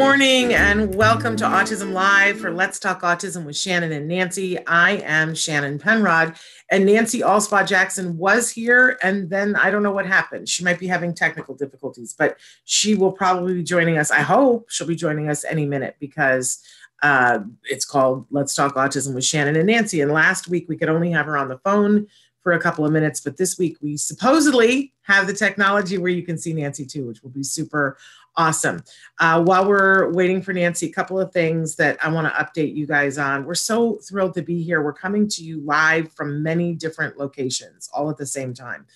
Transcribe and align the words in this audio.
Morning 0.00 0.54
and 0.54 0.94
welcome 0.94 1.36
to 1.36 1.44
Autism 1.44 1.92
Live 1.92 2.40
for 2.40 2.50
Let's 2.50 2.78
Talk 2.78 3.02
Autism 3.02 3.44
with 3.44 3.54
Shannon 3.54 3.92
and 3.92 4.08
Nancy. 4.08 4.58
I 4.66 4.92
am 5.04 5.34
Shannon 5.34 5.78
Penrod, 5.78 6.36
and 6.70 6.86
Nancy 6.86 7.20
Alspaugh 7.20 7.68
Jackson 7.68 8.16
was 8.16 8.48
here, 8.50 8.98
and 9.02 9.28
then 9.28 9.56
I 9.56 9.70
don't 9.70 9.82
know 9.82 9.92
what 9.92 10.06
happened. 10.06 10.48
She 10.48 10.64
might 10.64 10.78
be 10.78 10.86
having 10.86 11.14
technical 11.14 11.54
difficulties, 11.54 12.14
but 12.18 12.38
she 12.64 12.94
will 12.94 13.12
probably 13.12 13.52
be 13.52 13.62
joining 13.62 13.98
us. 13.98 14.10
I 14.10 14.20
hope 14.20 14.70
she'll 14.70 14.86
be 14.86 14.96
joining 14.96 15.28
us 15.28 15.44
any 15.44 15.66
minute 15.66 15.96
because 16.00 16.64
uh, 17.02 17.40
it's 17.64 17.84
called 17.84 18.24
Let's 18.30 18.54
Talk 18.54 18.76
Autism 18.76 19.14
with 19.14 19.26
Shannon 19.26 19.56
and 19.56 19.66
Nancy. 19.66 20.00
And 20.00 20.10
last 20.10 20.48
week 20.48 20.64
we 20.66 20.78
could 20.78 20.88
only 20.88 21.10
have 21.10 21.26
her 21.26 21.36
on 21.36 21.48
the 21.48 21.58
phone 21.58 22.06
for 22.42 22.52
a 22.52 22.60
couple 22.60 22.86
of 22.86 22.92
minutes, 22.92 23.20
but 23.20 23.36
this 23.36 23.58
week 23.58 23.76
we 23.82 23.98
supposedly 23.98 24.94
have 25.02 25.26
the 25.26 25.34
technology 25.34 25.98
where 25.98 26.10
you 26.10 26.22
can 26.22 26.38
see 26.38 26.54
Nancy 26.54 26.86
too, 26.86 27.06
which 27.06 27.22
will 27.22 27.30
be 27.30 27.42
super 27.42 27.98
Awesome. 28.36 28.82
Uh, 29.18 29.42
while 29.42 29.68
we're 29.68 30.12
waiting 30.12 30.40
for 30.40 30.52
Nancy, 30.52 30.86
a 30.86 30.92
couple 30.92 31.18
of 31.18 31.32
things 31.32 31.74
that 31.76 31.98
I 32.02 32.08
want 32.08 32.32
to 32.32 32.42
update 32.42 32.74
you 32.74 32.86
guys 32.86 33.18
on. 33.18 33.44
We're 33.44 33.54
so 33.54 33.98
thrilled 34.08 34.34
to 34.34 34.42
be 34.42 34.62
here. 34.62 34.82
We're 34.82 34.92
coming 34.92 35.28
to 35.28 35.44
you 35.44 35.60
live 35.62 36.12
from 36.12 36.42
many 36.42 36.74
different 36.74 37.18
locations, 37.18 37.90
all 37.92 38.08
at 38.08 38.16
the 38.16 38.26
same 38.26 38.54
time. 38.54 38.86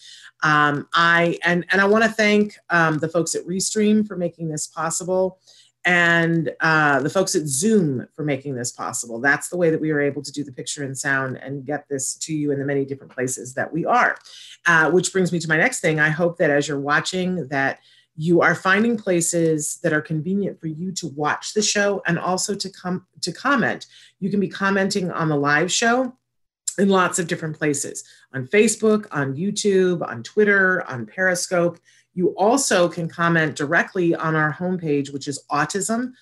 Um, 0.43 0.89
I 0.95 1.39
and 1.43 1.67
and 1.71 1.81
I 1.81 1.85
want 1.87 2.05
to 2.05 2.11
thank 2.11 2.57
um, 2.71 2.99
the 2.99 3.09
folks 3.09 3.35
at 3.35 3.45
Restream 3.45 4.07
for 4.07 4.17
making 4.17 4.49
this 4.49 4.67
possible, 4.69 5.41
and 5.85 6.53
uh, 6.61 7.01
the 7.01 7.11
folks 7.11 7.35
at 7.35 7.47
Zoom 7.47 8.07
for 8.15 8.25
making 8.25 8.55
this 8.55 8.71
possible. 8.71 9.21
That's 9.21 9.48
the 9.48 9.57
way 9.57 9.71
that 9.71 9.81
we 9.81 9.93
were 9.93 10.01
able 10.01 10.23
to 10.23 10.33
do 10.33 10.45
the 10.45 10.53
picture 10.53 10.85
and 10.85 10.97
sound 10.97 11.39
and 11.39 11.67
get 11.67 11.89
this 11.89 12.14
to 12.19 12.35
you 12.35 12.53
in 12.53 12.58
the 12.58 12.64
many 12.64 12.85
different 12.85 13.13
places 13.13 13.53
that 13.55 13.73
we 13.73 13.85
are. 13.85 14.17
Uh, 14.67 14.91
which 14.91 15.13
brings 15.13 15.33
me 15.33 15.39
to 15.41 15.48
my 15.48 15.57
next 15.57 15.81
thing. 15.81 15.98
I 15.98 16.08
hope 16.08 16.39
that 16.39 16.51
as 16.51 16.69
you're 16.69 16.81
watching 16.81 17.48
that 17.48 17.81
you 18.17 18.41
are 18.42 18.55
finding 18.55 18.97
places 18.97 19.79
that 19.83 19.92
are 19.92 20.01
convenient 20.01 20.61
for 20.61 20.69
you 20.69 20.92
to 20.92 21.08
watch 21.08 21.52
the 21.52 21.63
show 21.63 22.02
and 22.07 22.19
also 22.19 22.55
to 22.55 22.70
come 22.70 23.07
to 23.20 23.33
comment. 23.33 23.86
You 24.20 24.30
can 24.30 24.41
be 24.41 24.48
commenting 24.48 25.11
on 25.11 25.29
the 25.29 25.36
live 25.36 25.73
show 25.73 26.17
in 26.79 26.89
lots 26.89 27.19
of 27.19 27.27
different 27.27 27.58
places. 27.58 28.05
On 28.33 28.47
facebook 28.47 29.07
on 29.13 29.35
youtube 29.35 30.07
on 30.07 30.23
twitter 30.23 30.85
on 30.89 31.07
periscope. 31.07 31.79
You 32.17 32.29
also 32.36 32.89
can 32.89 33.08
comment 33.08 33.57
directly 33.57 34.14
on 34.14 34.36
our 34.36 34.52
homepage 34.52 35.13
which 35.13 35.27
is 35.29 35.45
autism 35.51 36.13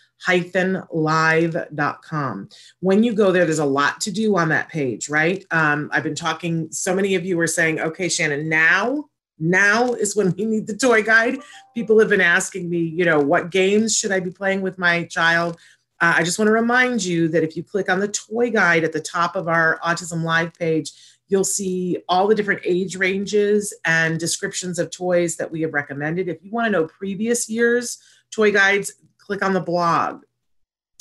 live.com 0.92 2.48
when 2.80 3.02
you 3.02 3.12
go 3.12 3.32
there 3.32 3.44
there's 3.44 3.58
a 3.58 3.64
lot 3.64 4.00
to 4.02 4.12
do 4.12 4.36
on 4.36 4.48
that 4.50 4.68
page 4.68 5.08
right? 5.08 5.44
Um, 5.50 5.90
i've 5.92 6.04
been 6.04 6.14
talking 6.14 6.70
so 6.70 6.94
many 6.94 7.14
of 7.14 7.24
you 7.26 7.38
are 7.40 7.46
saying 7.46 7.80
okay 7.80 8.08
shannon 8.08 8.48
now 8.48 9.08
now 9.42 9.92
is 9.92 10.16
when 10.16 10.32
we 10.36 10.44
need 10.44 10.66
the 10.66 10.76
toy 10.76 11.02
guide. 11.02 11.38
People 11.74 11.98
have 11.98 12.08
been 12.08 12.20
asking 12.20 12.70
me, 12.70 12.78
you 12.78 13.04
know, 13.04 13.18
what 13.18 13.50
games 13.50 13.96
should 13.96 14.12
I 14.12 14.20
be 14.20 14.30
playing 14.30 14.62
with 14.62 14.78
my 14.78 15.04
child? 15.04 15.58
Uh, 16.00 16.14
I 16.16 16.22
just 16.22 16.38
want 16.38 16.48
to 16.48 16.52
remind 16.52 17.04
you 17.04 17.28
that 17.28 17.42
if 17.42 17.56
you 17.56 17.62
click 17.62 17.90
on 17.90 18.00
the 18.00 18.08
toy 18.08 18.50
guide 18.50 18.84
at 18.84 18.92
the 18.92 19.00
top 19.00 19.36
of 19.36 19.48
our 19.48 19.78
Autism 19.84 20.22
Live 20.22 20.54
page, 20.54 20.92
you'll 21.28 21.44
see 21.44 21.98
all 22.08 22.26
the 22.26 22.34
different 22.34 22.60
age 22.64 22.96
ranges 22.96 23.72
and 23.84 24.20
descriptions 24.20 24.78
of 24.78 24.90
toys 24.90 25.36
that 25.36 25.50
we 25.50 25.62
have 25.62 25.72
recommended. 25.72 26.28
If 26.28 26.42
you 26.42 26.50
want 26.50 26.66
to 26.66 26.70
know 26.70 26.86
previous 26.86 27.48
years' 27.48 27.98
toy 28.30 28.52
guides, 28.52 28.92
click 29.18 29.42
on 29.42 29.54
the 29.54 29.60
blog. 29.60 30.24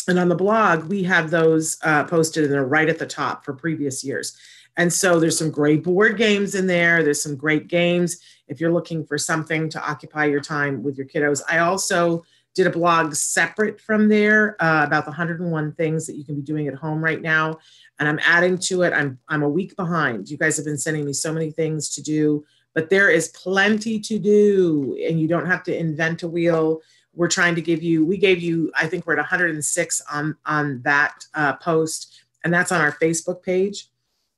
And 0.08 0.18
on 0.18 0.30
the 0.30 0.36
blog, 0.36 0.86
we 0.86 1.04
have 1.04 1.30
those 1.30 1.78
uh, 1.84 2.06
posted 2.06 2.46
and 2.46 2.54
they're 2.54 2.66
right 2.66 2.90
at 2.90 2.98
the 2.98 3.06
top 3.06 3.46
for 3.46 3.54
previous 3.54 4.04
years. 4.04 4.36
And 4.78 4.92
so 4.92 5.20
there's 5.20 5.38
some 5.38 5.52
great 5.52 5.84
board 5.84 6.18
games 6.18 6.56
in 6.56 6.68
there. 6.68 7.04
There's 7.04 7.22
some 7.22 7.36
great 7.36 7.68
games 7.68 8.18
if 8.48 8.60
you're 8.60 8.72
looking 8.72 9.06
for 9.06 9.18
something 9.18 9.70
to 9.70 9.82
occupy 9.82 10.26
your 10.26 10.42
time 10.42 10.84
with 10.84 10.98
your 10.98 11.08
kiddos. 11.08 11.42
I 11.50 11.60
also 11.60 12.24
did 12.54 12.68
a 12.68 12.72
blog 12.72 13.14
separate 13.14 13.80
from 13.80 14.10
there 14.10 14.62
uh, 14.62 14.84
about 14.86 15.06
the 15.06 15.12
101 15.12 15.72
things 15.74 16.06
that 16.06 16.16
you 16.16 16.26
can 16.26 16.36
be 16.36 16.42
doing 16.42 16.68
at 16.68 16.74
home 16.74 17.04
right 17.04 17.22
now. 17.22 17.58
And 18.00 18.10
I'm 18.10 18.20
adding 18.24 18.58
to 18.58 18.82
it. 18.84 18.94
I'm, 18.94 19.20
I'm 19.30 19.44
a 19.44 19.50
week 19.50 19.76
behind. 19.76 20.30
You 20.30 20.38
guys 20.38 20.58
have 20.58 20.66
been 20.66 20.78
sending 20.78 21.06
me 21.06 21.14
so 21.14 21.32
many 21.32 21.52
things 21.52 21.90
to 21.96 22.02
do, 22.02 22.44
but 22.74 22.90
there 22.90 23.10
is 23.10 23.30
plenty 23.30 24.00
to 24.00 24.20
do, 24.20 24.98
and 25.08 25.20
you 25.20 25.28
don't 25.28 25.46
have 25.46 25.64
to 25.64 25.78
invent 25.78 26.24
a 26.24 26.28
wheel. 26.28 26.82
We're 27.14 27.30
trying 27.30 27.56
to 27.56 27.62
give 27.62 27.84
you, 27.84 28.06
we 28.06 28.18
gave 28.18 28.42
you, 28.42 28.72
I 28.76 28.88
think 28.88 29.06
we're 29.06 29.14
at 29.14 29.20
106 29.20 30.02
on, 30.12 30.36
on 30.46 30.82
that 30.84 31.26
uh, 31.34 31.54
post, 31.58 32.22
and 32.44 32.54
that's 32.54 32.72
on 32.72 32.82
our 32.82 32.94
Facebook 32.94 33.44
page. 33.44 33.91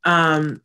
Um, 0.06 0.62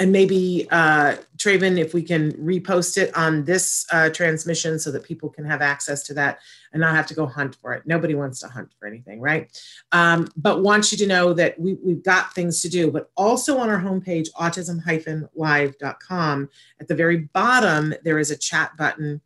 and 0.00 0.10
maybe 0.10 0.66
uh, 0.70 1.16
Traven, 1.36 1.78
if 1.78 1.94
we 1.94 2.02
can 2.02 2.32
repost 2.32 2.98
it 2.98 3.16
on 3.16 3.44
this 3.44 3.86
uh, 3.92 4.10
transmission 4.10 4.76
so 4.78 4.90
that 4.90 5.04
people 5.04 5.28
can 5.28 5.44
have 5.44 5.62
access 5.62 6.02
to 6.04 6.14
that 6.14 6.40
and 6.72 6.80
not 6.80 6.96
have 6.96 7.06
to 7.06 7.14
go 7.14 7.26
hunt 7.26 7.54
for 7.54 7.74
it. 7.74 7.86
Nobody 7.86 8.16
wants 8.16 8.40
to 8.40 8.48
hunt 8.48 8.70
for 8.78 8.88
anything, 8.88 9.20
right? 9.20 9.56
Um, 9.92 10.28
but 10.36 10.62
want 10.62 10.90
you 10.90 10.98
to 10.98 11.06
know 11.06 11.32
that 11.34 11.58
we, 11.60 11.74
we've 11.74 12.02
got 12.02 12.34
things 12.34 12.60
to 12.62 12.68
do. 12.68 12.90
But 12.90 13.10
also 13.16 13.58
on 13.58 13.70
our 13.70 13.80
homepage, 13.80 14.30
autism-live.com, 14.32 16.50
at 16.80 16.88
the 16.88 16.94
very 16.94 17.18
bottom, 17.18 17.94
there 18.02 18.18
is 18.18 18.32
a 18.32 18.36
chat 18.36 18.76
button. 18.76 19.20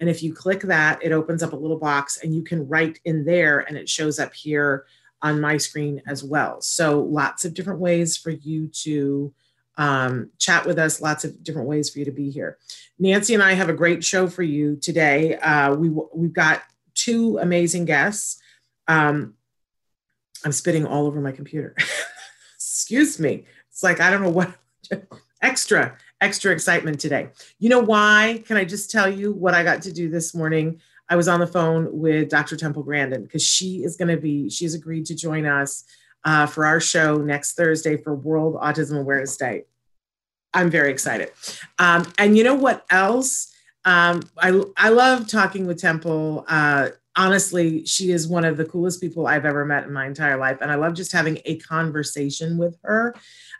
And 0.00 0.08
if 0.08 0.22
you 0.22 0.32
click 0.32 0.62
that, 0.62 1.04
it 1.04 1.12
opens 1.12 1.42
up 1.42 1.52
a 1.52 1.56
little 1.56 1.78
box 1.78 2.20
and 2.22 2.34
you 2.34 2.42
can 2.42 2.66
write 2.66 2.98
in 3.04 3.26
there 3.26 3.60
and 3.60 3.76
it 3.76 3.90
shows 3.90 4.18
up 4.18 4.32
here 4.32 4.86
on 5.24 5.40
my 5.40 5.56
screen 5.56 6.02
as 6.06 6.22
well. 6.22 6.60
So 6.60 7.00
lots 7.00 7.46
of 7.46 7.54
different 7.54 7.80
ways 7.80 8.16
for 8.18 8.30
you 8.30 8.68
to 8.82 9.32
um, 9.78 10.30
chat 10.38 10.66
with 10.66 10.78
us, 10.78 11.00
lots 11.00 11.24
of 11.24 11.42
different 11.42 11.66
ways 11.66 11.88
for 11.88 11.98
you 11.98 12.04
to 12.04 12.12
be 12.12 12.30
here. 12.30 12.58
Nancy 12.98 13.32
and 13.32 13.42
I 13.42 13.54
have 13.54 13.70
a 13.70 13.72
great 13.72 14.04
show 14.04 14.28
for 14.28 14.42
you 14.42 14.76
today. 14.76 15.36
Uh, 15.38 15.74
we, 15.74 15.88
we've 16.14 16.34
got 16.34 16.62
two 16.92 17.38
amazing 17.38 17.86
guests. 17.86 18.40
Um, 18.86 19.34
I'm 20.44 20.52
spitting 20.52 20.86
all 20.86 21.06
over 21.06 21.22
my 21.22 21.32
computer. 21.32 21.74
Excuse 22.56 23.18
me. 23.18 23.46
It's 23.70 23.82
like, 23.82 24.00
I 24.00 24.10
don't 24.10 24.22
know 24.22 24.28
what 24.28 24.52
extra, 25.42 25.96
extra 26.20 26.52
excitement 26.52 27.00
today. 27.00 27.30
You 27.58 27.70
know 27.70 27.80
why? 27.80 28.42
Can 28.46 28.58
I 28.58 28.66
just 28.66 28.90
tell 28.90 29.10
you 29.10 29.32
what 29.32 29.54
I 29.54 29.64
got 29.64 29.80
to 29.82 29.92
do 29.92 30.10
this 30.10 30.34
morning? 30.34 30.82
I 31.08 31.16
was 31.16 31.28
on 31.28 31.40
the 31.40 31.46
phone 31.46 31.88
with 31.90 32.30
Dr. 32.30 32.56
Temple 32.56 32.82
Grandin 32.82 33.22
because 33.22 33.42
she 33.42 33.84
is 33.84 33.96
going 33.96 34.08
to 34.08 34.16
be, 34.16 34.48
she's 34.48 34.74
agreed 34.74 35.06
to 35.06 35.14
join 35.14 35.46
us 35.46 35.84
uh, 36.24 36.46
for 36.46 36.64
our 36.64 36.80
show 36.80 37.18
next 37.18 37.52
Thursday 37.52 37.96
for 37.96 38.14
World 38.14 38.54
Autism 38.54 38.98
Awareness 38.98 39.36
Day. 39.36 39.64
I'm 40.54 40.70
very 40.70 40.90
excited. 40.90 41.30
Um, 41.78 42.10
and 42.16 42.36
you 42.38 42.44
know 42.44 42.54
what 42.54 42.86
else? 42.90 43.52
Um, 43.84 44.22
I, 44.38 44.62
I 44.76 44.88
love 44.88 45.28
talking 45.28 45.66
with 45.66 45.80
Temple. 45.80 46.44
Uh, 46.48 46.90
honestly, 47.16 47.84
she 47.84 48.10
is 48.10 48.26
one 48.26 48.44
of 48.44 48.56
the 48.56 48.64
coolest 48.64 49.00
people 49.00 49.26
I've 49.26 49.44
ever 49.44 49.64
met 49.64 49.84
in 49.84 49.92
my 49.92 50.06
entire 50.06 50.36
life. 50.36 50.58
And 50.60 50.70
I 50.70 50.74
love 50.74 50.94
just 50.94 51.12
having 51.12 51.40
a 51.44 51.58
conversation 51.58 52.58
with 52.58 52.76
her. 52.82 53.14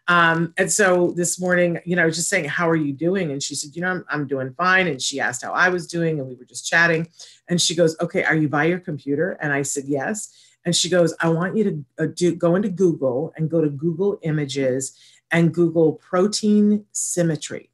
Um, 0.09 0.53
and 0.57 0.71
so 0.71 1.13
this 1.13 1.41
morning, 1.41 1.79
you 1.85 1.97
know, 1.97 2.03
I 2.03 2.07
was 2.07 2.17
just 2.17 2.29
saying, 2.29 2.47
How 2.47 2.69
are 2.69 2.77
you 2.77 2.93
doing? 2.93 3.31
And 3.31 3.43
she 3.43 3.55
said, 3.55 3.75
You 3.75 3.83
know, 3.83 3.89
I'm, 3.89 4.05
I'm 4.09 4.27
doing 4.27 4.53
fine. 4.55 4.87
And 4.87 5.01
she 5.01 5.21
asked 5.21 5.43
how 5.43 5.53
I 5.53 5.69
was 5.69 5.87
doing, 5.87 6.19
and 6.19 6.29
we 6.29 6.35
were 6.35 6.45
just 6.45 6.69
chatting. 6.69 7.09
And 7.49 7.61
she 7.61 7.75
goes, 7.75 7.97
Okay, 8.01 8.23
are 8.25 8.37
you 8.37 8.49
by 8.49 8.65
your 8.65 8.81
computer? 8.81 9.33
And 9.41 9.53
I 9.53 9.63
said, 9.63 9.85
Yes. 9.87 10.33
And 10.67 10.75
she 10.75 10.89
goes, 10.89 11.15
I 11.21 11.29
want 11.29 11.57
you 11.57 11.65
to 11.65 12.05
uh, 12.05 12.07
do, 12.15 12.35
go 12.35 12.57
into 12.57 12.71
Google 12.71 13.33
and 13.37 13.51
go 13.51 13.61
to 13.61 13.69
Google 13.69 14.19
Images 14.23 14.99
and 15.31 15.53
Google 15.53 15.95
protein 15.95 16.87
symmetry. 16.93 17.71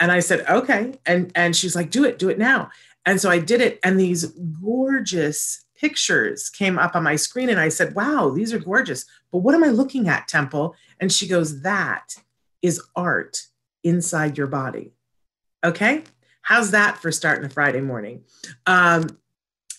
And 0.00 0.10
I 0.10 0.20
said, 0.20 0.44
okay. 0.48 0.98
And 1.06 1.30
and 1.34 1.54
she's 1.54 1.76
like, 1.76 1.90
do 1.90 2.04
it, 2.04 2.18
do 2.18 2.28
it 2.28 2.38
now. 2.38 2.70
And 3.06 3.20
so 3.20 3.30
I 3.30 3.38
did 3.38 3.60
it, 3.60 3.78
and 3.84 3.98
these 3.98 4.26
gorgeous 4.62 5.64
pictures 5.76 6.48
came 6.48 6.78
up 6.78 6.94
on 6.96 7.02
my 7.02 7.16
screen. 7.16 7.50
And 7.50 7.60
I 7.60 7.68
said, 7.68 7.94
wow, 7.94 8.30
these 8.30 8.52
are 8.52 8.58
gorgeous. 8.58 9.04
But 9.30 9.38
what 9.38 9.54
am 9.54 9.64
I 9.64 9.68
looking 9.68 10.08
at, 10.08 10.28
Temple? 10.28 10.74
And 11.00 11.12
she 11.12 11.28
goes, 11.28 11.62
that 11.62 12.16
is 12.62 12.80
art 12.96 13.46
inside 13.82 14.38
your 14.38 14.46
body. 14.46 14.92
Okay. 15.62 16.04
How's 16.42 16.70
that 16.70 16.98
for 16.98 17.12
starting 17.12 17.44
a 17.44 17.50
Friday 17.50 17.80
morning? 17.80 18.22
Um, 18.66 19.18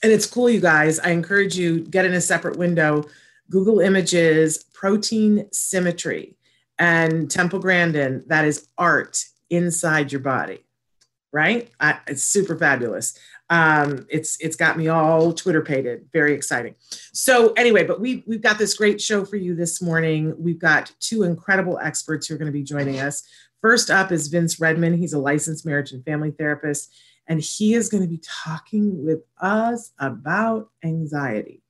and 0.04 0.12
it's 0.12 0.26
cool, 0.28 0.50
you 0.50 0.60
guys. 0.60 1.00
I 1.00 1.10
encourage 1.10 1.58
you 1.58 1.80
get 1.80 2.06
in 2.06 2.14
a 2.14 2.22
separate 2.22 2.58
window, 2.58 3.06
Google 3.50 3.80
Images, 3.80 4.64
protein 4.74 5.48
symmetry, 5.52 6.36
and 6.78 7.32
Temple 7.32 7.60
Grandin. 7.60 8.24
That 8.28 8.46
is 8.46 8.68
art 8.78 9.24
inside 9.50 10.12
your 10.12 10.22
body, 10.22 10.66
right? 11.36 11.70
I, 11.82 12.00
it's 12.08 12.24
super 12.24 12.58
fabulous. 12.58 13.20
Um, 13.50 14.08
it's 14.10 14.40
it's 14.40 14.56
got 14.56 14.78
me 14.78 14.88
all 14.88 15.34
Twitter 15.34 15.62
pated. 15.62 16.08
Very 16.14 16.34
exciting. 16.34 16.76
So 17.12 17.52
anyway, 17.58 17.84
but 17.84 18.00
we 18.00 18.24
we've 18.26 18.42
got 18.42 18.58
this 18.58 18.74
great 18.74 19.02
show 19.02 19.26
for 19.26 19.36
you 19.36 19.54
this 19.54 19.82
morning. 19.82 20.34
We've 20.38 20.58
got 20.58 20.94
two 21.02 21.24
incredible 21.24 21.78
experts 21.78 22.26
who 22.26 22.36
are 22.36 22.38
going 22.38 22.52
to 22.52 22.58
be 22.58 22.64
joining 22.64 23.02
us. 23.02 23.28
First 23.62 23.92
up 23.92 24.14
is 24.14 24.30
Vince 24.30 24.62
Redman. 24.62 24.98
He's 24.98 25.12
a 25.12 25.20
licensed 25.20 25.66
marriage 25.66 25.92
and 25.92 26.06
family 26.06 26.32
therapist, 26.32 26.96
and 27.28 27.42
he 27.42 27.74
is 27.74 27.90
going 27.90 28.04
to 28.04 28.10
be 28.10 28.22
talking 28.24 29.06
with 29.06 29.20
us 29.42 29.92
about 30.00 30.70
anxiety. 30.86 31.65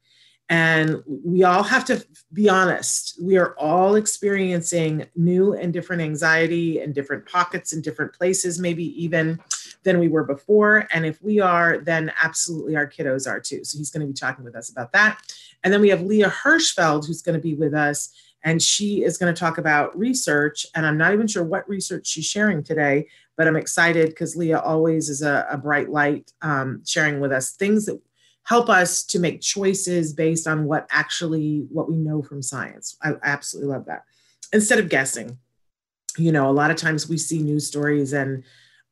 And 0.50 1.02
we 1.08 1.44
all 1.44 1.64
have 1.64 1.86
to 1.86 2.06
be 2.32 2.50
honest. 2.50 3.20
We 3.22 3.38
are 3.38 3.58
all 3.58 3.96
experiencing 3.96 5.08
new 5.16 5.54
and 5.54 5.74
different 5.74 6.04
anxiety 6.04 6.82
in 6.82 6.94
different 6.94 7.26
pockets 7.26 7.74
in 7.74 7.82
different 7.82 8.14
places, 8.14 8.60
maybe 8.60 8.84
even 9.04 9.40
than 9.84 10.00
we 10.00 10.08
were 10.08 10.24
before. 10.24 10.88
And 10.92 11.06
if 11.06 11.22
we 11.22 11.40
are, 11.40 11.80
then 11.80 12.12
absolutely 12.22 12.76
our 12.76 12.88
kiddos 12.88 13.28
are 13.28 13.40
too. 13.40 13.64
So 13.64 13.78
he's 13.78 13.90
going 13.90 14.02
to 14.02 14.08
be 14.08 14.14
talking 14.14 14.46
with 14.46 14.56
us 14.56 14.70
about 14.70 14.92
that. 14.92 15.20
And 15.64 15.74
then 15.74 15.82
we 15.82 15.90
have 15.90 16.02
Leah 16.02 16.30
Hirschfeld, 16.30 17.08
who's 17.08 17.24
going 17.24 17.38
to 17.38 17.42
be 17.42 17.56
with 17.56 17.74
us. 17.74 18.14
And 18.44 18.62
she 18.62 19.04
is 19.04 19.18
going 19.18 19.34
to 19.34 19.40
talk 19.40 19.58
about 19.58 19.98
research. 19.98 20.68
And 20.76 20.86
I'm 20.86 20.98
not 20.98 21.14
even 21.14 21.26
sure 21.26 21.44
what 21.44 21.68
research 21.68 22.06
she's 22.06 22.26
sharing 22.26 22.62
today, 22.62 23.08
but 23.36 23.48
I'm 23.48 23.56
excited 23.56 24.10
because 24.10 24.36
Leah 24.36 24.60
always 24.60 25.10
is 25.10 25.24
a, 25.24 25.48
a 25.50 25.58
bright 25.58 25.90
light 25.90 26.32
um, 26.44 26.84
sharing 26.86 27.20
with 27.20 27.32
us 27.32 27.54
things 27.54 27.86
that 27.86 28.00
help 28.46 28.70
us 28.70 29.04
to 29.04 29.20
make 29.20 29.42
choices 29.42 30.14
based 30.14 30.48
on 30.48 30.66
what 30.66 30.88
actually 30.92 31.66
what 31.70 31.90
we 31.90 31.98
know 31.98 32.22
from 32.22 32.42
science. 32.42 32.98
I 33.04 33.14
absolutely 33.24 33.74
love 33.74 33.86
that. 33.86 34.04
Instead 34.54 34.80
of 34.80 34.90
guessing 34.90 35.38
you 36.18 36.32
know 36.32 36.50
a 36.50 36.52
lot 36.52 36.72
of 36.72 36.78
times 36.78 37.10
we 37.10 37.18
see 37.18 37.40
news 37.40 37.68
stories 37.68 38.14
and 38.14 38.42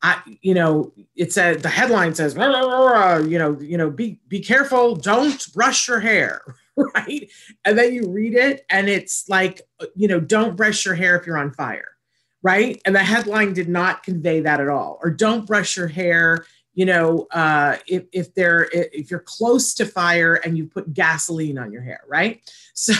i 0.02 0.20
you 0.42 0.52
know 0.52 0.92
it 1.16 1.32
said 1.32 1.62
the 1.62 1.70
headline 1.70 2.14
says 2.14 2.36
rah, 2.36 2.46
rah, 2.46 2.84
rah, 2.84 3.16
you 3.16 3.38
know 3.38 3.58
you 3.60 3.78
know 3.78 3.88
be 3.88 4.20
be 4.28 4.40
careful 4.40 4.94
don't 4.94 5.50
brush 5.54 5.88
your 5.88 6.00
hair 6.00 6.42
right? 6.94 7.30
And 7.64 7.78
then 7.78 7.94
you 7.94 8.10
read 8.10 8.34
it 8.34 8.64
and 8.68 8.88
it's 8.88 9.28
like 9.28 9.62
you 9.94 10.08
know 10.08 10.20
don't 10.20 10.56
brush 10.56 10.84
your 10.84 10.94
hair 10.94 11.16
if 11.16 11.26
you're 11.26 11.38
on 11.38 11.52
fire 11.52 11.94
right? 12.42 12.82
And 12.84 12.94
the 12.94 13.02
headline 13.02 13.54
did 13.54 13.70
not 13.70 14.02
convey 14.02 14.40
that 14.40 14.60
at 14.60 14.68
all. 14.68 15.00
Or 15.02 15.10
don't 15.10 15.46
brush 15.46 15.78
your 15.78 15.88
hair 15.88 16.44
you 16.74 16.84
know, 16.84 17.26
uh, 17.30 17.76
if, 17.86 18.04
if 18.12 18.34
they're 18.34 18.68
if 18.72 19.10
you're 19.10 19.20
close 19.20 19.74
to 19.74 19.86
fire 19.86 20.34
and 20.34 20.58
you 20.58 20.66
put 20.66 20.92
gasoline 20.92 21.58
on 21.58 21.72
your 21.72 21.82
hair, 21.82 22.00
right? 22.06 22.40
So 22.76 22.92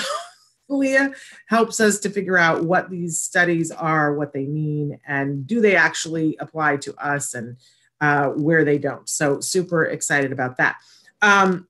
Leah 0.68 1.10
helps 1.46 1.80
us 1.80 1.98
to 2.00 2.10
figure 2.10 2.38
out 2.38 2.64
what 2.64 2.88
these 2.88 3.20
studies 3.20 3.70
are, 3.70 4.14
what 4.14 4.32
they 4.32 4.46
mean, 4.46 4.98
and 5.06 5.46
do 5.46 5.60
they 5.60 5.74
actually 5.74 6.36
apply 6.38 6.76
to 6.78 6.94
us 6.94 7.34
and 7.34 7.56
uh, 8.00 8.28
where 8.28 8.64
they 8.64 8.78
don't. 8.78 9.08
So 9.08 9.40
super 9.40 9.84
excited 9.84 10.32
about 10.32 10.56
that. 10.58 10.76
Um, 11.20 11.68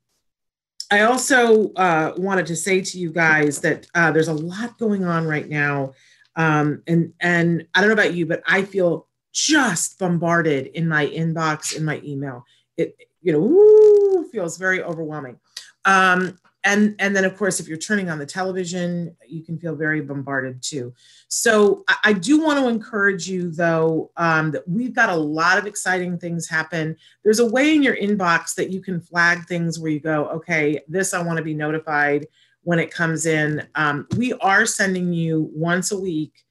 I 0.90 1.02
also 1.02 1.72
uh, 1.72 2.12
wanted 2.16 2.46
to 2.46 2.56
say 2.56 2.82
to 2.82 2.98
you 2.98 3.10
guys 3.10 3.60
that 3.62 3.86
uh, 3.94 4.12
there's 4.12 4.28
a 4.28 4.34
lot 4.34 4.78
going 4.78 5.04
on 5.04 5.26
right 5.26 5.48
now, 5.48 5.94
um, 6.36 6.82
and 6.86 7.14
and 7.20 7.66
I 7.74 7.80
don't 7.80 7.88
know 7.88 7.94
about 7.94 8.14
you, 8.14 8.26
but 8.26 8.42
I 8.46 8.62
feel 8.62 9.08
just 9.34 9.98
bombarded 9.98 10.68
in 10.68 10.88
my 10.88 11.06
inbox, 11.08 11.76
in 11.76 11.84
my 11.84 12.00
email. 12.04 12.46
It, 12.78 12.96
you 13.20 13.32
know, 13.32 13.40
ooh, 13.40 14.28
feels 14.30 14.56
very 14.56 14.82
overwhelming. 14.82 15.38
Um, 15.84 16.38
and 16.66 16.94
and 16.98 17.14
then 17.14 17.26
of 17.26 17.36
course, 17.36 17.60
if 17.60 17.68
you're 17.68 17.76
turning 17.76 18.08
on 18.08 18.18
the 18.18 18.24
television, 18.24 19.14
you 19.28 19.42
can 19.42 19.58
feel 19.58 19.76
very 19.76 20.00
bombarded 20.00 20.62
too. 20.62 20.94
So 21.28 21.84
I, 21.88 21.96
I 22.04 22.12
do 22.14 22.40
want 22.40 22.58
to 22.58 22.68
encourage 22.68 23.28
you, 23.28 23.50
though, 23.50 24.10
um, 24.16 24.52
that 24.52 24.66
we've 24.66 24.94
got 24.94 25.10
a 25.10 25.16
lot 25.16 25.58
of 25.58 25.66
exciting 25.66 26.16
things 26.16 26.48
happen. 26.48 26.96
There's 27.22 27.40
a 27.40 27.46
way 27.46 27.74
in 27.74 27.82
your 27.82 27.96
inbox 27.96 28.54
that 28.54 28.70
you 28.70 28.80
can 28.80 29.00
flag 29.00 29.46
things 29.46 29.78
where 29.78 29.90
you 29.90 30.00
go, 30.00 30.26
okay, 30.28 30.80
this 30.88 31.12
I 31.12 31.22
want 31.22 31.36
to 31.36 31.44
be 31.44 31.54
notified 31.54 32.26
when 32.62 32.78
it 32.78 32.90
comes 32.90 33.26
in. 33.26 33.66
Um, 33.74 34.06
we 34.16 34.32
are 34.34 34.64
sending 34.64 35.12
you 35.12 35.50
once 35.52 35.92
a 35.92 36.00
week 36.00 36.43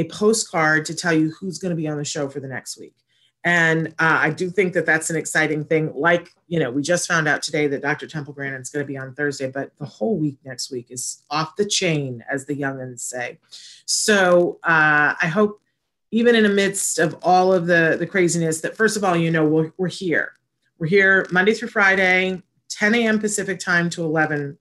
a 0.00 0.08
postcard 0.08 0.84
to 0.86 0.94
tell 0.94 1.12
you 1.12 1.30
who's 1.30 1.58
going 1.58 1.70
to 1.70 1.76
be 1.76 1.88
on 1.88 1.98
the 1.98 2.04
show 2.04 2.28
for 2.28 2.40
the 2.40 2.48
next 2.48 2.78
week. 2.78 2.94
And 3.42 3.88
uh, 3.98 4.18
I 4.20 4.30
do 4.30 4.50
think 4.50 4.74
that 4.74 4.84
that's 4.84 5.08
an 5.08 5.16
exciting 5.16 5.64
thing. 5.64 5.92
Like, 5.94 6.34
you 6.46 6.60
know, 6.60 6.70
we 6.70 6.82
just 6.82 7.08
found 7.08 7.26
out 7.26 7.42
today 7.42 7.66
that 7.68 7.80
Dr. 7.80 8.06
Temple 8.06 8.34
Grandin 8.34 8.60
is 8.60 8.68
going 8.68 8.84
to 8.84 8.86
be 8.86 8.98
on 8.98 9.14
Thursday, 9.14 9.50
but 9.50 9.72
the 9.78 9.86
whole 9.86 10.18
week 10.18 10.38
next 10.44 10.70
week 10.70 10.88
is 10.90 11.22
off 11.30 11.56
the 11.56 11.64
chain, 11.64 12.22
as 12.30 12.44
the 12.44 12.54
youngins 12.54 13.00
say. 13.00 13.38
So 13.86 14.58
uh, 14.62 15.14
I 15.20 15.26
hope, 15.26 15.60
even 16.10 16.34
in 16.34 16.42
the 16.42 16.50
midst 16.50 16.98
of 16.98 17.16
all 17.22 17.52
of 17.52 17.66
the, 17.66 17.96
the 17.98 18.06
craziness, 18.06 18.60
that 18.60 18.76
first 18.76 18.96
of 18.96 19.04
all, 19.04 19.16
you 19.16 19.30
know, 19.30 19.46
we're, 19.46 19.72
we're 19.78 19.88
here. 19.88 20.32
We're 20.78 20.88
here 20.88 21.26
Monday 21.30 21.54
through 21.54 21.68
Friday, 21.68 22.42
10 22.68 22.94
a.m. 22.94 23.18
Pacific 23.20 23.58
time 23.58 23.88
to 23.90 24.02
11 24.02 24.58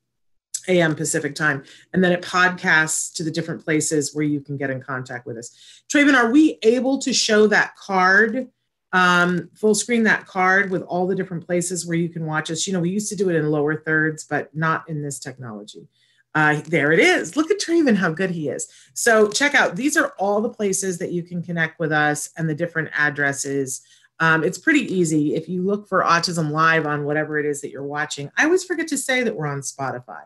a.m. 0.69 0.95
Pacific 0.95 1.35
time. 1.35 1.63
And 1.91 2.01
then 2.01 2.13
it 2.13 2.21
podcasts 2.21 3.13
to 3.15 3.23
the 3.23 3.31
different 3.31 3.65
places 3.65 4.15
where 4.15 4.23
you 4.23 4.39
can 4.39 4.55
get 4.55 4.69
in 4.69 4.81
contact 4.81 5.25
with 5.25 5.37
us. 5.37 5.83
Traven, 5.91 6.15
are 6.15 6.31
we 6.31 6.59
able 6.63 6.99
to 6.99 7.11
show 7.11 7.47
that 7.47 7.75
card, 7.75 8.47
um, 8.93 9.49
full 9.55 9.75
screen 9.75 10.03
that 10.03 10.25
card 10.25 10.71
with 10.71 10.83
all 10.83 11.07
the 11.07 11.15
different 11.15 11.45
places 11.45 11.85
where 11.85 11.97
you 11.97 12.09
can 12.09 12.25
watch 12.25 12.49
us? 12.49 12.65
You 12.65 12.73
know, 12.73 12.79
we 12.79 12.91
used 12.91 13.09
to 13.09 13.15
do 13.15 13.29
it 13.29 13.35
in 13.35 13.51
lower 13.51 13.75
thirds, 13.75 14.23
but 14.23 14.55
not 14.55 14.87
in 14.87 15.01
this 15.01 15.19
technology. 15.19 15.87
Uh, 16.35 16.61
there 16.67 16.91
it 16.91 16.99
is. 16.99 17.35
Look 17.35 17.49
at 17.49 17.59
Traven, 17.59 17.95
how 17.95 18.11
good 18.11 18.29
he 18.29 18.49
is. 18.49 18.67
So 18.93 19.27
check 19.27 19.55
out, 19.55 19.75
these 19.75 19.97
are 19.97 20.13
all 20.19 20.41
the 20.41 20.49
places 20.49 20.99
that 20.99 21.11
you 21.11 21.23
can 21.23 21.41
connect 21.41 21.79
with 21.79 21.91
us 21.91 22.29
and 22.37 22.47
the 22.47 22.53
different 22.53 22.89
addresses. 22.93 23.81
Um, 24.19 24.43
it's 24.43 24.59
pretty 24.59 24.81
easy. 24.93 25.33
If 25.33 25.49
you 25.49 25.63
look 25.63 25.87
for 25.87 26.03
Autism 26.03 26.51
Live 26.51 26.85
on 26.85 27.03
whatever 27.03 27.39
it 27.39 27.47
is 27.47 27.61
that 27.61 27.71
you're 27.71 27.81
watching, 27.81 28.29
I 28.37 28.45
always 28.45 28.63
forget 28.63 28.87
to 28.89 28.97
say 28.97 29.23
that 29.23 29.35
we're 29.35 29.47
on 29.47 29.61
Spotify. 29.61 30.25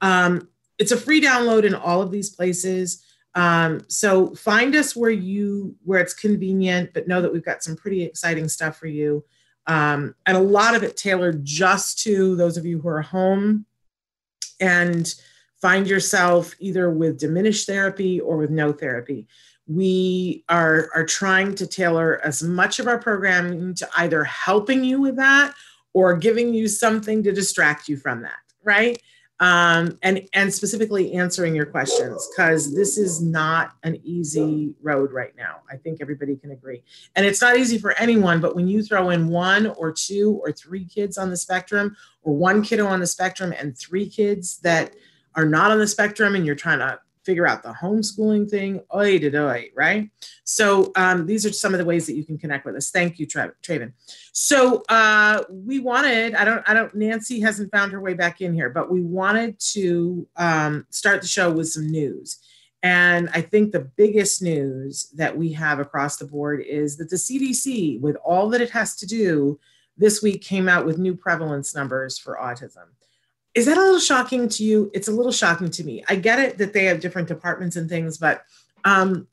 Um, 0.00 0.48
it's 0.78 0.92
a 0.92 0.96
free 0.96 1.20
download 1.20 1.64
in 1.64 1.74
all 1.74 2.02
of 2.02 2.10
these 2.10 2.30
places. 2.30 3.04
Um, 3.34 3.80
so 3.88 4.34
find 4.34 4.74
us 4.76 4.94
where 4.94 5.10
you 5.10 5.74
where 5.84 6.00
it's 6.00 6.14
convenient, 6.14 6.90
but 6.94 7.08
know 7.08 7.20
that 7.20 7.32
we've 7.32 7.44
got 7.44 7.62
some 7.62 7.76
pretty 7.76 8.02
exciting 8.02 8.48
stuff 8.48 8.76
for 8.76 8.86
you. 8.86 9.24
Um, 9.66 10.14
and 10.26 10.36
a 10.36 10.40
lot 10.40 10.74
of 10.74 10.82
it 10.82 10.96
tailored 10.96 11.44
just 11.44 11.98
to 12.00 12.36
those 12.36 12.56
of 12.56 12.66
you 12.66 12.80
who 12.80 12.88
are 12.88 13.02
home 13.02 13.66
and 14.60 15.14
find 15.60 15.88
yourself 15.88 16.54
either 16.58 16.90
with 16.90 17.18
diminished 17.18 17.66
therapy 17.66 18.20
or 18.20 18.36
with 18.36 18.50
no 18.50 18.72
therapy. 18.72 19.26
We 19.66 20.44
are, 20.50 20.90
are 20.94 21.06
trying 21.06 21.54
to 21.54 21.66
tailor 21.66 22.20
as 22.22 22.42
much 22.42 22.78
of 22.78 22.86
our 22.86 22.98
programming 22.98 23.74
to 23.76 23.88
either 23.96 24.24
helping 24.24 24.84
you 24.84 25.00
with 25.00 25.16
that 25.16 25.54
or 25.94 26.16
giving 26.16 26.52
you 26.52 26.68
something 26.68 27.22
to 27.22 27.32
distract 27.32 27.88
you 27.88 27.96
from 27.96 28.20
that, 28.22 28.40
right? 28.62 29.00
Um, 29.40 29.98
and 30.02 30.28
and 30.32 30.52
specifically 30.52 31.14
answering 31.14 31.54
your 31.54 31.66
questions 31.66 32.28
because 32.30 32.74
this 32.74 32.96
is 32.96 33.20
not 33.20 33.72
an 33.82 34.00
easy 34.04 34.74
road 34.80 35.12
right 35.12 35.34
now. 35.36 35.56
I 35.70 35.76
think 35.76 36.00
everybody 36.00 36.36
can 36.36 36.52
agree, 36.52 36.82
and 37.16 37.26
it's 37.26 37.40
not 37.40 37.56
easy 37.56 37.78
for 37.78 37.92
anyone. 37.98 38.40
But 38.40 38.54
when 38.54 38.68
you 38.68 38.82
throw 38.82 39.10
in 39.10 39.28
one 39.28 39.66
or 39.66 39.92
two 39.92 40.40
or 40.44 40.52
three 40.52 40.84
kids 40.84 41.18
on 41.18 41.30
the 41.30 41.36
spectrum, 41.36 41.96
or 42.22 42.34
one 42.34 42.62
kiddo 42.62 42.86
on 42.86 43.00
the 43.00 43.06
spectrum 43.06 43.52
and 43.58 43.76
three 43.76 44.08
kids 44.08 44.58
that 44.58 44.94
are 45.34 45.46
not 45.46 45.72
on 45.72 45.78
the 45.78 45.86
spectrum, 45.86 46.36
and 46.36 46.46
you're 46.46 46.54
trying 46.54 46.78
to 46.78 46.98
figure 47.24 47.46
out 47.46 47.62
the 47.62 47.72
homeschooling 47.72 48.48
thing, 48.48 48.80
oi 48.94 49.18
did 49.18 49.34
oi, 49.34 49.70
right? 49.74 50.10
So 50.44 50.92
um, 50.96 51.26
these 51.26 51.46
are 51.46 51.52
some 51.52 51.72
of 51.74 51.78
the 51.78 51.84
ways 51.84 52.06
that 52.06 52.14
you 52.14 52.24
can 52.24 52.38
connect 52.38 52.64
with 52.66 52.76
us. 52.76 52.90
Thank 52.90 53.18
you, 53.18 53.26
Tra- 53.26 53.54
Traven. 53.62 53.92
So 54.32 54.82
uh, 54.88 55.44
we 55.48 55.78
wanted, 55.78 56.34
I 56.34 56.44
don't, 56.44 56.62
I 56.68 56.74
don't, 56.74 56.94
Nancy 56.94 57.40
hasn't 57.40 57.72
found 57.72 57.92
her 57.92 58.00
way 58.00 58.14
back 58.14 58.40
in 58.40 58.52
here, 58.52 58.70
but 58.70 58.90
we 58.90 59.02
wanted 59.02 59.58
to 59.72 60.26
um, 60.36 60.86
start 60.90 61.22
the 61.22 61.28
show 61.28 61.50
with 61.50 61.68
some 61.68 61.90
news. 61.90 62.38
And 62.82 63.30
I 63.32 63.40
think 63.40 63.72
the 63.72 63.90
biggest 63.96 64.42
news 64.42 65.08
that 65.14 65.34
we 65.34 65.52
have 65.52 65.78
across 65.78 66.18
the 66.18 66.26
board 66.26 66.60
is 66.60 66.98
that 66.98 67.08
the 67.08 67.16
CDC, 67.16 67.98
with 68.00 68.16
all 68.16 68.50
that 68.50 68.60
it 68.60 68.70
has 68.70 68.94
to 68.96 69.06
do, 69.06 69.58
this 69.96 70.22
week 70.22 70.42
came 70.42 70.68
out 70.68 70.84
with 70.84 70.98
new 70.98 71.14
prevalence 71.14 71.74
numbers 71.74 72.18
for 72.18 72.38
autism. 72.42 72.88
Is 73.54 73.66
that 73.66 73.76
a 73.76 73.80
little 73.80 74.00
shocking 74.00 74.48
to 74.48 74.64
you? 74.64 74.90
It's 74.94 75.08
a 75.08 75.12
little 75.12 75.32
shocking 75.32 75.70
to 75.70 75.84
me. 75.84 76.04
I 76.08 76.16
get 76.16 76.38
it 76.40 76.58
that 76.58 76.72
they 76.72 76.86
have 76.86 77.00
different 77.00 77.28
departments 77.28 77.76
and 77.76 77.88
things, 77.88 78.18
but 78.18 78.42
um, 78.84 79.28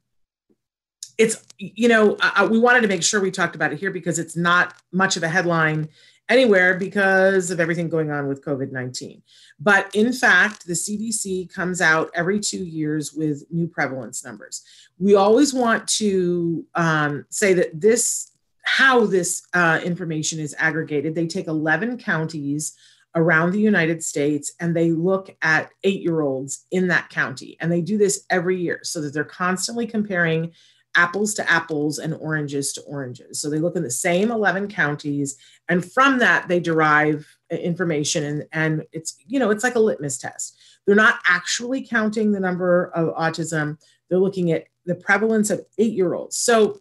it's 1.22 1.46
you 1.58 1.88
know 1.88 2.18
uh, 2.20 2.48
we 2.50 2.58
wanted 2.58 2.82
to 2.82 2.88
make 2.88 3.04
sure 3.04 3.22
we 3.22 3.32
talked 3.32 3.56
about 3.56 3.72
it 3.72 3.80
here 3.80 3.92
because 3.92 4.18
it's 4.18 4.36
not 4.36 4.74
much 4.92 5.18
of 5.18 5.24
a 5.24 5.30
headline 5.30 5.88
anywhere 6.30 6.78
because 6.78 7.51
of 7.51 7.60
everything 7.60 7.90
going 7.90 8.10
on 8.10 8.28
with 8.28 8.44
covid-19 8.44 9.22
but 9.60 9.94
in 9.94 10.12
fact 10.12 10.66
the 10.66 10.74
cdc 10.74 11.54
comes 11.54 11.80
out 11.80 12.10
every 12.16 12.40
two 12.40 12.63
years 12.63 13.13
with 13.13 13.44
new 13.51 13.68
prevalence 13.68 14.25
numbers 14.25 14.63
we 14.98 15.13
always 15.16 15.54
want 15.54 15.88
to 15.88 16.66
um, 16.75 17.25
say 17.30 17.54
that 17.54 17.80
this 17.80 18.32
how 18.63 19.06
this 19.06 19.44
uh, 19.54 19.80
information 19.84 20.40
is 20.40 20.56
aggregated 20.58 21.13
they 21.13 21.28
take 21.28 21.48
11 21.48 21.98
counties 21.98 22.75
around 23.15 23.51
the 23.51 23.60
United 23.60 24.03
States 24.03 24.53
and 24.60 24.75
they 24.75 24.91
look 24.91 25.36
at 25.41 25.70
eight 25.84 26.01
year 26.01 26.22
olds 26.22 26.65
in 26.72 26.88
that 26.88 27.10
county. 27.10 27.58
And 27.60 27.72
they 27.72 27.82
do 27.82 27.98
this 27.98 28.25
every 28.30 28.60
year 28.60 28.80
so 28.84 29.01
that 29.01 29.13
they're 29.13 29.24
constantly 29.24 29.86
comparing 29.86 30.53
apples 30.96 31.34
to 31.34 31.50
apples 31.50 32.00
and 32.00 32.13
oranges 32.15 32.74
to 32.74 32.82
oranges. 32.82 33.39
So 33.39 33.50
they 33.50 33.60
look 33.60 33.75
in 33.75 33.84
the 33.84 33.91
same 33.91 34.32
11 34.32 34.68
counties 34.68 35.38
and 35.70 35.89
from 35.89 36.20
that 36.20 36.48
they 36.48 36.60
derive 36.60 37.25
information 37.50 38.24
and, 38.24 38.46
and 38.51 38.84
it's 38.91 39.15
you 39.25 39.39
know 39.39 39.51
it's 39.51 39.63
like 39.63 39.75
a 39.75 39.80
litmus 39.80 40.18
test. 40.18 40.60
They're 40.86 40.96
not 40.96 41.20
actually 41.27 41.86
counting 41.86 42.32
the 42.32 42.39
number 42.39 42.91
of 42.96 43.15
autism. 43.15 43.77
They're 44.10 44.20
looking 44.20 44.51
at 44.51 44.65
the 44.86 44.96
prevalence 44.96 45.50
of 45.50 45.62
8-year-olds. 45.80 46.36
So 46.38 46.80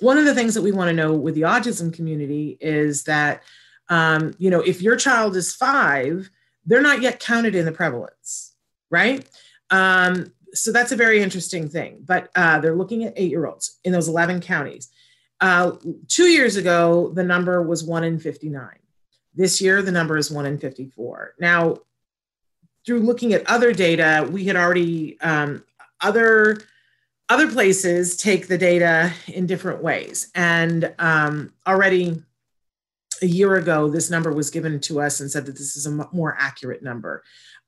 one 0.00 0.18
of 0.18 0.24
the 0.24 0.34
things 0.34 0.54
that 0.54 0.62
we 0.62 0.72
want 0.72 0.88
to 0.88 0.94
know 0.94 1.14
with 1.14 1.34
the 1.34 1.42
autism 1.42 1.94
community 1.94 2.58
is 2.60 3.04
that 3.04 3.42
um, 3.88 4.34
you 4.38 4.50
know 4.50 4.60
if 4.60 4.82
your 4.82 4.96
child 4.96 5.36
is 5.36 5.54
5, 5.54 6.30
they're 6.66 6.82
not 6.82 7.02
yet 7.02 7.20
counted 7.20 7.54
in 7.54 7.64
the 7.64 7.72
prevalence, 7.72 8.54
right? 8.90 9.28
Um, 9.70 10.32
so 10.54 10.72
that's 10.72 10.92
a 10.92 10.96
very 10.96 11.20
interesting 11.20 11.68
thing. 11.68 11.98
But 12.04 12.30
uh, 12.34 12.60
they're 12.60 12.76
looking 12.76 13.04
at 13.04 13.14
eight 13.16 13.30
year 13.30 13.46
olds 13.46 13.78
in 13.84 13.92
those 13.92 14.08
11 14.08 14.40
counties. 14.40 14.88
Uh, 15.40 15.72
two 16.08 16.26
years 16.26 16.56
ago, 16.56 17.10
the 17.14 17.24
number 17.24 17.62
was 17.62 17.84
one 17.84 18.04
in 18.04 18.18
59. 18.18 18.68
This 19.34 19.60
year, 19.60 19.82
the 19.82 19.92
number 19.92 20.16
is 20.16 20.30
one 20.30 20.46
in 20.46 20.58
54. 20.58 21.34
Now, 21.40 21.78
through 22.86 23.00
looking 23.00 23.32
at 23.32 23.48
other 23.48 23.72
data, 23.72 24.28
we 24.30 24.44
had 24.44 24.56
already 24.56 25.20
um, 25.20 25.64
other 26.00 26.58
other 27.30 27.50
places 27.50 28.18
take 28.18 28.48
the 28.48 28.58
data 28.58 29.10
in 29.28 29.46
different 29.46 29.82
ways, 29.82 30.30
and 30.34 30.94
um, 30.98 31.52
already 31.66 32.22
a 33.24 33.26
year 33.26 33.56
ago, 33.56 33.88
this 33.88 34.10
number 34.10 34.30
was 34.32 34.50
given 34.50 34.78
to 34.80 35.00
us 35.00 35.20
and 35.20 35.30
said 35.30 35.46
that 35.46 35.52
this 35.52 35.76
is 35.76 35.86
a 35.86 36.08
more 36.12 36.36
accurate 36.38 36.82
number. 36.82 37.22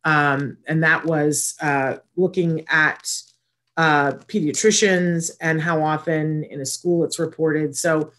Um, 0.05 0.59
and 0.67 0.85
that 0.85 1.07
was 1.07 1.57
uh, 1.61 1.97
looking 2.15 2.65
at 2.69 3.11
uh, 3.77 4.13
pediatricians 4.29 5.31
and 5.41 5.61
how 5.61 5.83
often 5.83 6.45
in 6.45 6.61
a 6.61 6.67
school 6.67 7.05
it's 7.05 7.19
reported. 7.19 7.75
So 7.77 8.13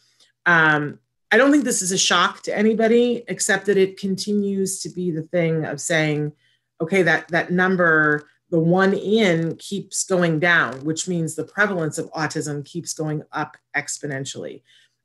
um, 0.46 1.00
I 1.32 1.38
don't 1.38 1.52
think 1.52 1.64
this 1.64 1.82
is 1.82 1.92
a 1.92 1.98
shock 1.98 2.42
to 2.44 2.58
anybody, 2.58 3.24
except 3.28 3.68
that 3.68 3.78
it 3.78 4.00
continues 4.00 4.82
to 4.82 4.90
be 4.90 5.12
the 5.12 5.24
thing 5.24 5.66
of 5.66 5.80
saying, 5.80 6.34
okay, 6.82 7.04
that 7.04 7.28
that 7.30 7.52
number, 7.52 8.28
the 8.50 8.60
one 8.60 8.94
in, 8.94 9.56
keeps 9.58 10.04
going 10.04 10.40
down, 10.40 10.86
which 10.86 11.08
means 11.08 11.36
the 11.36 11.44
prevalence 11.44 11.98
of 11.98 12.12
autism 12.14 12.66
keeps 12.66 12.94
going 12.94 13.24
up 13.32 13.58
exponentially. 13.76 14.62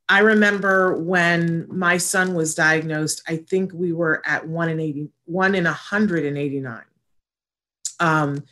I 0.09 0.18
remember 0.21 1.00
when 1.00 1.66
my 1.71 1.97
son 1.97 2.35
was 2.35 2.54
diagnosed, 2.54 3.23
I 3.26 3.37
think 3.37 3.73
we 3.73 3.92
were 3.92 4.23
at 4.26 4.47
one 4.47 4.68
in 4.68 4.80
80, 4.80 5.09
one 5.25 5.54
in 5.54 5.64
189. 5.64 6.82
Um, 8.00 8.44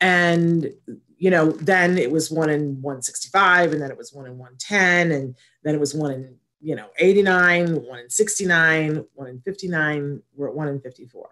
and, 0.00 0.72
you 1.18 1.30
know, 1.30 1.52
then 1.52 1.98
it 1.98 2.10
was 2.10 2.30
one 2.30 2.50
in 2.50 2.80
165, 2.80 3.72
and 3.72 3.82
then 3.82 3.90
it 3.90 3.96
was 3.96 4.12
one 4.12 4.26
in 4.26 4.38
110, 4.38 5.12
and 5.12 5.36
then 5.62 5.74
it 5.74 5.80
was 5.80 5.94
one 5.94 6.12
in, 6.12 6.36
you 6.60 6.74
know, 6.74 6.88
89, 6.98 7.82
one 7.84 8.00
in 8.00 8.10
69, 8.10 9.04
one 9.14 9.28
in 9.28 9.40
59, 9.40 10.22
we're 10.34 10.48
at 10.48 10.54
one 10.54 10.68
in 10.68 10.80
54. 10.80 11.28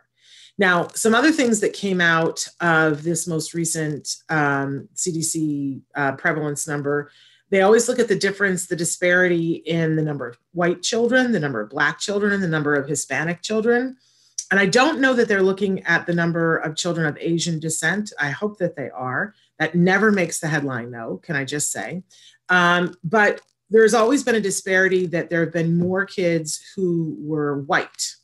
Now, 0.57 0.87
some 0.89 1.15
other 1.15 1.33
things 1.33 1.61
that 1.61 1.73
came 1.73 2.01
out 2.01 2.47
of 2.61 3.03
this 3.03 3.27
most 3.27 3.55
recent 3.55 4.17
um, 4.29 4.89
CDC 4.95 5.81
uh, 5.97 6.13
prevalence 6.13 6.69
number 6.69 7.11
they 7.55 7.63
always 7.63 7.89
look 7.89 8.01
at 8.01 8.09
the 8.09 8.19
difference, 8.19 8.67
the 8.67 8.75
disparity 8.75 9.53
in 9.53 9.95
the 9.95 10.03
number 10.03 10.27
of 10.27 10.37
white 10.55 10.83
children, 10.83 11.31
the 11.31 11.39
number 11.39 11.61
of 11.61 11.71
Black 11.71 12.01
children, 12.01 12.33
and 12.33 12.43
the 12.43 12.49
number 12.49 12.75
of 12.75 12.89
Hispanic 12.89 13.43
children. 13.43 13.97
And 14.51 14.59
I 14.59 14.67
don't 14.67 15.01
know 15.01 15.15
that 15.15 15.29
they're 15.29 15.41
looking 15.41 15.81
at 15.85 16.05
the 16.05 16.15
number 16.15 16.57
of 16.57 16.75
children 16.75 17.07
of 17.07 17.17
Asian 17.21 17.61
descent. 17.61 18.13
I 18.21 18.31
hope 18.31 18.59
that 18.59 18.75
they 18.75 18.91
are. 18.91 19.37
That 19.61 19.77
never 19.77 20.11
makes 20.11 20.41
the 20.41 20.49
headline, 20.49 20.91
though, 20.91 21.21
can 21.23 21.37
I 21.37 21.45
just 21.45 21.71
say? 21.71 22.03
Um, 22.49 22.97
but 23.05 23.41
there's 23.71 23.95
always 23.95 24.25
been 24.25 24.35
a 24.35 24.41
disparity 24.41 25.07
that 25.07 25.31
there 25.31 25.45
have 25.45 25.53
been 25.53 25.79
more 25.79 26.05
kids 26.05 26.61
who 26.75 27.17
were 27.21 27.61
white 27.63 28.17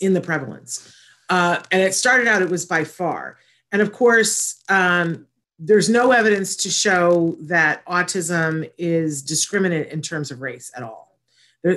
in 0.00 0.14
the 0.14 0.20
prevalence. 0.20 0.94
Uh, 1.28 1.60
and 1.72 1.82
it 1.82 1.92
started 1.92 2.28
out, 2.28 2.40
it 2.40 2.50
was 2.50 2.66
by 2.66 2.84
far. 2.84 3.36
And 3.72 3.82
of 3.82 3.92
course, 3.92 4.62
um, 4.68 5.26
there's 5.58 5.88
no 5.88 6.12
evidence 6.12 6.54
to 6.56 6.70
show 6.70 7.36
that 7.40 7.84
autism 7.86 8.70
is 8.78 9.22
discriminate 9.22 9.88
in 9.88 10.00
terms 10.00 10.30
of 10.30 10.40
race 10.40 10.70
at 10.76 10.82
all. 10.82 11.16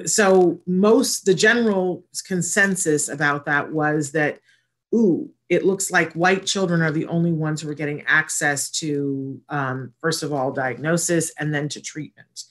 So 0.06 0.62
most 0.68 1.26
the 1.26 1.34
general 1.34 2.06
consensus 2.28 3.10
about 3.10 3.46
that 3.46 3.72
was 3.72 4.12
that, 4.12 4.40
ooh, 4.94 5.32
it 5.50 5.66
looks 5.66 5.90
like 5.90 6.14
white 6.14 6.46
children 6.46 6.82
are 6.82 6.92
the 6.92 7.08
only 7.08 7.32
ones 7.32 7.62
who 7.62 7.70
are 7.70 7.74
getting 7.76 8.04
access 8.04 8.70
to, 8.72 9.42
um, 9.50 9.94
first 10.00 10.22
of 10.22 10.32
all, 10.32 10.52
diagnosis 10.52 11.32
and 11.40 11.54
then 11.54 11.68
to 11.70 11.82
treatment. 11.82 12.44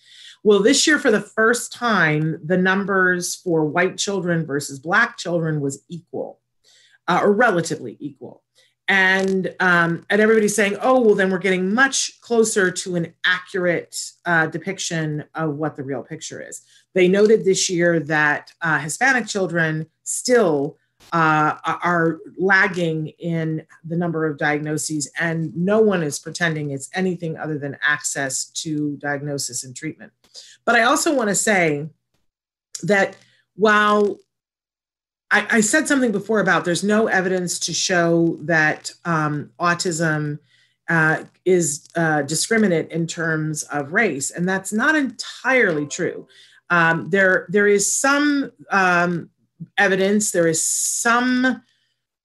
Well, 0.43 0.61
this 0.61 0.87
year, 0.87 0.99
for 0.99 1.11
the 1.11 1.21
first 1.21 1.73
time, 1.73 2.41
the 2.45 2.57
numbers 2.57 3.37
for 3.37 3.65
white 3.65 3.97
children 3.97 4.45
versus 4.45 4.81
black 4.81 5.17
children 5.17 5.61
was 5.61 5.85
equal, 5.89 6.41
uh, 7.07 7.21
or 7.23 7.33
relatively 7.33 7.97
equal 8.01 8.43
and 8.90 9.54
um, 9.61 10.04
and 10.11 10.20
everybody's 10.20 10.56
saying, 10.56 10.76
oh, 10.82 11.00
well, 11.00 11.14
then 11.14 11.30
we're 11.30 11.38
getting 11.38 11.73
much 11.73 12.20
closer 12.20 12.73
to 12.73 12.97
an 12.97 13.14
accurate 13.25 13.97
uh, 14.26 14.47
depiction 14.47 15.23
of 15.37 15.54
what 15.54 15.76
the 15.76 15.85
real 15.85 16.02
picture 16.02 16.42
is. 16.42 16.62
They 16.92 17.06
noted 17.06 17.44
this 17.44 17.70
year 17.70 18.00
that 18.00 18.52
uh, 18.61 18.80
Hispanic 18.80 19.28
children 19.28 19.87
still 20.02 20.76
uh, 21.12 21.54
are 21.64 22.18
lagging 22.37 23.12
in 23.20 23.64
the 23.85 23.97
number 23.97 24.26
of 24.26 24.38
diagnoses, 24.38 25.09
and 25.20 25.56
no 25.56 25.80
one 25.80 26.02
is 26.02 26.18
pretending 26.18 26.73
it's 26.73 26.90
anything 26.92 27.38
other 27.38 27.59
than 27.59 27.78
access 27.87 28.47
to 28.47 28.97
diagnosis 28.97 29.62
and 29.62 29.76
treatment. 29.76 30.12
But 30.64 30.75
I 30.75 30.82
also 30.82 31.14
want 31.14 31.28
to 31.28 31.37
say 31.37 31.88
that 32.82 33.16
while 33.54 34.18
I, 35.31 35.47
I, 35.51 35.61
said 35.61 35.87
something 35.87 36.13
before 36.13 36.41
about 36.41 36.65
there's 36.65 36.83
no 36.83 37.07
evidence 37.07 37.59
to 37.61 37.73
show 37.73 38.37
that 38.43 38.93
um, 39.05 39.51
autism 39.61 40.39
uh, 40.89 41.25
is 41.45 41.89
uh, 41.95 42.23
discriminate 42.23 42.91
in 42.91 43.07
terms 43.07 43.63
of 43.65 43.93
race, 43.93 44.31
and 44.31 44.49
that's 44.49 44.73
not 44.73 44.97
entirely 44.97 45.87
true. 45.87 46.27
Um, 46.69 47.11
there, 47.11 47.47
there 47.49 47.69
is 47.69 47.93
some 47.93 48.53
um, 48.71 49.31
evidence, 49.79 50.33
there 50.33 50.49
is 50.49 50.65
some 50.65 51.63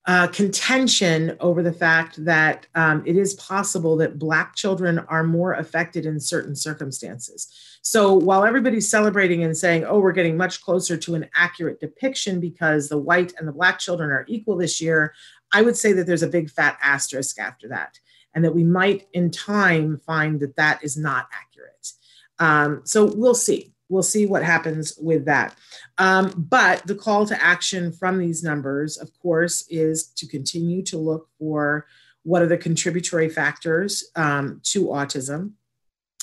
uh, 0.07 0.27
contention 0.27 1.35
over 1.39 1.63
the 1.63 1.73
fact 1.73 2.23
that 2.23 2.67
um, 2.75 3.01
it 3.05 3.17
is 3.17 3.33
possible 3.35 3.97
that 3.97 4.19
Black 4.19 4.55
children 4.55 4.99
are 4.99 5.23
more 5.23 5.53
affected 5.53 6.05
in 6.05 6.19
certain 6.19 6.55
circumstances. 6.55 7.51
So 7.81 8.13
while 8.13 8.45
everybody's 8.45 8.89
celebrating 8.89 9.43
and 9.43 9.57
saying, 9.57 9.83
oh, 9.85 9.99
we're 9.99 10.11
getting 10.11 10.37
much 10.37 10.61
closer 10.61 10.97
to 10.97 11.15
an 11.15 11.29
accurate 11.35 11.79
depiction 11.79 12.39
because 12.39 12.89
the 12.89 12.97
white 12.97 13.33
and 13.37 13.47
the 13.47 13.51
Black 13.51 13.79
children 13.79 14.11
are 14.11 14.25
equal 14.27 14.57
this 14.57 14.79
year, 14.79 15.13
I 15.51 15.61
would 15.61 15.77
say 15.77 15.93
that 15.93 16.05
there's 16.05 16.23
a 16.23 16.27
big 16.27 16.49
fat 16.49 16.77
asterisk 16.81 17.39
after 17.39 17.67
that, 17.69 17.99
and 18.33 18.43
that 18.43 18.55
we 18.55 18.63
might 18.63 19.07
in 19.13 19.31
time 19.31 20.01
find 20.05 20.39
that 20.39 20.55
that 20.55 20.83
is 20.83 20.97
not 20.97 21.27
accurate. 21.31 21.91
Um, 22.39 22.81
so 22.85 23.05
we'll 23.05 23.35
see 23.35 23.74
we'll 23.89 24.03
see 24.03 24.25
what 24.25 24.43
happens 24.43 24.97
with 24.99 25.25
that. 25.25 25.55
Um, 25.97 26.33
but 26.49 26.85
the 26.87 26.95
call 26.95 27.25
to 27.27 27.43
action 27.43 27.91
from 27.91 28.17
these 28.17 28.43
numbers, 28.43 28.97
of 28.97 29.11
course, 29.19 29.65
is 29.69 30.07
to 30.15 30.27
continue 30.27 30.83
to 30.83 30.97
look 30.97 31.29
for 31.37 31.85
what 32.23 32.41
are 32.41 32.47
the 32.47 32.57
contributory 32.57 33.29
factors 33.29 34.09
um, 34.15 34.59
to 34.63 34.85
autism. 34.85 35.51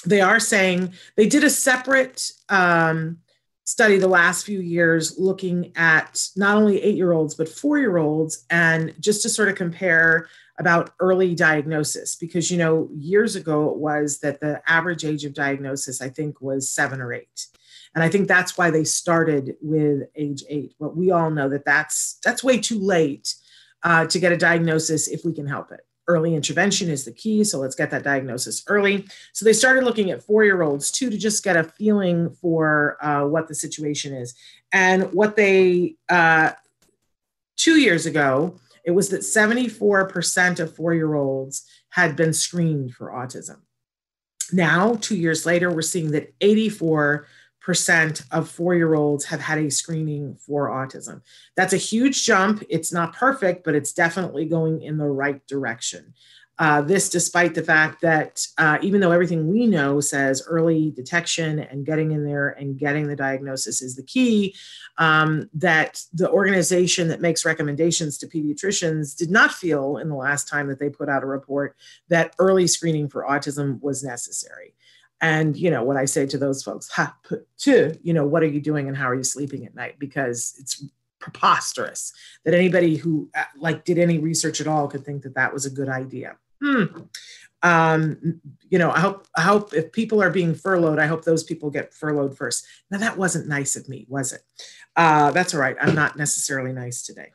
They 0.04 0.21
are 0.21 0.40
saying 0.40 0.95
they 1.16 1.28
did 1.28 1.45
a 1.45 1.50
separate 1.50 2.33
um, 2.49 3.19
study 3.64 3.99
the 3.99 4.09
last 4.09 4.45
few 4.45 4.61
years 4.61 5.19
looking 5.19 5.73
at 5.76 6.26
not 6.37 6.57
only 6.57 6.83
eight 6.83 6.97
year 6.97 7.12
olds, 7.12 7.37
but 7.37 7.49
four 7.49 7.78
year 7.78 7.99
olds, 7.99 8.45
and 8.50 8.95
just 8.99 9.23
to 9.23 9.28
sort 9.28 9.49
of 9.49 9.54
compare 9.54 10.28
about 10.59 10.90
early 11.00 11.35
diagnosis 11.35 12.14
because 12.14 12.50
you 12.50 12.59
know 12.59 12.88
years 12.94 13.37
ago 13.37 13.71
it 13.71 13.76
was 13.76 14.18
that 14.18 14.40
the 14.40 14.62
average 14.71 15.04
age 15.04 15.25
of 15.25 15.35
diagnosis 15.35 16.02
i 16.02 16.09
think 16.09 16.40
was 16.40 16.68
seven 16.68 17.00
or 17.00 17.12
eight 17.12 17.47
and 17.94 18.04
i 18.04 18.09
think 18.09 18.28
that's 18.28 18.59
why 18.59 18.71
they 18.71 18.85
started 18.85 19.56
with 19.62 20.09
age 20.14 20.44
eight 20.49 20.75
but 20.78 20.97
we 20.97 21.11
all 21.11 21.30
know 21.30 21.49
that 21.49 21.64
that's 21.64 22.18
that's 22.25 22.44
way 22.44 22.59
too 22.59 22.78
late 22.78 23.35
uh, 23.85 24.06
to 24.06 24.21
get 24.21 24.30
a 24.30 24.37
diagnosis 24.37 25.09
if 25.09 25.25
we 25.25 25.32
can 25.32 25.47
help 25.47 25.73
it 25.73 25.80
early 26.09 26.35
intervention 26.35 26.90
is 26.90 27.04
the 27.04 27.12
key. 27.12 27.44
So 27.44 27.59
let's 27.59 27.75
get 27.75 27.90
that 27.90 28.02
diagnosis 28.02 28.64
early. 28.66 29.06
So 29.32 29.44
they 29.44 29.52
started 29.52 29.85
looking 29.85 30.11
at 30.11 30.23
four 30.23 30.44
year 30.44 30.62
olds 30.62 30.90
too 30.90 31.11
to 31.11 31.18
just 31.18 31.44
get 31.44 31.56
a 31.56 31.64
feeling 31.64 32.30
for 32.30 33.02
uh, 33.04 33.26
what 33.26 33.49
the 33.49 33.54
situation 33.54 34.14
is. 34.14 34.35
And 34.73 35.12
what 35.12 35.37
they, 35.37 35.97
uh, 36.09 36.52
two 37.56 37.80
years 37.80 38.06
ago, 38.06 38.59
it 38.85 38.91
was 38.91 39.09
that 39.11 39.21
74% 39.21 40.61
of 40.61 40.75
four 40.75 40.95
year 40.95 41.15
olds 41.15 41.67
had 41.91 42.17
been 42.17 42.33
screened 42.33 42.95
for 42.95 43.11
autism. 43.11 43.61
Now, 44.53 44.95
two 44.95 45.17
years 45.17 45.47
later, 45.47 45.71
we're 45.71 45.83
seeing 45.83 46.11
that 46.12 46.35
84 46.41 47.27
percent 47.62 48.25
of 48.33 48.51
four 48.51 48.75
year 48.75 48.95
olds 48.95 49.25
have 49.27 49.41
had 49.41 49.59
a 49.59 49.71
screening 49.71 50.35
for 50.35 50.69
autism. 50.69 51.23
That's 51.57 51.73
a 51.73 51.79
huge 51.79 52.25
jump. 52.25 52.62
It's 52.69 52.93
not 52.93 53.15
perfect, 53.15 53.65
but 53.65 53.75
it's 53.75 53.93
definitely 53.93 54.47
going 54.47 54.83
in 54.83 54.99
the 54.99 55.07
right 55.07 55.47
direction. 55.47 56.15
Uh, 56.62 56.81
this, 56.81 57.09
despite 57.09 57.57
the 57.57 57.62
fact 57.62 58.00
that 58.00 58.47
uh, 58.57 58.78
even 58.83 59.00
though 59.00 59.11
everything 59.11 59.49
we 59.49 59.66
know 59.66 59.99
says 59.99 60.45
early 60.47 60.92
detection 60.92 61.59
and 61.59 61.85
getting 61.85 62.12
in 62.12 62.25
there 62.25 62.50
and 62.50 62.78
getting 62.78 63.09
the 63.09 63.16
diagnosis 63.16 63.83
is 63.83 63.97
the 63.97 64.02
key, 64.04 64.54
um, 64.99 65.50
that 65.52 66.00
the 66.12 66.31
organization 66.31 67.09
that 67.09 67.21
makes 67.21 67.45
recommendations 67.45 68.16
to 68.16 68.28
pediatricians 68.28 69.16
did 69.16 69.28
not 69.28 69.50
feel 69.50 69.97
in 69.97 70.09
the 70.09 70.14
last 70.14 70.49
time 70.49 70.69
that 70.69 70.78
they 70.78 70.88
put 70.88 71.09
out 71.09 71.25
a 71.25 71.26
report 71.26 71.75
that 72.07 72.33
early 72.38 72.69
screening 72.69 73.09
for 73.09 73.25
autism 73.25 73.83
was 73.83 74.04
necessary. 74.04 74.73
And 75.21 75.57
you 75.57 75.69
know, 75.69 75.83
what 75.83 75.97
I 75.97 76.04
say 76.04 76.26
to 76.26 76.38
those 76.38 76.62
folks, 76.62 76.88
ha, 76.88 77.16
you 77.64 77.99
know, 78.04 78.25
what 78.25 78.45
are 78.45 78.47
you 78.47 78.61
doing 78.61 78.87
and 78.87 78.97
how 78.97 79.09
are 79.09 79.16
you 79.16 79.25
sleeping 79.25 79.66
at 79.66 79.75
night? 79.75 79.99
Because 79.99 80.54
it's 80.61 80.85
preposterous 81.19 82.12
that 82.45 82.54
anybody 82.54 82.95
who 82.95 83.28
uh, 83.35 83.42
like 83.57 83.85
did 83.85 83.99
any 83.99 84.19
research 84.19 84.61
at 84.61 84.69
all 84.69 84.87
could 84.87 85.04
think 85.04 85.23
that 85.23 85.35
that 85.35 85.52
was 85.52 85.66
a 85.66 85.71
good 85.71 85.88
idea. 85.88 86.37
Hmm. 86.62 86.85
Um, 87.64 88.40
you 88.71 88.78
know, 88.78 88.90
I 88.90 89.00
hope 89.00 89.26
I 89.37 89.42
hope 89.42 89.73
if 89.73 89.92
people 89.92 90.23
are 90.23 90.31
being 90.31 90.54
furloughed, 90.54 90.99
I 90.99 91.07
hope 91.07 91.25
those 91.25 91.45
people 91.45 91.71
get 91.71 91.95
furloughed 91.95 92.37
first. 92.37 92.66
Now 92.90 92.99
that 92.99 93.16
wasn't 93.16 93.49
nice 93.49 93.76
of 93.76 93.88
me, 93.88 94.07
was 94.09 94.33
it? 94.33 94.42
Uh, 94.97 95.31
that's 95.31 95.54
all 95.54 95.61
right. 95.61 95.76
I'm 95.81 95.95
not 95.95 96.16
necessarily 96.16 96.73
nice 96.73 97.02
today. 97.02 97.31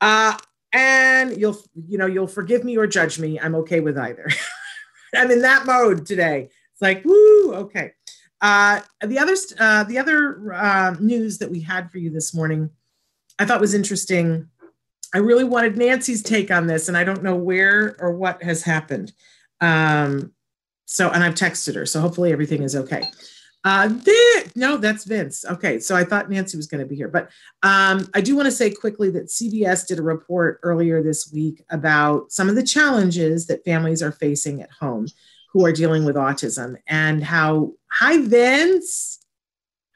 Uh, 0.00 0.36
and 0.72 1.36
you'll 1.36 1.58
you 1.88 1.98
know 1.98 2.06
you'll 2.06 2.26
forgive 2.26 2.64
me 2.64 2.76
or 2.76 2.86
judge 2.86 3.18
me. 3.18 3.38
I'm 3.38 3.54
okay 3.56 3.80
with 3.80 3.98
either. 3.98 4.28
I'm 5.14 5.30
in 5.30 5.42
that 5.42 5.66
mode 5.66 6.06
today. 6.06 6.50
It's 6.72 6.82
like, 6.82 7.04
woo, 7.04 7.54
okay. 7.54 7.92
Uh, 8.40 8.80
the 9.04 9.18
other, 9.18 9.34
uh, 9.58 9.84
the 9.84 9.98
other 9.98 10.52
uh, 10.52 10.94
news 11.00 11.38
that 11.38 11.50
we 11.50 11.60
had 11.60 11.90
for 11.90 11.98
you 11.98 12.10
this 12.10 12.34
morning, 12.34 12.70
I 13.38 13.46
thought 13.46 13.60
was 13.60 13.74
interesting. 13.74 14.48
I 15.14 15.18
really 15.18 15.44
wanted 15.44 15.76
Nancy's 15.76 16.22
take 16.22 16.50
on 16.50 16.66
this, 16.66 16.88
and 16.88 16.96
I 16.96 17.04
don't 17.04 17.22
know 17.22 17.36
where 17.36 17.96
or 17.98 18.12
what 18.12 18.42
has 18.42 18.62
happened. 18.62 19.12
Um, 19.60 20.32
so, 20.84 21.10
and 21.10 21.24
I've 21.24 21.34
texted 21.34 21.74
her, 21.74 21.86
so 21.86 22.00
hopefully 22.00 22.32
everything 22.32 22.62
is 22.62 22.76
okay. 22.76 23.02
Uh, 23.64 23.92
no, 24.54 24.76
that's 24.76 25.04
Vince. 25.04 25.44
Okay, 25.44 25.80
so 25.80 25.96
I 25.96 26.04
thought 26.04 26.30
Nancy 26.30 26.56
was 26.56 26.68
going 26.68 26.80
to 26.80 26.86
be 26.86 26.94
here, 26.94 27.08
but 27.08 27.30
um, 27.64 28.08
I 28.14 28.20
do 28.20 28.36
want 28.36 28.46
to 28.46 28.52
say 28.52 28.70
quickly 28.70 29.10
that 29.10 29.26
CBS 29.26 29.88
did 29.88 29.98
a 29.98 30.02
report 30.02 30.60
earlier 30.62 31.02
this 31.02 31.32
week 31.32 31.64
about 31.70 32.30
some 32.30 32.48
of 32.48 32.54
the 32.54 32.62
challenges 32.62 33.48
that 33.48 33.64
families 33.64 34.04
are 34.04 34.12
facing 34.12 34.62
at 34.62 34.70
home 34.70 35.08
who 35.52 35.66
are 35.66 35.72
dealing 35.72 36.04
with 36.04 36.14
autism 36.14 36.76
and 36.86 37.24
how, 37.24 37.72
hi, 37.90 38.18
Vince. 38.18 39.18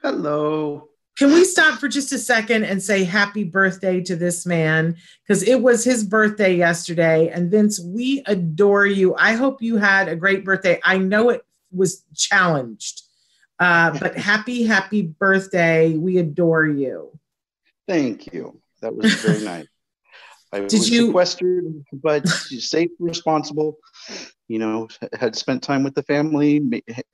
Hello. 0.03 0.90
Can 1.21 1.35
we 1.35 1.45
stop 1.45 1.79
for 1.79 1.87
just 1.87 2.13
a 2.13 2.19
second 2.19 2.65
and 2.65 2.83
say 2.83 3.05
happy 3.05 3.45
birthday 3.45 4.01
to 4.05 4.17
this 4.17 4.47
man? 4.47 4.97
Because 5.23 5.43
it 5.43 5.61
was 5.61 5.85
his 5.85 6.03
birthday 6.03 6.55
yesterday. 6.55 7.29
And 7.29 7.51
Vince, 7.51 7.79
we 7.79 8.23
adore 8.25 8.87
you. 8.87 9.15
I 9.17 9.35
hope 9.35 9.61
you 9.61 9.77
had 9.77 10.09
a 10.09 10.17
great 10.17 10.47
birthday. 10.47 10.81
I 10.83 10.97
know 10.97 11.29
it 11.29 11.45
was 11.71 12.07
challenged, 12.17 13.03
uh, 13.59 13.99
but 13.99 14.17
happy, 14.17 14.63
happy 14.63 15.03
birthday. 15.03 15.95
We 15.95 16.17
adore 16.17 16.67
you. 16.67 17.11
Thank 17.87 18.33
you. 18.33 18.59
That 18.81 18.97
was 18.97 19.13
very 19.17 19.45
nice. 19.45 19.67
I 20.55 20.61
Did 20.61 20.73
was 20.73 20.89
you, 20.89 21.09
sequestered, 21.09 21.85
but 21.93 22.27
safe, 22.27 22.89
and 22.99 23.09
responsible. 23.09 23.77
You 24.51 24.59
know, 24.59 24.89
had 25.13 25.37
spent 25.37 25.63
time 25.63 25.85
with 25.85 25.95
the 25.95 26.03
family, 26.03 26.61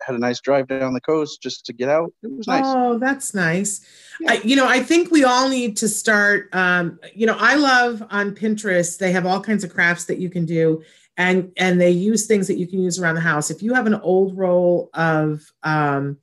had 0.00 0.14
a 0.14 0.18
nice 0.18 0.40
drive 0.40 0.68
down 0.68 0.94
the 0.94 1.02
coast 1.02 1.42
just 1.42 1.66
to 1.66 1.74
get 1.74 1.90
out. 1.90 2.10
It 2.22 2.32
was 2.32 2.46
nice. 2.46 2.64
Oh, 2.64 2.98
that's 2.98 3.34
nice. 3.34 3.84
Yeah. 4.22 4.32
I, 4.32 4.34
you 4.42 4.56
know, 4.56 4.66
I 4.66 4.82
think 4.82 5.10
we 5.10 5.22
all 5.22 5.50
need 5.50 5.76
to 5.76 5.86
start. 5.86 6.48
Um, 6.54 6.98
you 7.14 7.26
know, 7.26 7.36
I 7.38 7.56
love 7.56 8.02
on 8.08 8.34
Pinterest. 8.34 8.96
They 8.96 9.12
have 9.12 9.26
all 9.26 9.42
kinds 9.42 9.64
of 9.64 9.74
crafts 9.74 10.06
that 10.06 10.16
you 10.16 10.30
can 10.30 10.46
do, 10.46 10.82
and 11.18 11.52
and 11.58 11.78
they 11.78 11.90
use 11.90 12.24
things 12.26 12.46
that 12.46 12.56
you 12.56 12.66
can 12.66 12.80
use 12.80 12.98
around 12.98 13.16
the 13.16 13.20
house. 13.20 13.50
If 13.50 13.62
you 13.62 13.74
have 13.74 13.86
an 13.86 13.96
old 13.96 14.34
roll 14.34 14.88
of 14.94 15.42
um, 15.62 16.16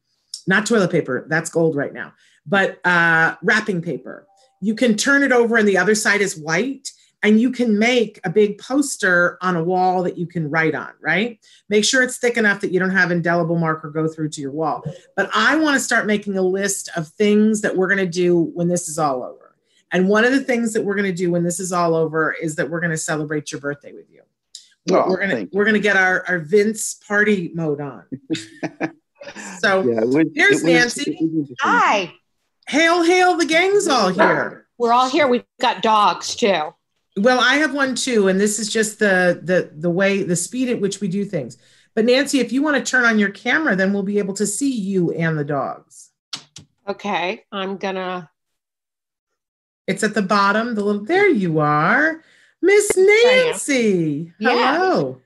not 0.48 0.66
toilet 0.66 0.90
paper, 0.90 1.28
that's 1.30 1.52
gold 1.52 1.76
right 1.76 1.94
now, 1.94 2.14
but 2.48 2.84
uh, 2.88 3.36
wrapping 3.44 3.84
paper, 3.84 4.26
you 4.62 4.74
can 4.74 4.98
turn 4.98 5.22
it 5.22 5.32
over, 5.32 5.58
and 5.58 5.68
the 5.68 5.78
other 5.78 5.94
side 5.94 6.22
is 6.22 6.36
white 6.36 6.90
and 7.24 7.40
you 7.40 7.52
can 7.52 7.80
make 7.80 8.20
a 8.26 8.30
big 8.30 8.58
poster 8.58 9.38
on 9.42 9.56
a 9.56 9.64
wall 9.64 10.04
that 10.04 10.18
you 10.18 10.28
can 10.28 10.50
write 10.50 10.76
on, 10.76 10.92
right? 11.00 11.40
Make 11.70 11.86
sure 11.86 12.04
it's 12.04 12.18
thick 12.18 12.36
enough 12.36 12.60
that 12.62 12.72
you 12.72 12.80
don't 12.80 12.92
have 12.92 13.12
indelible 13.12 13.58
marker 13.58 13.90
go 13.90 14.10
through 14.10 14.30
to 14.30 14.42
your 14.42 14.52
wall. 14.52 14.84
But 15.16 15.30
I 15.34 15.56
want 15.56 15.76
to 15.76 15.80
start 15.80 16.06
making 16.06 16.38
a 16.38 16.42
list 16.42 16.90
of 16.98 17.08
things 17.08 17.62
that 17.62 17.76
we're 17.76 17.88
going 17.88 18.06
to 18.06 18.06
do 18.06 18.36
when 18.36 18.68
this 18.68 18.90
is 18.90 19.00
all 19.00 19.24
over. 19.24 19.56
And 19.94 20.10
one 20.10 20.26
of 20.26 20.34
the 20.34 20.44
things 20.44 20.74
that 20.74 20.84
we're 20.84 20.96
going 20.96 21.10
to 21.10 21.14
do 21.14 21.32
when 21.32 21.44
this 21.44 21.62
is 21.62 21.72
all 21.72 21.96
over 21.96 22.34
is 22.34 22.58
that 22.58 22.70
we're 22.70 22.82
going 22.82 22.92
to 22.92 22.98
celebrate 22.98 23.52
your 23.52 23.62
birthday 23.62 23.94
with 23.94 24.12
you. 24.12 24.22
Oh, 24.92 25.08
we're 25.08 25.20
gonna 25.20 25.48
we're 25.54 25.64
gonna 25.64 25.80
get 25.80 25.96
our, 25.96 26.26
our 26.28 26.40
Vince 26.40 26.96
party 26.96 27.52
mode 27.56 27.80
on. 27.80 28.04
so 29.60 29.82
yeah, 29.82 30.04
was, 30.04 30.26
here's 30.36 30.56
was, 30.56 30.64
Nancy. 30.66 31.18
Hi. 31.62 32.14
Hail, 32.68 33.02
hail, 33.02 33.38
the 33.38 33.46
gang's 33.46 33.88
all 33.88 34.10
here. 34.10 34.68
We're 34.78 34.92
all 34.92 35.08
here. 35.08 35.30
We've 35.30 35.46
got 35.62 35.82
dogs 35.82 36.36
too. 36.36 36.74
Well, 37.18 37.40
I 37.40 37.56
have 37.56 37.74
one 37.74 37.96
too, 37.96 38.28
and 38.28 38.40
this 38.40 38.60
is 38.60 38.72
just 38.72 39.00
the 39.00 39.40
the 39.44 39.72
the 39.76 39.90
way 39.90 40.24
the 40.24 40.36
speed 40.36 40.70
at 40.70 40.82
which 40.82 41.00
we 41.00 41.08
do 41.08 41.26
things. 41.26 41.58
But 41.96 42.06
Nancy, 42.06 42.40
if 42.40 42.52
you 42.52 42.64
want 42.64 42.84
to 42.84 42.90
turn 42.90 43.06
on 43.06 43.20
your 43.20 43.30
camera, 43.30 43.76
then 43.76 43.94
we'll 43.94 44.04
be 44.04 44.18
able 44.18 44.34
to 44.36 44.48
see 44.48 44.72
you 44.72 45.12
and 45.12 45.38
the 45.38 45.44
dogs. 45.44 46.10
Okay, 46.88 47.44
I'm 47.52 47.78
gonna. 47.78 48.30
It's 49.86 50.04
at 50.04 50.16
the 50.16 50.22
bottom. 50.24 50.74
The 50.74 50.84
little 50.84 51.06
there 51.06 51.30
you 51.30 51.60
are, 51.60 52.24
Miss 52.62 52.92
Nancy. 52.98 54.34
Hello. 54.40 55.22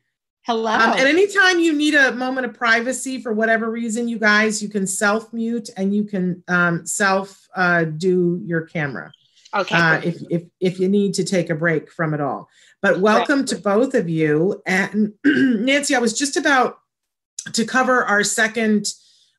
Hello. 0.48 0.72
Um, 0.72 0.94
and 0.98 1.08
anytime 1.08 1.60
you 1.60 1.74
need 1.74 1.94
a 1.94 2.14
moment 2.14 2.48
of 2.48 2.54
privacy 2.54 3.22
for 3.22 3.34
whatever 3.34 3.70
reason, 3.70 4.08
you 4.08 4.18
guys, 4.18 4.64
you 4.64 4.70
can 4.70 4.88
self 4.88 5.34
mute 5.34 5.70
and 5.76 5.94
you 5.94 6.06
can 6.06 6.42
um, 6.48 6.86
self 6.86 7.48
uh, 7.56 7.84
do 7.84 8.42
your 8.46 8.62
camera. 8.62 9.12
Okay. 9.56 9.76
Uh, 9.76 10.02
if, 10.04 10.22
if, 10.30 10.44
if 10.60 10.80
you 10.80 10.88
need 10.88 11.14
to 11.16 11.24
take 11.24 11.50
a 11.50 11.56
break 11.56 11.92
from 11.92 12.14
it 12.14 12.22
all. 12.22 12.50
But 12.82 13.00
welcome 13.00 13.40
right. 13.40 13.48
to 13.48 13.56
both 13.58 13.94
of 13.94 14.10
you. 14.10 14.62
And 14.66 15.14
Nancy, 15.26 15.96
I 15.96 16.00
was 16.00 16.18
just 16.18 16.38
about 16.38 16.80
to 17.54 17.66
cover 17.66 18.04
our 18.06 18.24
second 18.24 18.88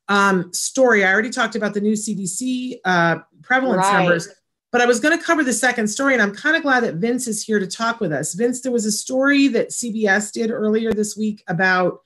um, 0.07 0.51
story. 0.53 1.05
I 1.05 1.11
already 1.11 1.29
talked 1.29 1.55
about 1.55 1.73
the 1.73 1.81
new 1.81 1.93
CDC 1.93 2.79
uh, 2.83 3.19
prevalence 3.43 3.85
right. 3.85 3.99
numbers, 3.99 4.27
but 4.71 4.81
I 4.81 4.85
was 4.85 4.99
going 4.99 5.17
to 5.17 5.23
cover 5.23 5.43
the 5.43 5.53
second 5.53 5.87
story. 5.87 6.13
And 6.13 6.21
I'm 6.21 6.33
kind 6.33 6.55
of 6.55 6.63
glad 6.63 6.81
that 6.83 6.95
Vince 6.95 7.27
is 7.27 7.43
here 7.43 7.59
to 7.59 7.67
talk 7.67 7.99
with 7.99 8.11
us. 8.11 8.33
Vince, 8.33 8.61
there 8.61 8.71
was 8.71 8.85
a 8.85 8.91
story 8.91 9.47
that 9.49 9.69
CBS 9.69 10.31
did 10.31 10.51
earlier 10.51 10.91
this 10.91 11.15
week 11.15 11.43
about 11.47 12.01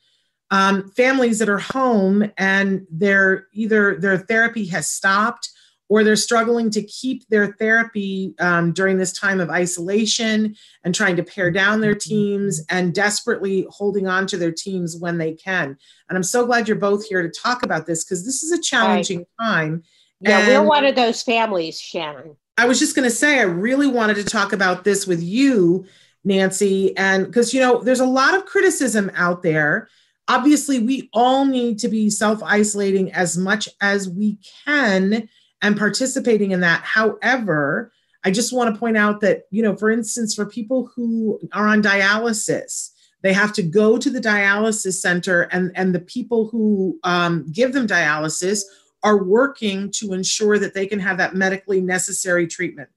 um, 0.52 0.92
families 0.92 1.40
that 1.40 1.50
are 1.50 1.60
home 1.60 2.32
and 2.38 2.86
they're 2.92 3.48
either 3.54 3.98
their 3.98 4.20
therapy 4.20 4.68
has 4.68 4.88
stopped 4.88 5.50
or 5.90 6.04
they're 6.04 6.16
struggling 6.16 6.70
to 6.72 6.82
keep 6.84 7.28
their 7.28 7.54
therapy 7.54 8.34
um, 8.40 8.72
during 8.74 8.98
this 8.98 9.14
time 9.14 9.40
of 9.40 9.50
isolation 9.50 10.56
and 10.84 10.96
trying 10.96 11.16
to 11.16 11.24
pare 11.24 11.52
down 11.52 11.82
their 11.82 11.96
mm-hmm. 11.96 12.10
teams 12.10 12.66
and 12.70 12.94
desperately 12.94 13.68
holding 13.70 14.08
on 14.08 14.26
to 14.28 14.38
their 14.38 14.52
teams 14.52 14.98
when 14.98 15.18
they 15.18 15.34
can. 15.34 15.78
And 16.10 16.18
I'm 16.18 16.24
so 16.24 16.46
glad 16.46 16.68
you're 16.68 16.78
both 16.78 17.06
here 17.08 17.22
to 17.22 17.30
talk 17.30 17.64
about 17.64 17.86
this 17.86 18.04
because 18.04 18.26
this 18.26 18.44
is 18.44 18.52
a 18.52 18.62
challenging 18.62 19.26
right. 19.40 19.48
time. 19.48 19.84
Yeah, 20.22 20.40
and 20.40 20.48
we're 20.48 20.68
one 20.68 20.86
of 20.86 20.96
those 20.96 21.22
families, 21.22 21.80
Shannon. 21.80 22.38
I 22.58 22.66
was 22.66 22.80
just 22.80 22.96
going 22.96 23.10
to 23.10 23.16
say, 23.16 23.40
I 23.40 23.44
really 23.44 23.88
wanted 23.88 24.16
to 24.16 24.24
talk 24.24 24.54
about 24.54 24.84
this 24.84 25.06
with 25.06 25.22
you, 25.22 25.86
Nancy, 26.24 26.96
and 26.96 27.26
because, 27.26 27.54
you 27.54 27.60
know, 27.60 27.82
there's 27.82 28.00
a 28.00 28.06
lot 28.06 28.36
of 28.36 28.46
criticism 28.46 29.12
out 29.16 29.44
there. 29.44 29.90
Obviously, 30.30 30.80
we 30.80 31.10
all 31.14 31.46
need 31.46 31.80
to 31.80 31.90
be 31.90 32.10
self 32.10 32.42
isolating 32.42 33.12
as 33.12 33.38
much 33.38 33.68
as 33.82 34.08
we 34.08 34.38
can 34.66 35.28
and 35.64 35.78
participating 35.78 36.52
in 36.52 36.60
that. 36.60 36.84
However, 36.84 37.92
I 38.24 38.32
just 38.32 38.54
want 38.54 38.74
to 38.74 38.80
point 38.80 38.98
out 38.98 39.22
that, 39.22 39.44
you 39.50 39.64
know, 39.64 39.76
for 39.76 39.90
instance, 39.90 40.36
for 40.36 40.46
people 40.46 40.92
who 40.94 41.40
are 41.54 41.68
on 41.68 41.82
dialysis, 41.82 42.92
they 43.22 43.34
have 43.34 43.54
to 43.54 43.64
go 43.64 43.98
to 43.98 44.10
the 44.10 44.20
dialysis 44.20 44.96
center, 44.96 45.44
and, 45.44 45.72
and 45.76 45.96
the 45.96 46.02
people 46.02 46.50
who 46.50 47.00
um, 47.04 47.50
give 47.52 47.72
them 47.72 47.88
dialysis 47.88 48.64
are 49.02 49.24
working 49.24 49.90
to 49.92 50.14
ensure 50.14 50.60
that 50.60 50.74
they 50.74 50.86
can 50.86 51.00
have 51.00 51.18
that 51.18 51.34
medically 51.34 51.82
necessary 51.82 52.46
treatment. 52.46 52.90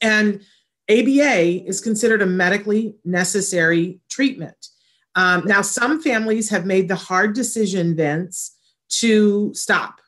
And 0.00 0.42
ABA 0.90 1.66
is 1.66 1.80
considered 1.80 2.22
a 2.22 2.26
medically 2.26 2.96
necessary 3.04 4.00
treatment. 4.10 4.68
Um, 5.14 5.44
now, 5.46 5.62
some 5.62 6.02
families 6.02 6.50
have 6.50 6.66
made 6.66 6.88
the 6.88 6.96
hard 6.96 7.34
decision, 7.34 7.96
Vince, 7.96 8.56
to 9.00 9.52
stop. 9.54 10.00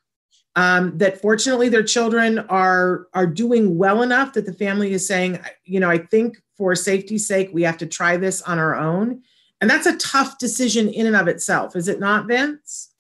Um, 0.56 0.98
that 0.98 1.20
fortunately 1.20 1.68
their 1.68 1.84
children 1.84 2.40
are 2.40 3.06
are 3.14 3.26
doing 3.26 3.78
well 3.78 4.02
enough 4.02 4.32
that 4.32 4.46
the 4.46 4.52
family 4.52 4.92
is 4.92 5.06
saying, 5.06 5.38
you 5.64 5.78
know, 5.78 5.88
I 5.88 5.98
think 5.98 6.42
for 6.56 6.74
safety's 6.74 7.26
sake, 7.26 7.50
we 7.52 7.62
have 7.62 7.78
to 7.78 7.86
try 7.86 8.16
this 8.16 8.42
on 8.42 8.58
our 8.58 8.74
own. 8.74 9.22
And 9.60 9.70
that's 9.70 9.86
a 9.86 9.96
tough 9.96 10.38
decision 10.38 10.88
in 10.88 11.06
and 11.06 11.16
of 11.16 11.28
itself, 11.28 11.76
is 11.76 11.86
it 11.86 12.00
not, 12.00 12.26
Vince? 12.26 12.90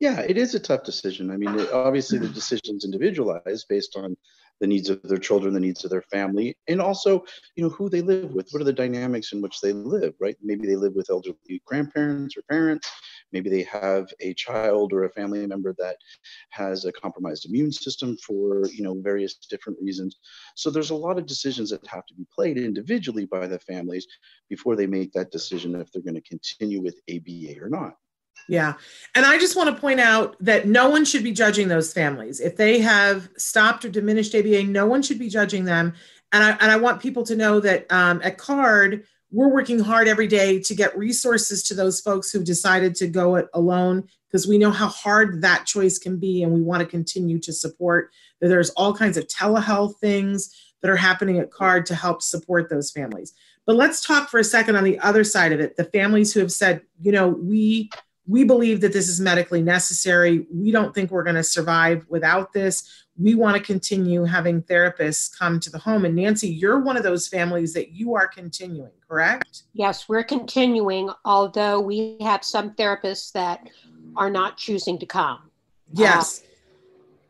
Yeah, 0.00 0.20
it 0.20 0.36
is 0.36 0.54
a 0.54 0.60
tough 0.60 0.84
decision. 0.84 1.30
I 1.30 1.36
mean, 1.36 1.58
obviously 1.72 2.18
the 2.18 2.28
decision's 2.28 2.84
individualized 2.84 3.66
based 3.68 3.96
on 3.96 4.16
the 4.60 4.66
needs 4.66 4.90
of 4.90 5.02
their 5.02 5.18
children, 5.18 5.54
the 5.54 5.60
needs 5.60 5.84
of 5.84 5.90
their 5.90 6.02
family, 6.02 6.56
and 6.68 6.80
also, 6.80 7.24
you 7.56 7.64
know, 7.64 7.70
who 7.70 7.88
they 7.88 8.00
live 8.00 8.32
with. 8.32 8.48
What 8.50 8.60
are 8.60 8.64
the 8.64 8.72
dynamics 8.72 9.32
in 9.32 9.40
which 9.40 9.60
they 9.60 9.72
live, 9.72 10.14
right? 10.20 10.36
Maybe 10.42 10.66
they 10.66 10.76
live 10.76 10.94
with 10.94 11.10
elderly 11.10 11.62
grandparents 11.64 12.36
or 12.36 12.42
parents. 12.50 12.90
Maybe 13.34 13.50
they 13.50 13.64
have 13.64 14.10
a 14.20 14.32
child 14.34 14.92
or 14.92 15.04
a 15.04 15.10
family 15.10 15.46
member 15.46 15.74
that 15.78 15.96
has 16.50 16.84
a 16.84 16.92
compromised 16.92 17.46
immune 17.46 17.72
system 17.72 18.16
for, 18.16 18.66
you 18.68 18.82
know, 18.82 18.94
various 19.00 19.34
different 19.34 19.78
reasons. 19.82 20.16
So 20.54 20.70
there's 20.70 20.90
a 20.90 20.94
lot 20.94 21.18
of 21.18 21.26
decisions 21.26 21.68
that 21.70 21.86
have 21.88 22.06
to 22.06 22.14
be 22.14 22.26
played 22.34 22.56
individually 22.56 23.26
by 23.26 23.48
the 23.48 23.58
families 23.58 24.06
before 24.48 24.76
they 24.76 24.86
make 24.86 25.12
that 25.12 25.32
decision 25.32 25.74
if 25.74 25.90
they're 25.92 26.02
going 26.02 26.14
to 26.14 26.20
continue 26.20 26.80
with 26.80 27.00
ABA 27.10 27.60
or 27.60 27.68
not. 27.68 27.96
Yeah. 28.48 28.74
And 29.14 29.24
I 29.24 29.38
just 29.38 29.56
want 29.56 29.74
to 29.74 29.80
point 29.80 30.00
out 30.00 30.36
that 30.40 30.66
no 30.66 30.90
one 30.90 31.04
should 31.04 31.24
be 31.24 31.32
judging 31.32 31.68
those 31.68 31.92
families. 31.92 32.40
If 32.40 32.56
they 32.56 32.80
have 32.80 33.28
stopped 33.36 33.84
or 33.84 33.88
diminished 33.88 34.34
ABA, 34.34 34.64
no 34.64 34.86
one 34.86 35.02
should 35.02 35.18
be 35.18 35.28
judging 35.28 35.64
them. 35.64 35.94
And 36.32 36.44
I, 36.44 36.50
and 36.60 36.70
I 36.70 36.76
want 36.76 37.00
people 37.00 37.22
to 37.24 37.36
know 37.36 37.60
that 37.60 37.90
um, 37.90 38.20
at 38.22 38.38
CARD, 38.38 39.04
we're 39.34 39.48
working 39.48 39.80
hard 39.80 40.06
every 40.06 40.28
day 40.28 40.60
to 40.60 40.74
get 40.76 40.96
resources 40.96 41.64
to 41.64 41.74
those 41.74 42.00
folks 42.00 42.30
who've 42.30 42.44
decided 42.44 42.94
to 42.94 43.08
go 43.08 43.34
it 43.34 43.48
alone 43.52 44.04
because 44.28 44.46
we 44.46 44.58
know 44.58 44.70
how 44.70 44.86
hard 44.86 45.42
that 45.42 45.66
choice 45.66 45.98
can 45.98 46.18
be. 46.18 46.44
And 46.44 46.52
we 46.52 46.62
want 46.62 46.80
to 46.80 46.86
continue 46.86 47.40
to 47.40 47.52
support 47.52 48.12
that 48.40 48.46
there's 48.46 48.70
all 48.70 48.94
kinds 48.94 49.16
of 49.16 49.26
telehealth 49.26 49.96
things 49.98 50.54
that 50.82 50.90
are 50.90 50.96
happening 50.96 51.38
at 51.38 51.50
CARD 51.50 51.86
to 51.86 51.96
help 51.96 52.22
support 52.22 52.70
those 52.70 52.92
families. 52.92 53.32
But 53.66 53.74
let's 53.74 54.06
talk 54.06 54.28
for 54.28 54.38
a 54.38 54.44
second 54.44 54.76
on 54.76 54.84
the 54.84 55.00
other 55.00 55.24
side 55.24 55.50
of 55.50 55.58
it 55.58 55.76
the 55.76 55.84
families 55.84 56.32
who 56.32 56.40
have 56.40 56.52
said, 56.52 56.82
you 57.00 57.10
know, 57.10 57.28
we 57.28 57.90
we 58.26 58.44
believe 58.44 58.80
that 58.80 58.92
this 58.92 59.08
is 59.08 59.20
medically 59.20 59.62
necessary. 59.62 60.46
We 60.52 60.70
don't 60.70 60.94
think 60.94 61.10
we're 61.10 61.24
going 61.24 61.36
to 61.36 61.44
survive 61.44 62.06
without 62.08 62.52
this. 62.52 63.03
We 63.16 63.34
want 63.34 63.56
to 63.56 63.62
continue 63.62 64.24
having 64.24 64.62
therapists 64.62 65.36
come 65.36 65.60
to 65.60 65.70
the 65.70 65.78
home. 65.78 66.04
And 66.04 66.16
Nancy, 66.16 66.48
you're 66.48 66.80
one 66.80 66.96
of 66.96 67.02
those 67.02 67.28
families 67.28 67.72
that 67.74 67.92
you 67.92 68.14
are 68.14 68.26
continuing, 68.26 68.90
correct? 69.08 69.62
Yes, 69.72 70.08
we're 70.08 70.24
continuing, 70.24 71.10
although 71.24 71.80
we 71.80 72.16
have 72.20 72.42
some 72.42 72.72
therapists 72.72 73.32
that 73.32 73.68
are 74.16 74.30
not 74.30 74.56
choosing 74.56 74.98
to 74.98 75.06
come. 75.06 75.50
Yes. 75.92 76.42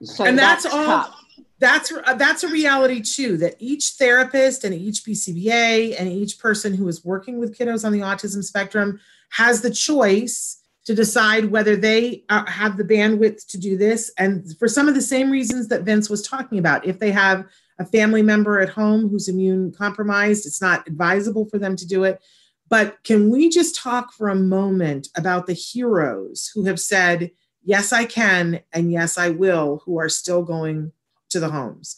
Uh, 0.01 0.07
so 0.07 0.25
and 0.25 0.39
that's, 0.39 0.65
that's 0.65 0.75
all. 0.75 0.85
Tough. 0.85 1.21
That's 1.61 1.93
that's 2.19 2.43
a 2.43 2.49
reality 2.49 3.01
too. 3.01 3.37
That 3.39 3.55
each 3.59 3.91
therapist 3.91 4.65
and 4.65 4.75
each 4.75 5.05
BCBA 5.05 5.99
and 5.99 6.09
each 6.09 6.39
person 6.39 6.75
who 6.75 6.89
is 6.89 7.05
working 7.05 7.39
with 7.39 7.57
kiddos 7.57 7.85
on 7.85 7.93
the 7.93 8.01
autism 8.01 8.43
spectrum 8.43 9.01
has 9.31 9.63
the 9.63 9.71
choice 9.71 10.61
to 10.85 10.95
decide 10.95 11.47
whether 11.47 11.77
they 11.77 12.25
are, 12.29 12.49
have 12.49 12.77
the 12.77 12.85
bandwidth 12.85 13.47
to 13.49 13.59
do 13.59 13.77
this. 13.77 14.13
And 14.19 14.57
for 14.59 14.69
some 14.69 14.89
of 14.89 14.95
the 14.95 15.01
same 15.01 15.31
reasons 15.31 15.69
that 15.69 15.83
Vince 15.83 16.11
was 16.11 16.27
talking 16.27 16.59
about, 16.59 16.87
if 16.87 16.99
they 16.99 17.11
have 17.11 17.47
a 17.79 17.85
family 17.85 18.23
member 18.23 18.61
at 18.61 18.69
home 18.69 19.09
who's 19.09 19.29
immune 19.29 19.73
compromised, 19.73 20.47
it's 20.47 20.61
not 20.61 20.87
advisable 20.87 21.47
for 21.47 21.59
them 21.59 21.75
to 21.77 21.87
do 21.87 22.05
it. 22.05 22.23
But 22.69 23.03
can 23.05 23.31
we 23.31 23.49
just 23.49 23.77
talk 23.77 24.13
for 24.13 24.29
a 24.29 24.35
moment 24.35 25.09
about 25.17 25.47
the 25.47 25.55
heroes 25.55 26.51
who 26.55 26.65
have 26.65 26.81
said, 26.81 27.31
yes, 27.63 27.93
I 27.93 28.05
can, 28.05 28.61
and 28.73 28.93
yes, 28.93 29.19
I 29.19 29.31
will, 29.31 29.83
who 29.85 29.99
are 29.99 30.09
still 30.09 30.43
going 30.43 30.93
to 31.31 31.41
the 31.41 31.51
homes? 31.51 31.97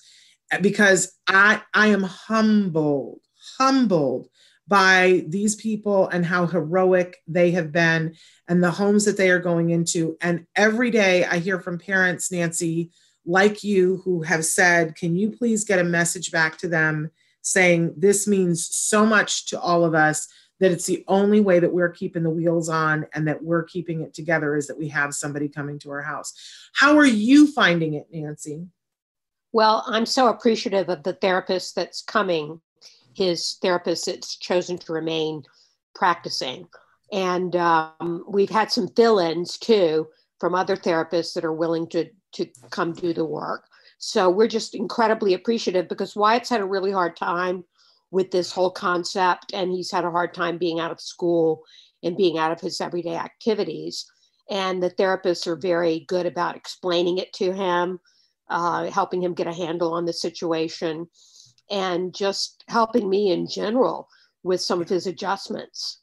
Because 0.61 1.12
I, 1.27 1.62
I 1.75 1.88
am 1.88 2.03
humbled, 2.03 3.20
humbled 3.59 4.29
by 4.68 5.24
these 5.29 5.55
people 5.55 6.09
and 6.09 6.24
how 6.24 6.46
heroic 6.46 7.18
they 7.29 7.52
have 7.52 7.70
been 7.70 8.16
and 8.48 8.62
the 8.62 8.70
homes 8.70 9.05
that 9.05 9.16
they 9.16 9.31
are 9.31 9.38
going 9.38 9.70
into. 9.70 10.16
And 10.20 10.46
every 10.57 10.90
day 10.90 11.24
I 11.24 11.38
hear 11.38 11.61
from 11.61 11.79
parents, 11.79 12.33
Nancy, 12.33 12.90
like 13.24 13.62
you, 13.62 14.00
who 14.05 14.22
have 14.22 14.44
said, 14.44 14.96
Can 14.96 15.16
you 15.16 15.31
please 15.31 15.64
get 15.64 15.79
a 15.79 15.85
message 15.85 16.31
back 16.31 16.59
to 16.59 16.68
them 16.68 17.11
saying 17.42 17.94
this 17.96 18.26
means 18.26 18.66
so 18.66 19.07
much 19.07 19.46
to 19.46 19.61
all 19.61 19.85
of 19.85 19.94
us 19.94 20.29
that 20.59 20.72
it's 20.72 20.87
the 20.87 21.05
only 21.07 21.40
way 21.40 21.59
that 21.61 21.72
we're 21.72 21.90
keeping 21.90 22.22
the 22.22 22.31
wheels 22.31 22.68
on 22.68 23.07
and 23.12 23.29
that 23.29 23.42
we're 23.42 23.62
keeping 23.62 24.00
it 24.00 24.14
together 24.14 24.57
is 24.57 24.66
that 24.66 24.79
we 24.79 24.88
have 24.88 25.14
somebody 25.14 25.48
coming 25.48 25.79
to 25.79 25.90
our 25.90 26.02
house. 26.02 26.33
How 26.74 26.96
are 26.96 27.07
you 27.07 27.46
finding 27.52 27.94
it, 27.94 28.07
Nancy? 28.11 28.66
Well, 29.52 29.85
I'm 29.87 30.07
so 30.07 30.29
appreciative 30.29 30.88
of 30.88 31.02
the 31.02 31.12
therapist 31.12 31.76
that's 31.76 32.02
coming 32.02 32.61
his 33.16 33.57
therapist 33.62 34.07
that's 34.07 34.37
chosen 34.37 34.76
to 34.76 34.92
remain 34.92 35.42
practicing. 35.94 36.68
And 37.12 37.57
um, 37.57 38.24
we've 38.29 38.50
had 38.50 38.70
some 38.70 38.88
fill 38.88 39.18
ins 39.18 39.57
too 39.57 40.09
from 40.38 40.55
other 40.55 40.76
therapists 40.76 41.33
that 41.35 41.44
are 41.44 41.52
willing 41.52 41.88
to, 41.88 42.11
to 42.33 42.46
come 42.70 42.92
do 42.92 43.14
the 43.14 43.24
work. 43.24 43.64
So 43.98 44.29
we're 44.29 44.48
just 44.48 44.74
incredibly 44.74 45.33
appreciative 45.33 45.88
because 45.88 46.14
Wyatt's 46.14 46.50
had 46.50 46.61
a 46.61 46.66
really 46.66 46.92
hard 46.92 47.16
time 47.16 47.64
with 48.11 48.31
this 48.31 48.52
whole 48.52 48.70
concept, 48.70 49.52
and 49.55 49.70
he's 49.70 49.90
had 49.90 50.05
a 50.05 50.11
hard 50.11 50.35
time 50.35 50.59
being 50.59 50.79
out 50.79 50.92
of 50.92 51.00
school 51.00 51.62
and 52.02 52.16
being 52.16 52.37
out 52.37 52.52
of 52.52 52.61
his 52.61 52.81
everyday 52.81 53.16
activities. 53.16 54.05
And 54.50 54.83
the 54.83 54.90
therapists 54.90 55.46
are 55.46 55.57
very 55.57 56.00
good 56.07 56.26
about 56.26 56.57
explaining 56.57 57.18
it 57.18 57.33
to 57.35 57.52
him, 57.52 57.98
uh, 58.50 58.90
helping 58.90 59.22
him 59.22 59.35
get 59.35 59.46
a 59.46 59.52
handle 59.55 59.94
on 59.94 60.05
the 60.05 60.12
situation 60.12 61.09
and 61.70 62.14
just 62.14 62.64
helping 62.68 63.09
me 63.09 63.33
in 63.33 63.48
general 63.48 64.09
with 64.42 64.61
some 64.61 64.81
of 64.81 64.88
his 64.88 65.07
adjustments. 65.07 66.00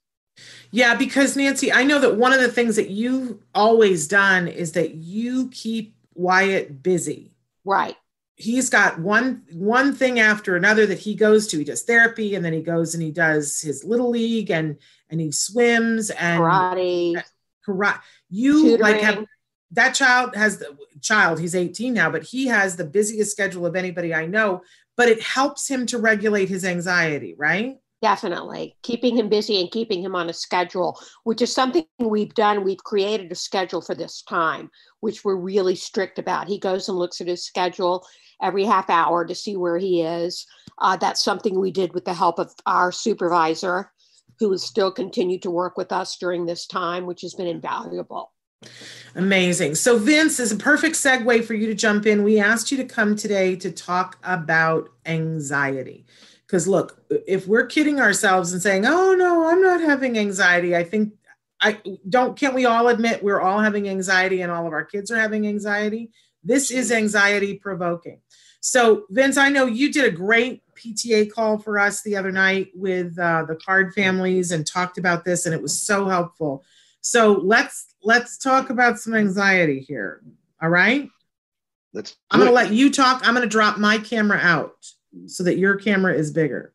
Yeah, 0.71 0.95
because 0.95 1.37
Nancy, 1.37 1.71
I 1.71 1.83
know 1.83 1.99
that 1.99 2.15
one 2.15 2.33
of 2.33 2.41
the 2.41 2.51
things 2.51 2.75
that 2.75 2.89
you've 2.89 3.37
always 3.53 4.07
done 4.07 4.47
is 4.47 4.71
that 4.73 4.95
you 4.95 5.49
keep 5.49 5.95
Wyatt 6.15 6.81
busy. 6.81 7.33
Right. 7.63 7.95
He's 8.35 8.69
got 8.69 8.99
one 8.99 9.43
one 9.51 9.93
thing 9.93 10.19
after 10.19 10.55
another 10.55 10.87
that 10.87 10.97
he 10.97 11.13
goes 11.13 11.47
to. 11.47 11.59
He 11.59 11.63
does 11.63 11.83
therapy 11.83 12.33
and 12.33 12.43
then 12.43 12.51
he 12.51 12.61
goes 12.61 12.95
and 12.95 13.03
he 13.03 13.11
does 13.11 13.61
his 13.61 13.83
little 13.83 14.09
league 14.09 14.49
and 14.49 14.77
and 15.09 15.21
he 15.21 15.31
swims 15.31 16.09
and 16.09 16.41
karate. 16.41 17.23
Karate. 17.65 17.99
You 18.29 18.63
tutoring. 18.63 18.81
like 18.81 19.01
have 19.01 19.25
that 19.73 19.93
child 19.93 20.35
has 20.35 20.57
the 20.57 20.75
child, 21.01 21.39
he's 21.39 21.55
18 21.55 21.93
now, 21.93 22.09
but 22.09 22.23
he 22.23 22.47
has 22.47 22.75
the 22.75 22.85
busiest 22.85 23.31
schedule 23.31 23.65
of 23.65 23.75
anybody 23.75 24.13
I 24.13 24.25
know 24.25 24.61
but 24.97 25.09
it 25.09 25.21
helps 25.21 25.69
him 25.69 25.85
to 25.87 25.97
regulate 25.97 26.49
his 26.49 26.65
anxiety, 26.65 27.35
right? 27.37 27.77
Definitely. 28.01 28.75
Keeping 28.83 29.17
him 29.17 29.29
busy 29.29 29.61
and 29.61 29.71
keeping 29.71 30.03
him 30.03 30.13
on 30.13 30.29
a 30.29 30.33
schedule, 30.33 30.99
which 31.23 31.41
is 31.41 31.53
something 31.53 31.85
we've 31.99 32.33
done. 32.33 32.65
We've 32.65 32.83
created 32.83 33.31
a 33.31 33.35
schedule 33.35 33.81
for 33.81 33.95
this 33.95 34.23
time, 34.23 34.69
which 34.99 35.23
we're 35.23 35.37
really 35.37 35.75
strict 35.75 36.19
about. 36.19 36.49
He 36.49 36.59
goes 36.59 36.89
and 36.89 36.97
looks 36.97 37.21
at 37.21 37.27
his 37.27 37.45
schedule 37.45 38.05
every 38.41 38.65
half 38.65 38.89
hour 38.89 39.25
to 39.25 39.33
see 39.33 39.55
where 39.55 39.77
he 39.77 40.01
is. 40.01 40.45
Uh, 40.79 40.97
that's 40.97 41.23
something 41.23 41.57
we 41.57 41.71
did 41.71 41.93
with 41.93 42.03
the 42.03 42.13
help 42.13 42.39
of 42.39 42.51
our 42.65 42.91
supervisor, 42.91 43.89
who 44.37 44.51
has 44.51 44.63
still 44.63 44.91
continued 44.91 45.41
to 45.43 45.51
work 45.51 45.77
with 45.77 45.93
us 45.93 46.17
during 46.17 46.45
this 46.45 46.67
time, 46.67 47.05
which 47.05 47.21
has 47.21 47.35
been 47.35 47.47
invaluable. 47.47 48.33
Amazing. 49.15 49.75
So, 49.75 49.97
Vince 49.97 50.39
is 50.39 50.51
a 50.51 50.55
perfect 50.55 50.95
segue 50.95 51.43
for 51.45 51.53
you 51.53 51.67
to 51.67 51.75
jump 51.75 52.05
in. 52.05 52.23
We 52.23 52.39
asked 52.39 52.71
you 52.71 52.77
to 52.77 52.85
come 52.85 53.15
today 53.15 53.55
to 53.57 53.71
talk 53.71 54.17
about 54.23 54.89
anxiety. 55.05 56.05
Because, 56.47 56.67
look, 56.67 57.03
if 57.27 57.47
we're 57.47 57.65
kidding 57.65 57.99
ourselves 57.99 58.53
and 58.53 58.61
saying, 58.61 58.85
oh, 58.85 59.13
no, 59.13 59.47
I'm 59.47 59.61
not 59.61 59.81
having 59.81 60.17
anxiety, 60.17 60.75
I 60.75 60.83
think 60.83 61.13
I 61.61 61.79
don't, 62.09 62.37
can't 62.37 62.55
we 62.55 62.65
all 62.65 62.89
admit 62.89 63.23
we're 63.23 63.41
all 63.41 63.59
having 63.59 63.87
anxiety 63.87 64.41
and 64.41 64.51
all 64.51 64.67
of 64.67 64.73
our 64.73 64.83
kids 64.83 65.09
are 65.11 65.19
having 65.19 65.47
anxiety? 65.47 66.11
This 66.43 66.71
is 66.71 66.91
anxiety 66.91 67.55
provoking. 67.55 68.19
So, 68.59 69.05
Vince, 69.09 69.37
I 69.37 69.49
know 69.49 69.65
you 69.65 69.91
did 69.91 70.05
a 70.05 70.11
great 70.11 70.63
PTA 70.75 71.31
call 71.31 71.57
for 71.57 71.79
us 71.79 72.01
the 72.01 72.15
other 72.15 72.31
night 72.31 72.71
with 72.73 73.17
uh, 73.19 73.45
the 73.47 73.55
card 73.55 73.93
families 73.93 74.51
and 74.51 74.65
talked 74.65 74.97
about 74.97 75.25
this, 75.25 75.45
and 75.45 75.53
it 75.53 75.61
was 75.61 75.79
so 75.79 76.07
helpful. 76.07 76.63
So 77.01 77.33
let's 77.33 77.92
let's 78.03 78.37
talk 78.37 78.69
about 78.69 78.99
some 78.99 79.15
anxiety 79.15 79.79
here. 79.79 80.21
All 80.61 80.69
right. 80.69 81.09
Let's. 81.93 82.15
I'm 82.31 82.39
going 82.39 82.49
to 82.49 82.55
let 82.55 82.71
you 82.71 82.91
talk. 82.91 83.21
I'm 83.25 83.33
going 83.33 83.47
to 83.47 83.49
drop 83.49 83.77
my 83.77 83.97
camera 83.97 84.39
out 84.41 84.73
so 85.27 85.43
that 85.43 85.57
your 85.57 85.75
camera 85.75 86.13
is 86.13 86.31
bigger. 86.31 86.73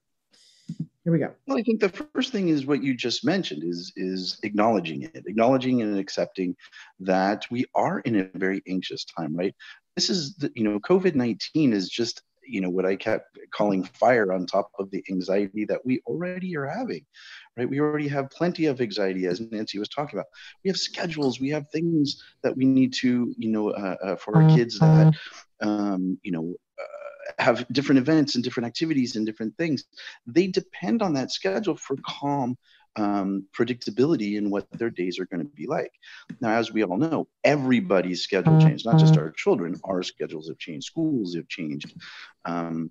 Here 1.04 1.12
we 1.12 1.18
go. 1.18 1.32
Well, 1.46 1.58
I 1.58 1.62
think 1.62 1.80
the 1.80 1.88
first 1.88 2.32
thing 2.32 2.48
is 2.48 2.66
what 2.66 2.82
you 2.82 2.94
just 2.94 3.24
mentioned 3.24 3.64
is 3.64 3.92
is 3.96 4.38
acknowledging 4.42 5.02
it, 5.02 5.24
acknowledging 5.26 5.82
and 5.82 5.98
accepting 5.98 6.54
that 7.00 7.46
we 7.50 7.64
are 7.74 8.00
in 8.00 8.20
a 8.20 8.38
very 8.38 8.62
anxious 8.68 9.04
time, 9.04 9.34
right? 9.34 9.54
This 9.96 10.10
is 10.10 10.36
the, 10.36 10.52
you 10.54 10.64
know, 10.64 10.78
COVID-19 10.80 11.72
is 11.72 11.88
just 11.88 12.22
you 12.48 12.62
know 12.62 12.70
what 12.70 12.86
i 12.86 12.96
kept 12.96 13.38
calling 13.50 13.84
fire 13.84 14.32
on 14.32 14.46
top 14.46 14.70
of 14.78 14.90
the 14.90 15.04
anxiety 15.10 15.66
that 15.66 15.84
we 15.84 16.00
already 16.06 16.56
are 16.56 16.66
having 16.66 17.04
right 17.59 17.71
we 17.71 17.81
already 17.81 18.09
have 18.09 18.31
plenty 18.31 18.66
of 18.66 18.81
anxiety 18.81 19.27
as 19.27 19.40
nancy 19.40 19.79
was 19.79 19.88
talking 19.88 20.18
about 20.18 20.27
we 20.64 20.68
have 20.68 20.77
schedules 20.79 21.40
we 21.40 21.51
have 21.51 21.68
things 21.71 22.23
that 22.42 22.57
we 22.57 22.64
need 22.64 22.92
to 22.92 23.35
you 23.38 23.51
know 23.51 23.71
uh, 23.71 23.97
uh, 24.05 24.16
for 24.16 24.37
our 24.37 24.44
kids 24.44 24.81
that 24.81 25.09
um, 25.62 26.18
you 26.23 26.33
know 26.33 26.55
uh, 26.81 27.42
have 27.42 27.66
different 27.73 27.99
events 27.99 28.35
and 28.37 28.44
different 28.44 28.66
activities 28.66 29.16
and 29.16 29.27
different 29.27 29.57
things 29.57 29.85
they 30.27 30.47
depend 30.47 31.03
on 31.03 31.14
that 31.14 31.31
schedule 31.33 31.77
for 31.77 31.97
calm 32.07 32.57
um, 32.97 33.47
predictability 33.57 34.37
in 34.37 34.51
what 34.51 34.66
their 34.73 34.90
days 34.90 35.18
are 35.18 35.27
going 35.27 35.40
to 35.40 35.53
be 35.55 35.66
like. 35.66 35.92
Now, 36.40 36.51
as 36.51 36.73
we 36.73 36.83
all 36.85 36.97
know, 36.97 37.29
everybody's 37.44 38.23
schedule 38.23 38.57
changed, 38.57 38.85
not 38.85 38.99
just 38.99 39.16
our 39.16 39.31
children. 39.31 39.77
Our 39.85 40.03
schedules 40.03 40.49
have 40.49 40.59
changed. 40.59 40.87
Schools 40.87 41.35
have 41.37 41.49
changed. 41.49 41.94
Um, 42.44 42.90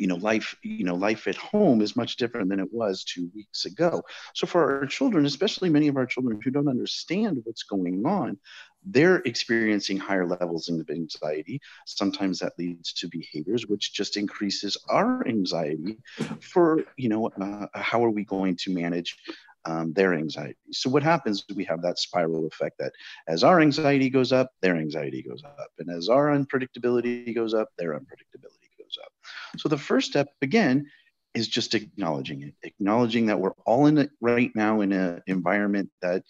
you 0.00 0.06
know, 0.06 0.16
life. 0.16 0.54
You 0.62 0.84
know, 0.84 0.94
life 0.94 1.26
at 1.26 1.36
home 1.36 1.80
is 1.80 1.96
much 1.96 2.16
different 2.16 2.48
than 2.48 2.60
it 2.60 2.72
was 2.72 3.04
two 3.04 3.30
weeks 3.34 3.64
ago. 3.64 4.02
So, 4.34 4.46
for 4.46 4.80
our 4.80 4.86
children, 4.86 5.26
especially 5.26 5.70
many 5.70 5.88
of 5.88 5.96
our 5.96 6.06
children 6.06 6.40
who 6.42 6.50
don't 6.50 6.68
understand 6.68 7.40
what's 7.44 7.62
going 7.62 8.04
on, 8.06 8.38
they're 8.84 9.16
experiencing 9.24 9.98
higher 9.98 10.26
levels 10.26 10.68
of 10.68 10.88
anxiety. 10.90 11.60
Sometimes 11.86 12.38
that 12.38 12.52
leads 12.58 12.92
to 12.94 13.08
behaviors, 13.08 13.66
which 13.66 13.92
just 13.92 14.16
increases 14.16 14.76
our 14.88 15.26
anxiety 15.26 15.98
for, 16.40 16.84
you 16.96 17.08
know, 17.08 17.28
uh, 17.40 17.66
how 17.74 18.04
are 18.04 18.10
we 18.10 18.24
going 18.24 18.56
to 18.56 18.72
manage 18.72 19.16
um, 19.64 19.92
their 19.92 20.14
anxiety. 20.14 20.56
So 20.72 20.88
what 20.88 21.02
happens 21.02 21.44
we 21.54 21.64
have 21.64 21.82
that 21.82 21.98
spiral 21.98 22.46
effect 22.46 22.78
that 22.78 22.92
as 23.26 23.44
our 23.44 23.60
anxiety 23.60 24.08
goes 24.08 24.32
up, 24.32 24.50
their 24.62 24.76
anxiety 24.76 25.22
goes 25.22 25.42
up. 25.44 25.70
And 25.78 25.90
as 25.90 26.08
our 26.08 26.28
unpredictability 26.28 27.34
goes 27.34 27.54
up, 27.54 27.68
their 27.76 27.92
unpredictability 27.92 28.67
goes 28.88 28.98
up. 29.04 29.12
So 29.58 29.68
the 29.68 29.78
first 29.78 30.10
step, 30.10 30.28
again, 30.42 30.86
is 31.34 31.48
just 31.48 31.74
acknowledging 31.74 32.42
it, 32.42 32.54
acknowledging 32.62 33.26
that 33.26 33.38
we're 33.38 33.52
all 33.66 33.86
in 33.86 33.98
it 33.98 34.10
right 34.20 34.50
now 34.54 34.80
in 34.80 34.92
an 34.92 35.22
environment 35.26 35.90
that 36.02 36.24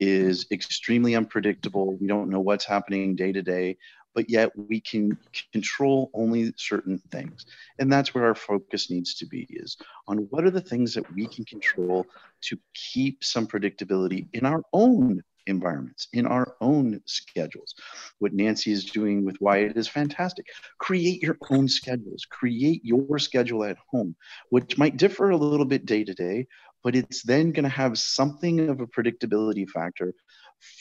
is 0.00 0.46
extremely 0.50 1.14
unpredictable. 1.14 1.96
We 1.96 2.06
don't 2.06 2.30
know 2.30 2.40
what's 2.40 2.64
happening 2.64 3.16
day 3.16 3.32
to 3.32 3.42
day, 3.42 3.76
but 4.14 4.30
yet 4.30 4.50
we 4.56 4.80
can 4.80 5.16
control 5.52 6.10
only 6.14 6.52
certain 6.56 6.98
things. 7.12 7.44
And 7.78 7.92
that's 7.92 8.14
where 8.14 8.24
our 8.24 8.34
focus 8.34 8.90
needs 8.90 9.14
to 9.16 9.26
be 9.26 9.46
is 9.50 9.76
on 10.08 10.26
what 10.30 10.44
are 10.44 10.50
the 10.50 10.60
things 10.60 10.94
that 10.94 11.12
we 11.14 11.26
can 11.26 11.44
control 11.44 12.06
to 12.42 12.58
keep 12.74 13.22
some 13.22 13.46
predictability 13.46 14.26
in 14.32 14.46
our 14.46 14.62
own 14.72 15.22
environments, 15.46 16.08
in 16.12 16.26
our 16.26 16.56
own 16.60 17.00
schedules. 17.06 17.74
What 18.18 18.32
Nancy 18.32 18.72
is 18.72 18.84
doing 18.84 19.24
with 19.24 19.40
Wyatt 19.40 19.76
is 19.76 19.88
fantastic. 19.88 20.46
Create 20.78 21.22
your 21.22 21.38
own 21.50 21.68
schedules, 21.68 22.26
create 22.30 22.80
your 22.84 23.18
schedule 23.18 23.64
at 23.64 23.78
home, 23.88 24.16
which 24.50 24.78
might 24.78 24.96
differ 24.96 25.30
a 25.30 25.36
little 25.36 25.66
bit 25.66 25.86
day 25.86 26.04
to 26.04 26.14
day, 26.14 26.46
but 26.82 26.96
it's 26.96 27.22
then 27.22 27.52
going 27.52 27.64
to 27.64 27.68
have 27.68 27.98
something 27.98 28.68
of 28.68 28.80
a 28.80 28.86
predictability 28.86 29.68
factor 29.68 30.14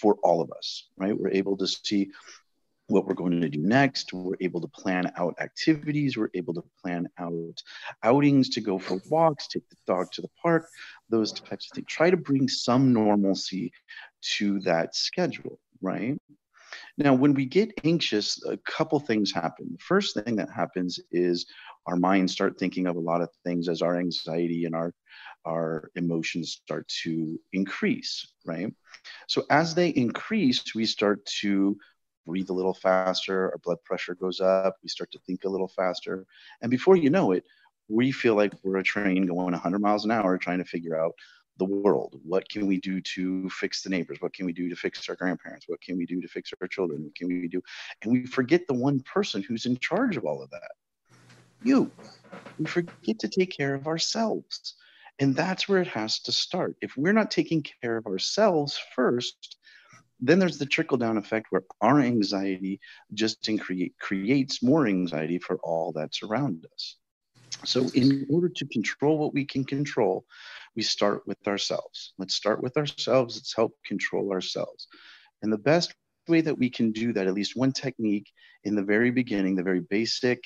for 0.02 0.18
all 0.24 0.42
of 0.42 0.52
us, 0.58 0.88
right? 0.98 1.18
We're 1.18 1.32
able 1.32 1.58
to 1.58 1.68
see 1.68 2.12
what 2.90 3.06
we're 3.06 3.14
going 3.14 3.40
to 3.40 3.50
do 3.50 3.60
next. 3.60 4.12
We're 4.14 4.36
able 4.42 4.62
to 4.62 4.68
plan 4.68 5.12
out 5.16 5.36
activities. 5.40 6.18
We're 6.18 6.32
able 6.34 6.54
to 6.56 6.64
plan 6.82 7.08
out 7.20 7.62
outings 8.04 8.50
to 8.50 8.62
go 8.62 8.80
for 8.80 9.00
walks, 9.10 9.48
take 9.48 9.68
the 9.70 9.76
dog 9.88 10.12
to 10.14 10.22
the 10.22 10.30
park, 10.42 10.68
those 11.10 11.32
types 11.32 11.68
of 11.70 11.76
things. 11.76 11.88
Try 11.88 12.10
to 12.10 12.18
bring 12.18 12.48
some 12.48 12.92
normalcy 12.92 13.72
to 14.38 14.60
that 14.62 14.96
schedule, 14.96 15.60
right? 15.82 16.18
Now, 16.98 17.14
when 17.14 17.34
we 17.34 17.46
get 17.46 17.72
anxious, 17.84 18.44
a 18.46 18.58
couple 18.58 19.00
things 19.00 19.32
happen. 19.32 19.70
The 19.72 19.78
first 19.80 20.16
thing 20.16 20.36
that 20.36 20.52
happens 20.52 21.00
is 21.12 21.46
our 21.88 21.96
minds 21.96 22.34
start 22.34 22.60
thinking 22.60 22.88
of 22.88 22.96
a 22.96 23.00
lot 23.00 23.22
of 23.22 23.30
things 23.44 23.70
as 23.70 23.82
our 23.82 23.98
anxiety 23.98 24.66
and 24.66 24.76
our 24.76 24.94
our 25.46 25.90
emotions 25.96 26.52
start 26.52 26.88
to 27.04 27.40
increase, 27.54 28.34
right? 28.46 28.74
So 29.28 29.46
as 29.50 29.74
they 29.74 29.90
increase, 29.90 30.76
we 30.76 30.86
start 30.86 31.26
to 31.42 31.78
breathe 32.26 32.50
a 32.50 32.54
little 32.54 32.74
faster, 32.74 33.52
our 33.52 33.58
blood 33.64 33.78
pressure 33.86 34.16
goes 34.16 34.42
up, 34.42 34.76
we 34.84 34.90
start 34.90 35.12
to 35.12 35.20
think 35.26 35.46
a 35.46 35.50
little 35.50 35.70
faster. 35.70 36.26
And 36.62 36.70
before 36.70 36.98
you 36.98 37.10
know 37.10 37.32
it, 37.32 37.46
we 37.88 38.12
feel 38.12 38.36
like 38.36 38.54
we're 38.64 38.78
a 38.78 38.84
train 38.84 39.26
going 39.26 39.52
100 39.52 39.80
miles 39.80 40.06
an 40.06 40.12
hour 40.12 40.38
trying 40.38 40.60
to 40.60 40.66
figure 40.66 41.00
out 41.00 41.14
the 41.60 41.66
world. 41.66 42.20
What 42.24 42.50
can 42.50 42.66
we 42.66 42.80
do 42.80 43.00
to 43.02 43.50
fix 43.50 43.84
the 43.84 43.90
neighbors? 43.90 44.18
What 44.20 44.34
can 44.34 44.48
we 44.48 44.54
do 44.54 44.70
to 44.70 44.76
fix 44.76 45.08
our 45.10 45.16
grandparents? 45.16 45.66
What 45.68 45.82
can 45.82 45.98
we 45.98 46.06
do 46.06 46.20
to 46.22 46.28
fix 46.28 46.52
our 46.60 46.68
children? 46.68 47.04
What 47.04 47.16
can 47.16 47.28
we 47.28 47.48
do? 47.48 47.62
And 48.02 48.12
we 48.12 48.26
forget 48.26 48.66
the 48.68 48.74
one 48.74 49.02
person 49.02 49.44
who's 49.44 49.68
in 49.68 49.78
charge 49.78 50.18
of 50.18 50.26
all 50.26 50.42
of 50.42 50.50
that 50.50 50.72
you. 51.64 51.92
We 52.58 52.66
forget 52.66 53.20
to 53.20 53.28
take 53.28 53.56
care 53.56 53.74
of 53.74 53.88
ourselves. 53.88 54.76
And 55.20 55.36
that's 55.36 55.68
where 55.68 55.82
it 55.82 55.88
has 55.88 56.20
to 56.22 56.32
start. 56.32 56.76
If 56.82 56.96
we're 56.96 57.14
not 57.14 57.32
taking 57.32 57.66
care 57.82 57.98
of 57.98 58.06
ourselves 58.06 58.80
first, 58.96 59.58
then 60.22 60.40
there's 60.40 60.58
the 60.58 60.66
trickle 60.66 60.98
down 60.98 61.18
effect 61.18 61.48
where 61.50 61.64
our 61.82 62.00
anxiety 62.00 62.80
just 63.14 63.48
create, 63.60 63.96
creates 64.00 64.64
more 64.64 64.88
anxiety 64.88 65.40
for 65.40 65.58
all 65.64 65.92
that's 65.92 66.24
around 66.24 66.66
us. 66.74 66.98
So, 67.66 67.90
in 67.94 68.26
order 68.30 68.48
to 68.48 68.66
control 68.68 69.18
what 69.18 69.34
we 69.34 69.44
can 69.44 69.66
control, 69.66 70.26
we 70.80 70.84
start 70.84 71.28
with 71.28 71.46
ourselves. 71.46 72.14
Let's 72.18 72.36
start 72.36 72.64
with 72.64 72.78
ourselves. 72.78 73.36
Let's 73.36 73.54
help 73.54 73.74
control 73.86 74.32
ourselves. 74.32 74.88
And 75.42 75.52
the 75.52 75.58
best 75.58 75.94
way 76.30 76.40
that 76.40 76.58
we 76.58 76.70
can 76.70 76.94
do 76.94 77.12
that, 77.12 77.28
at 77.28 77.34
least 77.34 77.58
one 77.58 77.74
technique 77.74 78.32
in 78.64 78.76
the 78.76 78.84
very 78.84 79.12
beginning, 79.12 79.58
the 79.58 79.64
very 79.64 79.82
basic, 79.82 80.42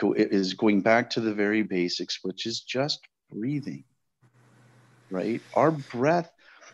is 0.00 0.54
going 0.54 0.82
back 0.82 1.10
to 1.10 1.20
the 1.20 1.34
very 1.34 1.64
basics, 1.64 2.20
which 2.22 2.46
is 2.46 2.60
just 2.60 3.00
breathing 3.32 3.84
right? 5.10 5.40
Our 5.54 5.72
breath 5.72 6.30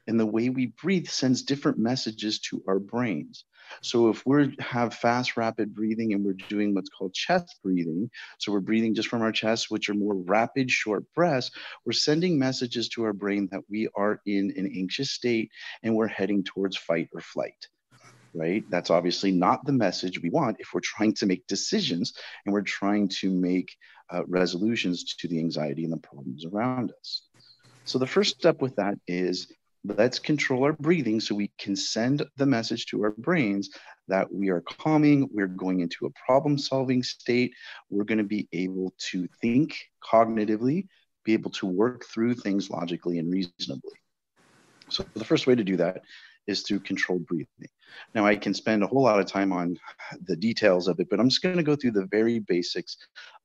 and 0.07 0.21
the 0.21 0.27
way 0.27 0.51
we 0.51 0.67
breathe 0.83 1.09
sends 1.09 1.43
different 1.43 1.79
messages 1.79 2.41
to 2.51 2.63
our 2.69 2.79
brains. 2.79 3.45
So 3.83 4.09
if 4.09 4.25
we 4.27 4.57
have 4.61 4.95
fast, 4.95 5.37
rapid 5.37 5.75
breathing 5.75 6.13
and 6.13 6.25
we're 6.25 6.35
doing 6.49 6.75
what's 6.75 6.91
called 6.91 7.15
chest 7.15 7.59
breathing, 7.63 8.11
so 8.39 8.53
we're 8.53 8.61
breathing 8.61 8.95
just 8.95 9.09
from 9.09 9.23
our 9.23 9.33
chest, 9.33 9.71
which 9.71 9.89
are 9.89 9.95
more 9.95 10.17
rapid, 10.17 10.71
short 10.71 11.05
breaths, 11.15 11.51
we're 11.85 11.93
sending 11.93 12.39
messages 12.39 12.89
to 12.91 13.05
our 13.05 13.13
brain 13.13 13.49
that 13.53 13.63
we 13.69 13.89
are 13.97 14.21
in 14.27 14.53
an 14.57 14.73
anxious 14.75 15.11
state 15.13 15.51
and 15.83 15.95
we're 15.95 16.07
heading 16.07 16.45
towards 16.45 16.77
fight 16.77 17.09
or 17.15 17.21
flight. 17.21 17.67
Right? 18.33 18.65
That's 18.71 18.91
obviously 18.91 19.33
not 19.33 19.65
the 19.65 19.73
message 19.73 20.23
we 20.23 20.31
want 20.31 20.59
if 20.61 20.69
we're 20.73 20.81
trying 20.81 21.15
to 21.15 21.27
make 21.27 21.47
decisions 21.49 22.13
and 22.47 22.53
we're 22.53 22.63
trying 22.63 23.09
to 23.21 23.31
make 23.31 23.75
uh, 24.09 24.23
resolutions 24.27 25.15
to 25.17 25.27
the 25.27 25.39
anxiety 25.39 25.85
and 25.85 25.93
the 25.93 25.99
problems 25.99 26.45
around 26.45 26.93
us. 27.01 27.23
So 27.85 27.99
the 27.99 28.07
first 28.07 28.37
step 28.37 28.63
with 28.63 28.77
that 28.77 28.95
is 29.09 29.53
let's 29.85 30.19
control 30.19 30.65
our 30.65 30.73
breathing 30.75 31.21
so 31.21 31.35
we 31.35 31.51
can 31.59 31.75
send 31.75 32.23
the 32.37 32.47
message 32.47 32.87
to 32.87 33.03
our 33.03 33.13
brains 33.13 33.71
that 34.09 34.33
we 34.33 34.51
are 34.51 34.61
calming, 34.61 35.29
we're 35.33 35.47
going 35.47 35.81
into 35.81 36.07
a 36.07 36.11
problem 36.27 36.59
solving 36.59 37.03
state, 37.03 37.53
we're 37.89 38.05
going 38.05 38.19
to 38.19 38.25
be 38.25 38.49
able 38.53 38.93
to 38.99 39.29
think 39.41 39.77
cognitively, 40.05 40.87
be 41.25 41.33
able 41.33 41.51
to 41.51 41.67
work 41.67 42.05
through 42.05 42.35
things 42.35 42.71
logically 42.71 43.19
and 43.19 43.33
reasonably. 43.33 43.93
So 44.89 45.05
the 45.15 45.25
first 45.25 45.47
way 45.47 45.55
to 45.55 45.65
do 45.65 45.77
that 45.77 46.03
is 46.47 46.63
through 46.63 46.81
controlled 46.81 47.27
breathing. 47.27 47.69
Now, 48.15 48.27
I 48.27 48.37
can 48.37 48.55
spend 48.55 48.83
a 48.83 48.87
whole 48.87 49.03
lot 49.03 49.21
of 49.21 49.27
time 49.27 49.53
on 49.53 49.79
the 50.25 50.37
details 50.37 50.89
of 50.89 50.99
it, 51.01 51.09
but 51.09 51.21
I'm 51.21 51.29
just 51.29 51.43
going 51.43 51.57
to 51.57 51.63
go 51.63 51.77
through 51.77 51.93
the 51.93 52.07
very 52.07 52.41
basics 52.41 52.97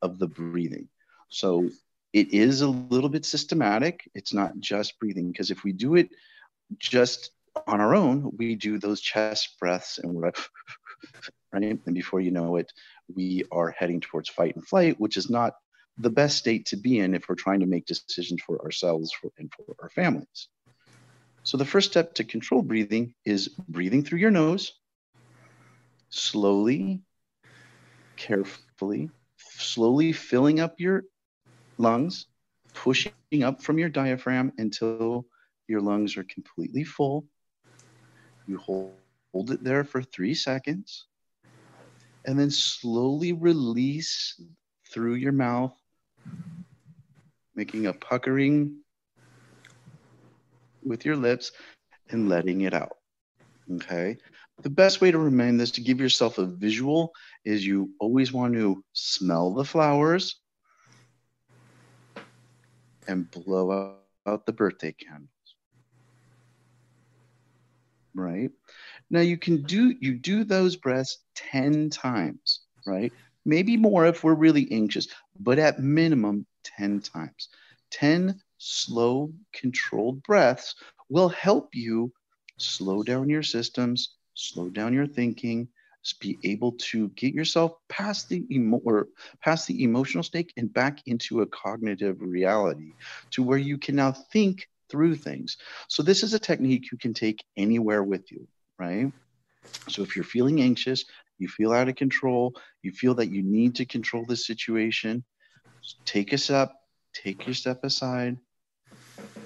of 0.01 0.17
the 0.17 0.27
breathing. 0.27 0.87
So, 1.29 1.69
it 2.15 2.33
is 2.33 2.61
a 2.61 2.67
little 2.67 3.09
bit 3.09 3.25
systematic. 3.25 4.09
It's 4.15 4.33
not 4.33 4.57
just 4.57 4.97
breathing, 4.99 5.33
because 5.33 5.51
if 5.51 5.65
we 5.65 5.73
do 5.73 5.95
it 5.95 6.11
just 6.79 7.31
on 7.67 7.81
our 7.81 7.93
own, 7.93 8.31
we 8.37 8.55
do 8.55 8.79
those 8.79 9.01
chest 9.01 9.57
breaths 9.59 9.97
and 9.97 10.13
we're 10.13 10.27
like, 10.27 10.37
right? 11.51 11.77
And 11.85 11.93
before 11.93 12.21
you 12.21 12.31
know 12.31 12.55
it, 12.55 12.71
we 13.13 13.43
are 13.51 13.69
heading 13.77 13.99
towards 13.99 14.29
fight 14.29 14.55
and 14.55 14.65
flight, 14.65 14.97
which 14.97 15.17
is 15.17 15.29
not 15.29 15.55
the 15.97 16.09
best 16.09 16.37
state 16.37 16.67
to 16.67 16.77
be 16.77 16.99
in 16.99 17.15
if 17.15 17.27
we're 17.27 17.35
trying 17.35 17.59
to 17.59 17.65
make 17.65 17.85
decisions 17.85 18.41
for 18.41 18.63
ourselves 18.63 19.11
and 19.37 19.51
for 19.53 19.75
our 19.81 19.89
families. 19.89 20.47
So, 21.43 21.57
the 21.57 21.65
first 21.65 21.91
step 21.91 22.13
to 22.13 22.23
control 22.23 22.61
breathing 22.61 23.13
is 23.25 23.49
breathing 23.49 24.03
through 24.03 24.19
your 24.19 24.31
nose, 24.31 24.71
slowly, 26.09 27.01
carefully, 28.15 29.09
slowly 29.37 30.13
filling 30.13 30.61
up 30.61 30.79
your 30.79 31.03
lungs, 31.77 32.27
pushing 32.73 33.13
up 33.43 33.61
from 33.61 33.79
your 33.79 33.89
diaphragm 33.89 34.51
until 34.57 35.25
your 35.67 35.81
lungs 35.81 36.17
are 36.17 36.23
completely 36.23 36.83
full. 36.83 37.25
You 38.47 38.57
hold, 38.57 38.93
hold 39.33 39.51
it 39.51 39.63
there 39.63 39.83
for 39.83 40.01
three 40.01 40.33
seconds 40.33 41.07
and 42.25 42.39
then 42.39 42.49
slowly 42.49 43.33
release 43.33 44.39
through 44.91 45.15
your 45.15 45.31
mouth, 45.31 45.75
making 47.55 47.85
a 47.85 47.93
puckering 47.93 48.77
with 50.83 51.05
your 51.05 51.15
lips 51.15 51.51
and 52.09 52.29
letting 52.29 52.61
it 52.61 52.73
out. 52.73 52.93
Okay. 53.71 54.17
the 54.61 54.69
best 54.69 55.01
way 55.01 55.11
to 55.11 55.17
remain 55.17 55.57
this 55.57 55.71
to 55.71 55.81
give 55.81 55.99
yourself 55.99 56.37
a 56.37 56.45
visual 56.45 57.11
is 57.43 57.65
you 57.65 57.89
always 57.99 58.31
want 58.31 58.53
to 58.53 58.83
smell 58.93 59.53
the 59.53 59.65
flowers 59.65 60.39
and 63.07 63.29
blow 63.31 63.97
out 64.25 64.45
the 64.45 64.53
birthday 64.53 64.91
candles. 64.91 65.29
Right? 68.13 68.51
Now 69.09 69.19
you 69.21 69.37
can 69.37 69.63
do 69.63 69.93
you 69.99 70.13
do 70.15 70.43
those 70.43 70.75
breaths 70.75 71.19
10 71.35 71.89
times, 71.89 72.61
right? 72.85 73.11
Maybe 73.45 73.77
more 73.77 74.05
if 74.05 74.23
we're 74.23 74.33
really 74.33 74.71
anxious, 74.71 75.07
but 75.39 75.59
at 75.59 75.79
minimum 75.79 76.45
10 76.63 77.01
times. 77.01 77.49
10 77.91 78.41
slow 78.57 79.31
controlled 79.53 80.23
breaths 80.23 80.75
will 81.09 81.29
help 81.29 81.75
you 81.75 82.11
slow 82.57 83.03
down 83.03 83.29
your 83.29 83.43
systems, 83.43 84.15
slow 84.33 84.69
down 84.69 84.93
your 84.93 85.07
thinking, 85.07 85.67
be 86.13 86.37
able 86.43 86.73
to 86.73 87.09
get 87.09 87.33
yourself 87.33 87.73
past 87.89 88.29
the 88.29 88.43
emo- 88.51 88.81
or 88.85 89.07
past 89.43 89.67
the 89.67 89.83
emotional 89.83 90.23
state 90.23 90.53
and 90.57 90.73
back 90.73 90.99
into 91.05 91.41
a 91.41 91.47
cognitive 91.47 92.17
reality 92.19 92.93
to 93.31 93.43
where 93.43 93.57
you 93.57 93.77
can 93.77 93.95
now 93.95 94.11
think 94.11 94.67
through 94.89 95.15
things. 95.15 95.57
So 95.87 96.03
this 96.03 96.23
is 96.23 96.33
a 96.33 96.39
technique 96.39 96.91
you 96.91 96.97
can 96.97 97.13
take 97.13 97.43
anywhere 97.57 98.03
with 98.03 98.31
you, 98.31 98.47
right? 98.77 99.11
So 99.89 100.03
if 100.03 100.15
you're 100.15 100.25
feeling 100.25 100.61
anxious, 100.61 101.05
you 101.37 101.47
feel 101.47 101.71
out 101.73 101.89
of 101.89 101.95
control, 101.95 102.53
you 102.81 102.91
feel 102.91 103.15
that 103.15 103.31
you 103.31 103.43
need 103.43 103.75
to 103.75 103.85
control 103.85 104.25
the 104.25 104.37
situation, 104.37 105.23
take 106.05 106.33
a 106.33 106.37
step, 106.37 106.71
take 107.13 107.45
your 107.45 107.55
step 107.55 107.83
aside, 107.83 108.37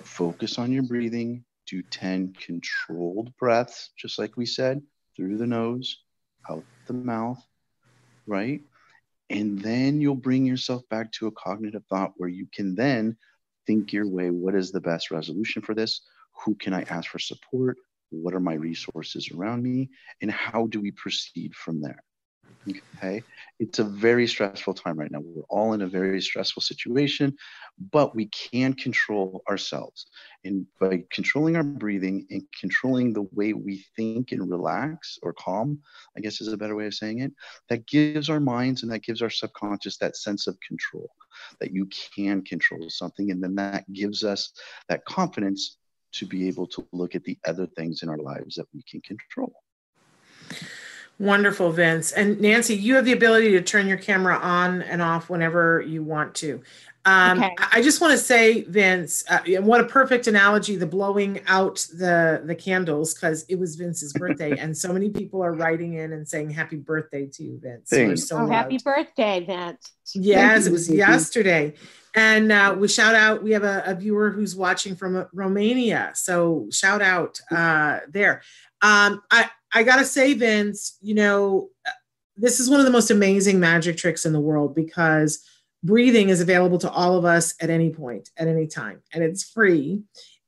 focus 0.04 0.58
on 0.58 0.72
your 0.72 0.84
breathing, 0.84 1.43
do 1.67 1.82
10 1.82 2.34
controlled 2.45 3.36
breaths, 3.38 3.91
just 3.98 4.19
like 4.19 4.38
we 4.38 4.45
said, 4.45 4.82
through 5.15 5.38
the 5.38 5.48
nose, 5.48 6.04
out 6.50 6.64
the 6.88 6.94
mouth, 6.94 7.44
right? 8.28 8.62
And 9.30 9.60
then 9.60 10.02
you'll 10.02 10.16
bring 10.16 10.46
yourself 10.46 10.82
back 10.90 11.12
to 11.14 11.28
a 11.28 11.32
cognitive 11.32 11.84
thought 11.90 12.14
where 12.18 12.30
you 12.30 12.48
can 12.52 12.76
then 12.76 13.18
think 13.68 13.94
your 13.94 14.08
way 14.08 14.32
what 14.32 14.56
is 14.56 14.72
the 14.72 14.82
best 14.82 15.12
resolution 15.12 15.62
for 15.62 15.76
this? 15.76 16.02
Who 16.44 16.56
can 16.56 16.74
I 16.74 16.84
ask 16.84 17.10
for 17.10 17.20
support? 17.20 17.78
What 18.10 18.34
are 18.34 18.40
my 18.40 18.56
resources 18.56 19.30
around 19.32 19.62
me? 19.62 19.90
And 20.22 20.32
how 20.32 20.68
do 20.68 20.82
we 20.82 20.92
proceed 20.92 21.54
from 21.54 21.82
there? 21.82 22.04
Okay. 22.67 23.24
It's 23.60 23.80
a 23.80 23.84
very 23.84 24.28
stressful 24.28 24.74
time 24.74 24.98
right 24.98 25.12
now. 25.12 25.19
We're 25.22 25.43
all 25.50 25.74
in 25.74 25.82
a 25.82 25.88
very 25.88 26.22
stressful 26.22 26.62
situation, 26.62 27.36
but 27.91 28.15
we 28.15 28.26
can 28.28 28.74
control 28.74 29.41
ourselves. 29.50 30.08
And 30.43 30.65
by 30.80 31.04
controlling 31.12 31.56
our 31.56 31.63
breathing 31.63 32.28
and 32.30 32.43
controlling 32.60 33.13
the 33.13 33.28
way 33.32 33.54
we 33.54 33.86
think 33.95 34.32
and 34.32 34.50
relax 34.50 35.17
or 35.24 35.34
calm, 35.34 35.80
I 36.17 36.19
guess 36.19 36.41
is 36.41 36.52
a 36.52 36.58
better 36.58 36.76
way 36.76 36.86
of 36.88 36.93
saying 36.93 37.19
it, 37.19 37.32
that 37.69 37.88
gives 37.88 38.30
our 38.30 38.39
minds 38.39 38.84
and 38.84 38.91
that 38.91 39.04
gives 39.04 39.22
our 39.22 39.30
subconscious 39.30 39.98
that 39.98 40.17
sense 40.17 40.48
of 40.48 40.58
control 40.65 41.10
that 41.60 41.74
you 41.74 41.88
can 42.15 42.41
control 42.43 42.89
something. 42.89 43.32
And 43.32 43.41
then 43.41 43.56
that 43.56 43.91
gives 43.93 44.24
us 44.24 44.52
that 44.89 45.06
confidence 45.06 45.78
to 46.12 46.26
be 46.26 46.48
able 46.48 46.67
to 46.67 46.88
look 46.91 47.15
at 47.15 47.24
the 47.24 47.38
other 47.45 47.67
things 47.67 48.04
in 48.04 48.10
our 48.10 48.17
lives 48.17 48.56
that 48.56 48.67
we 48.74 48.84
can 48.84 49.02
control. 49.02 49.54
Wonderful, 51.20 51.74
Vince. 51.74 52.14
And 52.14 52.40
Nancy, 52.40 52.76
you 52.76 52.96
have 52.96 53.04
the 53.04 53.12
ability 53.12 53.52
to 53.52 53.62
turn 53.62 53.88
your 53.88 53.98
camera 53.98 54.38
on 54.38 54.82
and 54.84 55.02
off 55.02 55.30
whenever 55.30 55.82
you 55.82 56.02
want 56.02 56.34
to. 56.36 56.62
Um, 57.04 57.44
okay. 57.44 57.56
I 57.58 57.82
just 57.82 58.00
want 58.00 58.12
to 58.12 58.18
say, 58.18 58.62
Vince, 58.64 59.26
uh, 59.30 59.40
what 59.62 59.82
a 59.82 59.86
perfect 59.86 60.28
analogy, 60.28 60.76
the 60.78 60.86
blowing 60.86 61.42
out 61.48 61.86
the, 61.98 62.42
the 62.46 62.56
candles, 62.56 63.14
because 63.14 63.44
it 63.50 63.60
was 63.60 63.76
Vince's 63.76 64.14
birthday. 64.14 64.58
and 64.58 64.78
so 64.78 64.94
many 64.94 65.10
people 65.10 65.44
are 65.44 65.54
writing 65.54 65.96
in 65.96 66.14
and 66.14 66.28
saying 66.28 66.52
happy 66.52 66.78
birthday 66.78 67.26
to 67.26 67.44
you, 67.44 67.60
Vince. 67.62 67.90
Thanks. 67.90 68.28
So 68.28 68.38
oh, 68.38 68.48
happy 68.48 68.78
birthday, 68.78 69.44
Vince. 69.46 69.92
Yes, 70.14 70.68
it 70.68 70.72
was 70.72 70.90
yesterday. 70.90 71.74
And 72.16 72.52
uh, 72.52 72.76
we 72.78 72.88
shout 72.88 73.16
out, 73.16 73.44
we 73.44 73.52
have 73.52 73.64
a, 73.64 73.84
a, 73.86 73.96
viewer 73.96 74.32
who's 74.32 74.56
watching 74.56 74.96
from 74.96 75.28
Romania. 75.32 76.12
So 76.16 76.68
shout 76.72 77.02
out 77.02 77.40
uh, 77.52 78.00
there. 78.10 78.42
Um, 78.82 79.22
I, 79.32 79.50
I 79.74 79.84
gotta 79.84 80.06
say, 80.06 80.34
Vince, 80.34 80.98
you 81.02 81.15
know, 81.15 81.70
this 82.38 82.60
is 82.60 82.70
one 82.70 82.80
of 82.80 82.86
the 82.86 82.92
most 82.92 83.12
amazing 83.12 83.60
magic 83.60 83.98
tricks 83.98 84.26
in 84.26 84.34
the 84.34 84.39
world 84.39 84.74
because 84.74 85.44
breathing 85.84 86.30
is 86.30 86.42
available 86.42 86.78
to 86.80 86.89
all 86.89 87.18
of 87.18 87.26
us 87.26 87.54
at 87.62 87.70
any 87.70 87.89
point, 87.89 88.30
at 88.38 88.48
any 88.48 88.68
time, 88.68 89.02
and 89.13 89.24
it's 89.24 89.44
free. 89.44 90.04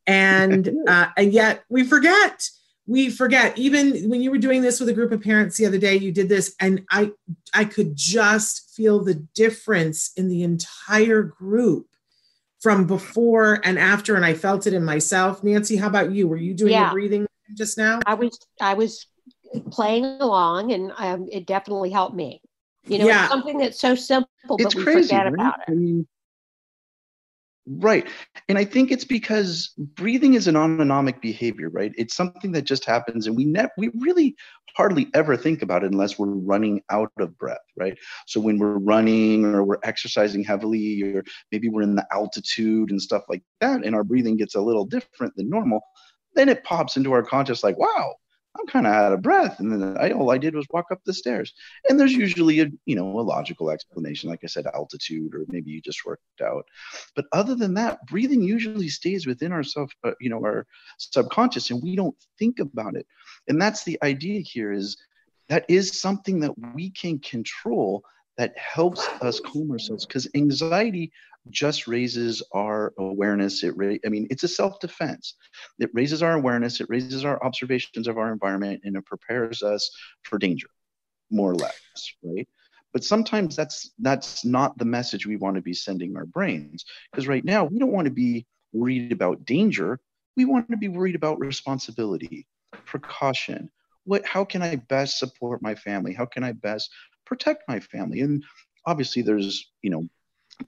And 0.08 0.74
uh, 0.88 1.08
and 1.18 1.34
yet 1.34 1.64
we 1.70 1.84
forget. 1.84 2.50
We 2.88 3.10
forget. 3.10 3.58
Even 3.58 4.10
when 4.10 4.22
you 4.22 4.32
were 4.32 4.38
doing 4.38 4.62
this 4.62 4.80
with 4.80 4.90
a 4.90 4.94
group 4.94 5.12
of 5.12 5.22
parents 5.22 5.58
the 5.58 5.66
other 5.66 5.78
day, 5.78 5.96
you 5.96 6.12
did 6.12 6.30
this, 6.30 6.56
and 6.60 6.84
I 6.90 7.12
I 7.54 7.66
could 7.66 7.96
just 7.96 8.74
feel 8.76 9.04
the 9.04 9.16
difference 9.16 10.12
in 10.16 10.30
the 10.30 10.44
entire 10.44 11.24
group 11.24 11.88
from 12.62 12.88
before 12.88 13.60
and 13.64 13.78
after, 13.78 14.16
and 14.16 14.26
I 14.26 14.34
felt 14.34 14.68
it 14.68 14.74
in 14.74 14.86
myself. 14.86 15.44
Nancy, 15.44 15.76
how 15.76 15.88
about 15.88 16.12
you? 16.12 16.28
Were 16.28 16.38
you 16.38 16.54
doing 16.54 16.72
yeah. 16.72 16.90
the 16.90 16.94
breathing 16.94 17.28
just 17.56 17.78
now? 17.78 18.00
I 18.06 18.14
was 18.14 18.40
I 18.60 18.74
was 18.74 19.06
playing 19.72 20.06
along, 20.06 20.72
and 20.72 20.92
um, 20.98 21.28
it 21.32 21.46
definitely 21.46 21.90
helped 21.90 22.16
me. 22.16 22.42
You 22.86 23.00
know, 23.00 23.06
yeah. 23.06 23.24
it's 23.24 23.32
something 23.32 23.58
that's 23.58 23.80
so 23.80 23.96
simple, 23.96 24.30
it's 24.58 24.74
but 24.74 24.76
we 24.76 24.84
crazy, 24.84 25.10
forget 25.10 25.26
right? 25.26 25.34
about 25.34 25.60
it. 25.60 25.72
I 25.72 25.76
mean, 25.76 26.08
right. 27.68 28.08
And 28.50 28.58
I 28.58 28.66
think 28.66 28.92
it's 28.92 29.06
because 29.06 29.72
breathing 29.78 30.34
is 30.34 30.48
an 30.48 30.58
autonomic 30.58 31.22
behavior, 31.22 31.70
right? 31.70 31.92
It's 31.96 32.16
something 32.16 32.52
that 32.54 32.64
just 32.64 32.86
happens, 32.86 33.28
and 33.28 33.36
we 33.36 33.46
ne- 33.46 33.70
we 33.78 33.92
really 34.00 34.36
hardly 34.76 35.10
ever 35.14 35.36
think 35.36 35.62
about 35.62 35.84
it 35.84 35.92
unless 35.92 36.18
we're 36.18 36.28
running 36.28 36.82
out 36.90 37.12
of 37.20 37.38
breath, 37.38 37.60
right? 37.78 37.98
So 38.26 38.40
when 38.40 38.58
we're 38.58 38.78
running 38.78 39.46
or 39.46 39.64
we're 39.64 39.80
exercising 39.84 40.44
heavily, 40.44 41.04
or 41.04 41.24
maybe 41.52 41.70
we're 41.70 41.82
in 41.82 41.96
the 41.96 42.08
altitude 42.12 42.90
and 42.90 43.02
stuff 43.02 43.24
like 43.30 43.44
that, 43.60 43.86
and 43.86 43.94
our 43.94 44.04
breathing 44.04 44.38
gets 44.38 44.56
a 44.56 44.62
little 44.62 44.86
different 44.86 45.36
than 45.36 45.50
normal, 45.50 45.82
then 46.36 46.50
it 46.50 46.64
pops 46.64 46.98
into 46.98 47.12
our 47.12 47.24
conscious 47.24 47.64
like, 47.64 47.78
wow, 47.78 48.16
I'm 48.60 48.68
kind 48.68 48.86
of 48.86 48.94
out 48.94 49.14
of 49.14 49.22
breath. 49.22 49.60
And 49.60 49.72
then 49.72 49.98
I, 49.98 50.12
all 50.12 50.30
I 50.30 50.38
did 50.38 50.56
was 50.56 50.68
walk 50.72 50.88
up 50.92 51.02
the 51.06 51.14
stairs. 51.14 51.54
And 51.88 52.00
there's 52.00 52.14
usually 52.14 52.60
a, 52.60 52.68
you 52.86 52.96
know, 52.96 53.20
a 53.20 53.22
logical 53.22 53.70
explanation. 53.70 54.30
Like 54.30 54.42
I 54.44 54.48
said, 54.48 54.66
altitude, 54.68 55.34
or 55.34 55.46
maybe 55.48 55.72
you 55.72 55.82
just 55.82 56.06
worked 56.06 56.24
out. 56.44 56.66
But 57.16 57.26
other 57.32 57.56
than 57.56 57.74
that, 57.76 58.06
breathing 58.08 58.42
usually 58.42 58.90
stays 58.90 59.26
within 59.26 59.54
our 59.54 59.64
self, 59.64 59.92
uh, 60.04 60.12
you 60.20 60.30
know, 60.30 60.40
our 60.40 60.68
subconscious 60.98 61.70
and 61.72 61.82
we 61.82 61.96
don't 61.96 62.16
think 62.38 62.60
about 62.60 62.96
it. 62.96 63.08
And 63.48 63.62
that's 63.62 63.84
the 63.84 63.98
idea 64.04 64.42
here 64.42 64.74
is 64.74 64.98
that 65.48 65.66
is 65.70 66.00
something 66.00 66.42
that 66.42 66.54
we 66.74 66.90
can 66.90 67.20
control 67.20 68.04
that 68.38 68.58
helps 68.58 69.08
us 69.22 69.40
calm 69.40 69.72
ourselves 69.72 70.06
because 70.06 70.28
anxiety 70.36 71.12
just 71.50 71.88
raises 71.88 72.44
our 72.54 72.94
awareness. 72.98 73.64
It 73.64 73.76
ra- 73.76 73.98
I 74.06 74.10
mean, 74.10 74.28
it's 74.30 74.44
a 74.44 74.48
self-defense. 74.48 75.36
It 75.80 75.90
raises 75.94 76.22
our 76.22 76.34
awareness, 76.34 76.80
it 76.82 76.90
raises 76.90 77.26
our 77.26 77.44
observations 77.44 78.08
of 78.08 78.18
our 78.18 78.32
environment, 78.32 78.82
and 78.84 78.96
it 78.96 79.06
prepares 79.06 79.64
us 79.64 79.90
for 80.24 80.38
danger, 80.38 80.68
more 81.30 81.52
or 81.52 81.56
less, 81.56 82.14
right? 82.24 82.48
But 82.94 83.04
sometimes 83.04 83.56
that's 83.56 83.92
that's 84.00 84.44
not 84.44 84.78
the 84.78 84.86
message 84.86 85.26
we 85.26 85.38
want 85.38 85.56
to 85.56 85.62
be 85.62 85.74
sending 85.74 86.16
our 86.18 86.26
brains. 86.26 86.86
Because 87.12 87.28
right 87.28 87.44
now 87.44 87.66
we 87.66 87.80
don't 87.80 87.92
want 87.92 88.06
to 88.06 88.12
be 88.12 88.46
worried 88.74 89.12
about 89.12 89.46
danger. 89.46 90.00
We 90.36 90.46
want 90.46 90.70
to 90.70 90.78
be 90.78 90.90
worried 90.90 91.16
about 91.16 91.40
responsibility, 91.40 92.48
precaution. 92.86 93.70
What 94.04 94.26
how 94.26 94.44
can 94.44 94.62
I 94.62 94.76
best 94.76 95.20
support 95.20 95.62
my 95.62 95.76
family? 95.76 96.14
How 96.14 96.26
can 96.26 96.44
I 96.44 96.52
best 96.52 96.90
protect 97.26 97.64
my 97.68 97.80
family? 97.80 98.22
And 98.22 98.44
obviously 98.86 99.22
there's, 99.22 99.72
you 99.82 99.90
know, 99.90 100.10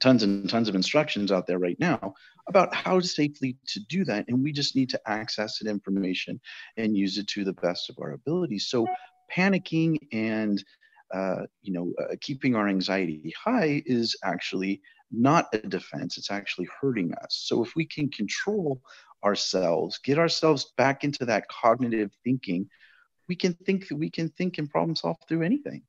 tons 0.00 0.22
and 0.22 0.48
tons 0.48 0.68
of 0.68 0.74
instructions 0.74 1.32
out 1.32 1.46
there 1.46 1.58
right 1.58 1.78
now 1.78 2.14
about 2.48 2.74
how 2.74 3.00
safely 3.00 3.56
to 3.66 3.80
do 3.88 4.04
that 4.04 4.24
and 4.28 4.42
we 4.42 4.52
just 4.52 4.76
need 4.76 4.90
to 4.90 5.00
access 5.06 5.58
that 5.58 5.68
information 5.68 6.40
and 6.76 6.96
use 6.96 7.18
it 7.18 7.26
to 7.26 7.44
the 7.44 7.52
best 7.54 7.90
of 7.90 7.96
our 8.00 8.12
abilities 8.12 8.66
so 8.68 8.86
panicking 9.34 9.96
and 10.12 10.64
uh, 11.12 11.42
you 11.62 11.72
know 11.72 11.92
uh, 12.02 12.14
keeping 12.20 12.54
our 12.54 12.68
anxiety 12.68 13.32
high 13.42 13.82
is 13.86 14.16
actually 14.24 14.80
not 15.12 15.46
a 15.52 15.58
defense 15.58 16.18
it's 16.18 16.30
actually 16.30 16.68
hurting 16.80 17.12
us. 17.22 17.42
So 17.44 17.62
if 17.62 17.76
we 17.76 17.86
can 17.86 18.08
control 18.10 18.80
ourselves 19.24 19.98
get 19.98 20.18
ourselves 20.18 20.72
back 20.76 21.04
into 21.04 21.24
that 21.24 21.48
cognitive 21.48 22.10
thinking 22.24 22.68
we 23.28 23.36
can 23.36 23.54
think 23.54 23.88
that 23.88 23.96
we 23.96 24.10
can 24.10 24.28
think 24.30 24.58
and 24.58 24.68
problem 24.68 24.96
solve 24.96 25.16
through 25.28 25.42
anything 25.42 25.82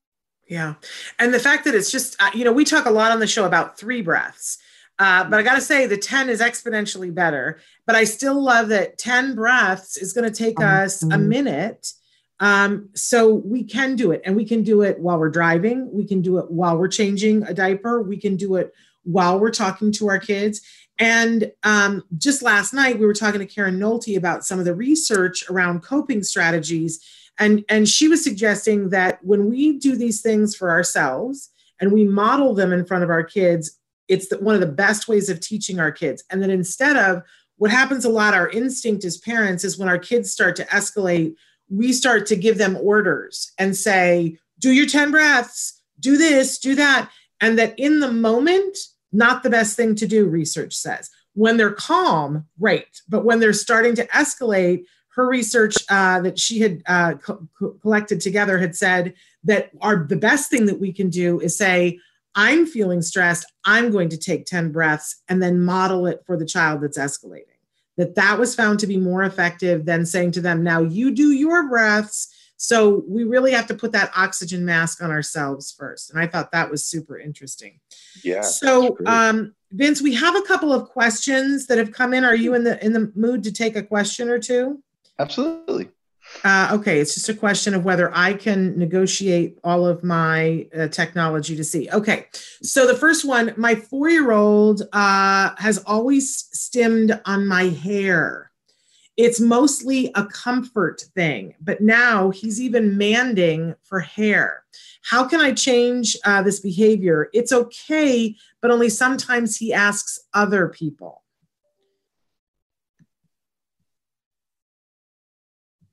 yeah. 0.47 0.75
And 1.19 1.33
the 1.33 1.39
fact 1.39 1.65
that 1.65 1.75
it's 1.75 1.91
just, 1.91 2.21
uh, 2.21 2.31
you 2.33 2.43
know, 2.43 2.53
we 2.53 2.65
talk 2.65 2.85
a 2.85 2.91
lot 2.91 3.11
on 3.11 3.19
the 3.19 3.27
show 3.27 3.45
about 3.45 3.77
three 3.77 4.01
breaths. 4.01 4.57
Uh, 4.97 5.25
but 5.25 5.39
I 5.39 5.43
got 5.43 5.55
to 5.55 5.61
say, 5.61 5.87
the 5.87 5.97
10 5.97 6.29
is 6.29 6.39
exponentially 6.39 7.13
better. 7.13 7.59
But 7.85 7.95
I 7.95 8.03
still 8.03 8.41
love 8.41 8.69
that 8.69 8.97
10 8.97 9.35
breaths 9.35 9.97
is 9.97 10.13
going 10.13 10.31
to 10.31 10.35
take 10.35 10.57
mm-hmm. 10.57 10.83
us 10.83 11.03
a 11.03 11.17
minute. 11.17 11.91
Um, 12.39 12.89
so 12.93 13.33
we 13.33 13.63
can 13.63 13.95
do 13.95 14.11
it. 14.11 14.21
And 14.25 14.35
we 14.35 14.45
can 14.45 14.63
do 14.63 14.81
it 14.81 14.99
while 14.99 15.17
we're 15.17 15.29
driving. 15.29 15.89
We 15.91 16.05
can 16.05 16.21
do 16.21 16.37
it 16.37 16.51
while 16.51 16.77
we're 16.77 16.89
changing 16.89 17.43
a 17.43 17.53
diaper. 17.53 18.01
We 18.01 18.17
can 18.17 18.35
do 18.35 18.55
it 18.55 18.73
while 19.03 19.39
we're 19.39 19.51
talking 19.51 19.91
to 19.93 20.09
our 20.09 20.19
kids. 20.19 20.61
And 20.97 21.51
um, 21.63 22.03
just 22.17 22.41
last 22.41 22.73
night, 22.73 22.99
we 22.99 23.05
were 23.05 23.13
talking 23.13 23.39
to 23.39 23.45
Karen 23.45 23.79
Nolte 23.79 24.17
about 24.17 24.45
some 24.45 24.59
of 24.59 24.65
the 24.65 24.75
research 24.75 25.49
around 25.49 25.81
coping 25.81 26.23
strategies 26.23 27.03
And, 27.39 27.65
and 27.69 27.87
she 27.87 28.07
was 28.07 28.23
suggesting 28.23 28.89
that 28.89 29.23
when 29.23 29.49
we 29.49 29.77
do 29.77 29.95
these 29.95 30.21
things 30.21 30.55
for 30.55 30.69
ourselves 30.69 31.49
and 31.79 31.91
we 31.91 32.05
model 32.05 32.53
them 32.53 32.71
in 32.71 32.85
front 32.85 33.03
of 33.03 33.09
our 33.09 33.23
kids, 33.23 33.77
it's 34.07 34.29
the, 34.29 34.37
one 34.37 34.55
of 34.55 34.61
the 34.61 34.67
best 34.67 35.07
ways 35.07 35.29
of 35.29 35.39
teaching 35.39 35.79
our 35.79 35.91
kids. 35.91 36.23
And 36.29 36.41
that 36.41 36.49
instead 36.49 36.95
of 36.95 37.23
what 37.57 37.71
happens 37.71 38.05
a 38.05 38.09
lot, 38.09 38.33
our 38.33 38.49
instinct 38.49 39.03
as 39.05 39.17
parents 39.17 39.63
is 39.63 39.77
when 39.77 39.89
our 39.89 39.99
kids 39.99 40.31
start 40.31 40.55
to 40.57 40.65
escalate, 40.65 41.35
we 41.69 41.93
start 41.93 42.25
to 42.27 42.35
give 42.35 42.57
them 42.57 42.77
orders 42.77 43.51
and 43.57 43.75
say, 43.75 44.37
do 44.59 44.71
your 44.71 44.85
10 44.85 45.11
breaths, 45.11 45.81
do 45.99 46.17
this, 46.17 46.59
do 46.59 46.75
that. 46.75 47.09
And 47.41 47.57
that 47.59 47.77
in 47.77 47.99
the 47.99 48.11
moment, 48.11 48.77
not 49.11 49.43
the 49.43 49.49
best 49.49 49.75
thing 49.75 49.95
to 49.95 50.07
do, 50.07 50.27
research 50.27 50.73
says. 50.73 51.09
When 51.33 51.57
they're 51.57 51.71
calm, 51.71 52.45
right. 52.59 52.87
But 53.09 53.25
when 53.25 53.39
they're 53.39 53.53
starting 53.53 53.95
to 53.95 54.07
escalate, 54.07 54.85
her 55.15 55.27
research 55.27 55.75
uh, 55.89 56.19
that 56.21 56.37
she 56.37 56.59
had 56.59 56.83
uh, 56.87 57.13
co- 57.15 57.47
collected 57.81 58.19
together 58.19 58.57
had 58.57 58.75
said 58.75 59.13
that 59.45 59.71
our 59.81 60.05
the 60.05 60.17
best 60.17 60.49
thing 60.49 60.65
that 60.65 60.79
we 60.79 60.91
can 60.91 61.09
do 61.09 61.39
is 61.39 61.57
say, 61.57 61.99
I'm 62.35 62.65
feeling 62.65 63.01
stressed. 63.01 63.45
I'm 63.63 63.91
going 63.91 64.09
to 64.09 64.17
take 64.17 64.45
10 64.45 64.73
breaths 64.73 65.21
and 65.29 65.41
then 65.41 65.63
model 65.63 66.05
it 66.05 66.21
for 66.25 66.35
the 66.37 66.45
child 66.45 66.81
that's 66.81 66.97
escalating. 66.97 67.43
That 67.97 68.15
that 68.15 68.37
was 68.37 68.55
found 68.55 68.79
to 68.79 68.87
be 68.87 68.97
more 68.97 69.23
effective 69.23 69.85
than 69.85 70.05
saying 70.05 70.31
to 70.33 70.41
them, 70.41 70.63
now 70.63 70.81
you 70.81 71.11
do 71.11 71.31
your 71.31 71.69
breaths. 71.69 72.27
So 72.57 73.05
we 73.07 73.23
really 73.23 73.53
have 73.53 73.67
to 73.67 73.73
put 73.73 73.93
that 73.93 74.11
oxygen 74.17 74.65
mask 74.65 75.01
on 75.01 75.11
ourselves 75.11 75.73
first. 75.77 76.09
And 76.11 76.19
I 76.19 76.27
thought 76.27 76.51
that 76.51 76.69
was 76.69 76.85
super 76.85 77.17
interesting. 77.17 77.79
Yeah. 78.21 78.41
So 78.41 78.97
um, 79.05 79.55
Vince, 79.71 80.01
we 80.01 80.13
have 80.15 80.35
a 80.35 80.41
couple 80.41 80.73
of 80.73 80.89
questions 80.89 81.67
that 81.67 81.77
have 81.77 81.93
come 81.93 82.13
in. 82.13 82.25
Are 82.25 82.35
you 82.35 82.53
in 82.53 82.65
the 82.65 82.83
in 82.83 82.91
the 82.91 83.13
mood 83.15 83.43
to 83.43 83.53
take 83.53 83.77
a 83.77 83.83
question 83.83 84.27
or 84.27 84.39
two? 84.39 84.83
Absolutely. 85.19 85.89
Uh, 86.43 86.69
okay, 86.73 86.99
it's 86.99 87.13
just 87.13 87.29
a 87.29 87.33
question 87.33 87.73
of 87.73 87.85
whether 87.85 88.15
I 88.15 88.33
can 88.33 88.77
negotiate 88.77 89.57
all 89.63 89.87
of 89.87 90.03
my 90.03 90.67
uh, 90.77 90.87
technology 90.87 91.55
to 91.55 91.63
see. 91.63 91.89
Okay, 91.91 92.27
so 92.61 92.87
the 92.87 92.95
first 92.95 93.25
one, 93.25 93.53
my 93.57 93.75
four 93.75 94.09
year 94.09 94.31
old 94.31 94.81
uh, 94.91 95.51
has 95.57 95.77
always 95.85 96.49
stimmed 96.51 97.19
on 97.25 97.47
my 97.47 97.63
hair. 97.63 98.51
It's 99.17 99.39
mostly 99.39 100.11
a 100.13 100.25
comfort 100.25 101.01
thing, 101.15 101.55
but 101.61 101.79
now 101.79 102.31
he's 102.31 102.59
even 102.59 102.97
manding 102.97 103.75
for 103.83 104.01
hair. 104.01 104.63
How 105.09 105.25
can 105.25 105.39
I 105.39 105.53
change 105.53 106.17
uh, 106.25 106.41
this 106.41 106.59
behavior? 106.59 107.29
It's 107.33 107.53
okay, 107.53 108.35
but 108.61 108.71
only 108.71 108.89
sometimes 108.89 109.55
he 109.55 109.71
asks 109.71 110.19
other 110.33 110.67
people. 110.67 111.21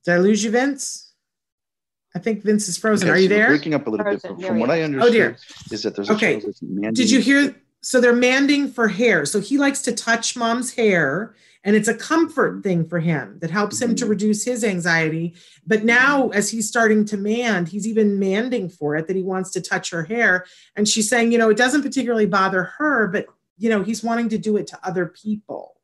Did 0.05 0.15
I 0.15 0.19
lose 0.19 0.43
you, 0.43 0.51
Vince? 0.51 1.13
I 2.15 2.19
think 2.19 2.43
Vince 2.43 2.69
is 2.69 2.77
frozen. 2.77 3.09
Okay, 3.09 3.19
Are 3.19 3.21
you 3.21 3.29
so 3.29 3.35
there? 3.35 3.49
Breaking 3.49 3.75
up 3.75 3.87
a 3.87 3.91
little 3.91 4.05
frozen. 4.05 4.37
bit. 4.37 4.47
From 4.47 4.59
what 4.59 4.71
I 4.71 4.83
understand, 4.83 5.09
oh 5.09 5.13
dear. 5.13 5.39
is 5.71 5.83
that 5.83 5.97
there's 5.97 6.11
okay. 6.11 6.43
Did 6.93 7.11
you 7.11 7.21
hear? 7.21 7.55
So 7.81 8.01
they're 8.01 8.15
manding 8.15 8.69
for 8.69 8.87
hair. 8.87 9.25
So 9.25 9.41
he 9.41 9.59
likes 9.59 9.83
to 9.83 9.93
touch 9.93 10.37
mom's 10.37 10.75
hair, 10.75 11.35
and 11.65 11.75
it's 11.75 11.89
a 11.89 11.95
comfort 11.95 12.63
thing 12.63 12.87
for 12.87 13.01
him 13.01 13.39
that 13.41 13.51
helps 13.51 13.77
mm-hmm. 13.81 13.91
him 13.91 13.97
to 13.97 14.05
mm-hmm. 14.05 14.11
reduce 14.11 14.45
his 14.45 14.63
anxiety. 14.63 15.35
But 15.67 15.85
now, 15.85 16.29
as 16.29 16.51
he's 16.51 16.69
starting 16.69 17.05
to 17.07 17.17
mand, 17.17 17.69
he's 17.69 17.89
even 17.89 18.19
manding 18.19 18.69
for 18.69 18.95
it 18.97 19.09
that 19.09 19.17
he 19.17 19.23
wants 19.23 19.51
to 19.53 19.61
touch 19.61 19.91
her 19.91 20.05
hair. 20.05 20.45
And 20.77 20.87
she's 20.87 21.09
saying, 21.09 21.33
you 21.33 21.39
know, 21.39 21.49
it 21.49 21.57
doesn't 21.57 21.83
particularly 21.83 22.27
bother 22.27 22.65
her, 22.79 23.09
but 23.09 23.27
you 23.59 23.71
know, 23.71 23.83
he's 23.83 24.03
wanting 24.03 24.29
to 24.31 24.39
do 24.39 24.57
it 24.57 24.67
to 24.69 24.79
other 24.83 25.07
people. 25.07 25.81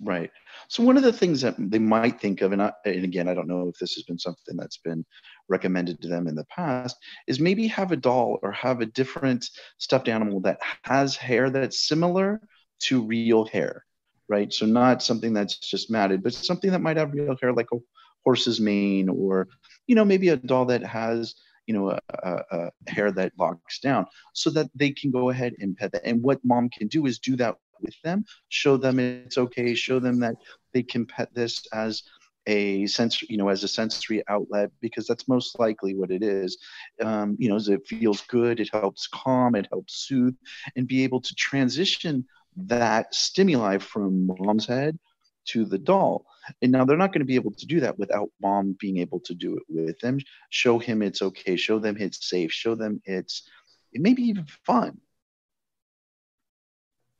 Right. 0.00 0.30
So 0.70 0.84
one 0.84 0.96
of 0.96 1.02
the 1.02 1.12
things 1.12 1.40
that 1.40 1.56
they 1.58 1.80
might 1.80 2.20
think 2.20 2.42
of, 2.42 2.52
and, 2.52 2.62
I, 2.62 2.72
and 2.84 3.02
again, 3.02 3.26
I 3.26 3.34
don't 3.34 3.48
know 3.48 3.66
if 3.66 3.78
this 3.80 3.94
has 3.94 4.04
been 4.04 4.20
something 4.20 4.56
that's 4.56 4.78
been 4.78 5.04
recommended 5.48 6.00
to 6.00 6.08
them 6.08 6.28
in 6.28 6.36
the 6.36 6.44
past, 6.44 6.96
is 7.26 7.40
maybe 7.40 7.66
have 7.66 7.90
a 7.90 7.96
doll 7.96 8.38
or 8.44 8.52
have 8.52 8.80
a 8.80 8.86
different 8.86 9.50
stuffed 9.78 10.06
animal 10.06 10.40
that 10.42 10.60
has 10.84 11.16
hair 11.16 11.50
that's 11.50 11.88
similar 11.88 12.40
to 12.82 13.02
real 13.02 13.46
hair, 13.46 13.84
right? 14.28 14.52
So 14.52 14.64
not 14.64 15.02
something 15.02 15.32
that's 15.32 15.58
just 15.58 15.90
matted, 15.90 16.22
but 16.22 16.34
something 16.34 16.70
that 16.70 16.82
might 16.82 16.98
have 16.98 17.14
real 17.14 17.36
hair, 17.42 17.52
like 17.52 17.72
a 17.72 17.78
horse's 18.24 18.60
mane, 18.60 19.08
or 19.08 19.48
you 19.88 19.96
know, 19.96 20.04
maybe 20.04 20.28
a 20.28 20.36
doll 20.36 20.66
that 20.66 20.84
has 20.84 21.34
you 21.66 21.74
know, 21.74 21.90
a, 21.90 22.00
a, 22.24 22.42
a, 22.50 22.70
hair 22.90 23.12
that 23.12 23.32
locks 23.38 23.78
down 23.78 24.04
so 24.32 24.50
that 24.50 24.68
they 24.74 24.90
can 24.90 25.12
go 25.12 25.30
ahead 25.30 25.54
and 25.60 25.76
pet 25.76 25.92
that. 25.92 26.04
And 26.04 26.20
what 26.20 26.44
mom 26.44 26.68
can 26.68 26.88
do 26.88 27.06
is 27.06 27.20
do 27.20 27.36
that 27.36 27.56
with 27.82 27.94
them, 28.02 28.24
show 28.48 28.76
them 28.76 28.98
it's 28.98 29.38
okay, 29.38 29.74
show 29.74 29.98
them 29.98 30.20
that 30.20 30.36
they 30.72 30.82
can 30.82 31.06
pet 31.06 31.32
this 31.34 31.66
as 31.72 32.02
a 32.46 32.86
sense, 32.86 33.22
you 33.22 33.36
know, 33.36 33.48
as 33.48 33.62
a 33.64 33.68
sensory 33.68 34.22
outlet 34.28 34.70
because 34.80 35.06
that's 35.06 35.28
most 35.28 35.58
likely 35.58 35.94
what 35.94 36.10
it 36.10 36.22
is. 36.22 36.58
Um, 37.02 37.36
you 37.38 37.48
know, 37.48 37.56
it 37.56 37.86
feels 37.86 38.22
good, 38.22 38.60
it 38.60 38.70
helps 38.72 39.06
calm, 39.06 39.54
it 39.54 39.68
helps 39.70 40.06
soothe, 40.06 40.36
and 40.76 40.86
be 40.86 41.04
able 41.04 41.20
to 41.20 41.34
transition 41.34 42.26
that 42.56 43.14
stimuli 43.14 43.78
from 43.78 44.26
mom's 44.26 44.66
head 44.66 44.98
to 45.46 45.64
the 45.64 45.78
doll. 45.78 46.26
And 46.62 46.72
now 46.72 46.84
they're 46.84 46.96
not 46.96 47.12
going 47.12 47.20
to 47.20 47.26
be 47.26 47.34
able 47.34 47.52
to 47.52 47.66
do 47.66 47.80
that 47.80 47.98
without 47.98 48.30
mom 48.42 48.76
being 48.80 48.98
able 48.98 49.20
to 49.20 49.34
do 49.34 49.56
it 49.56 49.62
with 49.68 49.98
them. 50.00 50.18
Show 50.50 50.78
him 50.78 51.02
it's 51.02 51.22
okay. 51.22 51.56
Show 51.56 51.78
them 51.78 51.96
it's 51.98 52.28
safe. 52.28 52.52
Show 52.52 52.74
them 52.74 53.00
it's 53.04 53.48
it 53.92 54.00
may 54.00 54.14
be 54.14 54.24
even 54.24 54.46
fun. 54.64 54.98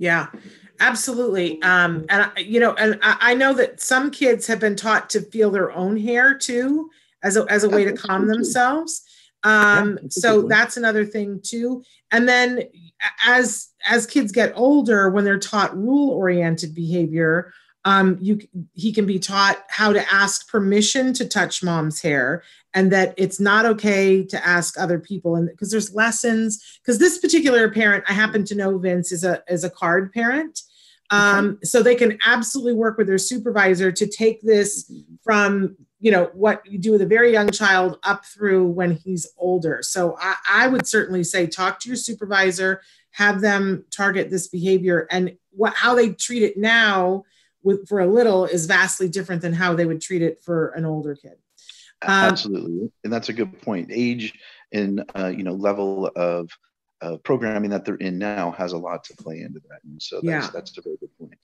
Yeah, 0.00 0.28
absolutely. 0.80 1.60
Um, 1.62 2.06
and 2.08 2.32
you 2.38 2.58
know, 2.58 2.72
and 2.72 2.98
I, 3.02 3.34
know 3.34 3.52
that 3.52 3.82
some 3.82 4.10
kids 4.10 4.46
have 4.46 4.58
been 4.58 4.74
taught 4.74 5.10
to 5.10 5.20
feel 5.20 5.50
their 5.50 5.70
own 5.72 5.98
hair 5.98 6.36
too, 6.36 6.90
as 7.22 7.36
a 7.36 7.44
as 7.50 7.64
a 7.64 7.68
way 7.68 7.84
to 7.84 7.92
calm 7.92 8.26
themselves. 8.26 9.02
Um, 9.44 9.98
so 10.08 10.42
that's 10.48 10.78
another 10.78 11.04
thing 11.04 11.40
too. 11.42 11.84
And 12.10 12.26
then 12.26 12.62
as 13.26 13.68
as 13.86 14.06
kids 14.06 14.32
get 14.32 14.54
older, 14.56 15.10
when 15.10 15.24
they're 15.24 15.38
taught 15.38 15.76
rule 15.76 16.10
oriented 16.12 16.74
behavior, 16.74 17.52
um, 17.84 18.18
you 18.20 18.40
he 18.74 18.92
can 18.92 19.06
be 19.06 19.18
taught 19.18 19.64
how 19.68 19.92
to 19.92 20.12
ask 20.12 20.48
permission 20.48 21.12
to 21.14 21.26
touch 21.26 21.62
mom's 21.62 22.00
hair 22.00 22.42
and 22.74 22.92
that 22.92 23.14
it's 23.16 23.40
not 23.40 23.66
okay 23.66 24.24
to 24.24 24.46
ask 24.46 24.78
other 24.78 24.98
people. 24.98 25.36
And 25.36 25.48
because 25.48 25.70
there's 25.70 25.94
lessons 25.94 26.78
because 26.82 26.98
this 26.98 27.18
particular 27.18 27.70
parent 27.70 28.04
i 28.06 28.12
happen 28.12 28.44
to 28.44 28.54
know 28.54 28.78
vince 28.78 29.12
is 29.12 29.24
a 29.24 29.42
is 29.48 29.64
a 29.64 29.70
CARD 29.70 30.12
parent. 30.12 30.62
Um, 31.12 31.46
okay. 31.48 31.58
so 31.64 31.82
they 31.82 31.96
can 31.96 32.18
absolutely 32.24 32.74
work 32.74 32.96
with 32.96 33.08
their 33.08 33.18
supervisor 33.18 33.90
to 33.90 34.06
take 34.06 34.42
this 34.42 34.92
from 35.24 35.76
you 35.98 36.12
know 36.12 36.30
what 36.34 36.64
you 36.64 36.78
do 36.78 36.92
with 36.92 37.02
a 37.02 37.06
very 37.06 37.32
young 37.32 37.50
child 37.50 37.98
up 38.04 38.24
through 38.26 38.66
when 38.66 38.92
he's 38.92 39.26
older. 39.38 39.80
So 39.82 40.16
I, 40.20 40.34
I 40.48 40.68
would 40.68 40.86
certainly 40.86 41.24
say 41.24 41.46
talk 41.46 41.80
to 41.80 41.88
your 41.88 41.96
supervisor 41.96 42.82
have 43.12 43.40
them 43.40 43.84
target 43.90 44.30
this 44.30 44.48
behavior 44.48 45.08
and 45.10 45.36
what 45.50 45.74
how 45.74 45.94
they 45.94 46.10
treat 46.10 46.42
it 46.42 46.56
now 46.56 47.24
with 47.62 47.88
for 47.88 48.00
a 48.00 48.06
little 48.06 48.44
is 48.44 48.66
vastly 48.66 49.08
different 49.08 49.42
than 49.42 49.52
how 49.52 49.74
they 49.74 49.86
would 49.86 50.00
treat 50.00 50.22
it 50.22 50.42
for 50.42 50.68
an 50.70 50.84
older 50.84 51.14
kid 51.14 51.36
um, 52.02 52.10
Absolutely, 52.10 52.90
and 53.04 53.12
that's 53.12 53.28
a 53.28 53.32
good 53.32 53.60
point. 53.60 53.90
Age 53.92 54.38
and 54.72 55.04
uh, 55.14 55.26
you 55.26 55.44
know 55.44 55.52
level 55.52 56.06
of 56.16 56.50
uh, 57.02 57.16
programming 57.18 57.70
that 57.70 57.84
they're 57.84 57.96
in 57.96 58.18
now 58.18 58.52
has 58.52 58.72
a 58.72 58.78
lot 58.78 59.04
to 59.04 59.16
play 59.16 59.40
into 59.40 59.60
that, 59.68 59.80
and 59.84 60.00
so 60.00 60.20
that's, 60.22 60.46
yeah. 60.46 60.50
that's 60.52 60.76
a 60.78 60.82
very 60.82 60.96
good 60.96 61.16
point. 61.18 61.38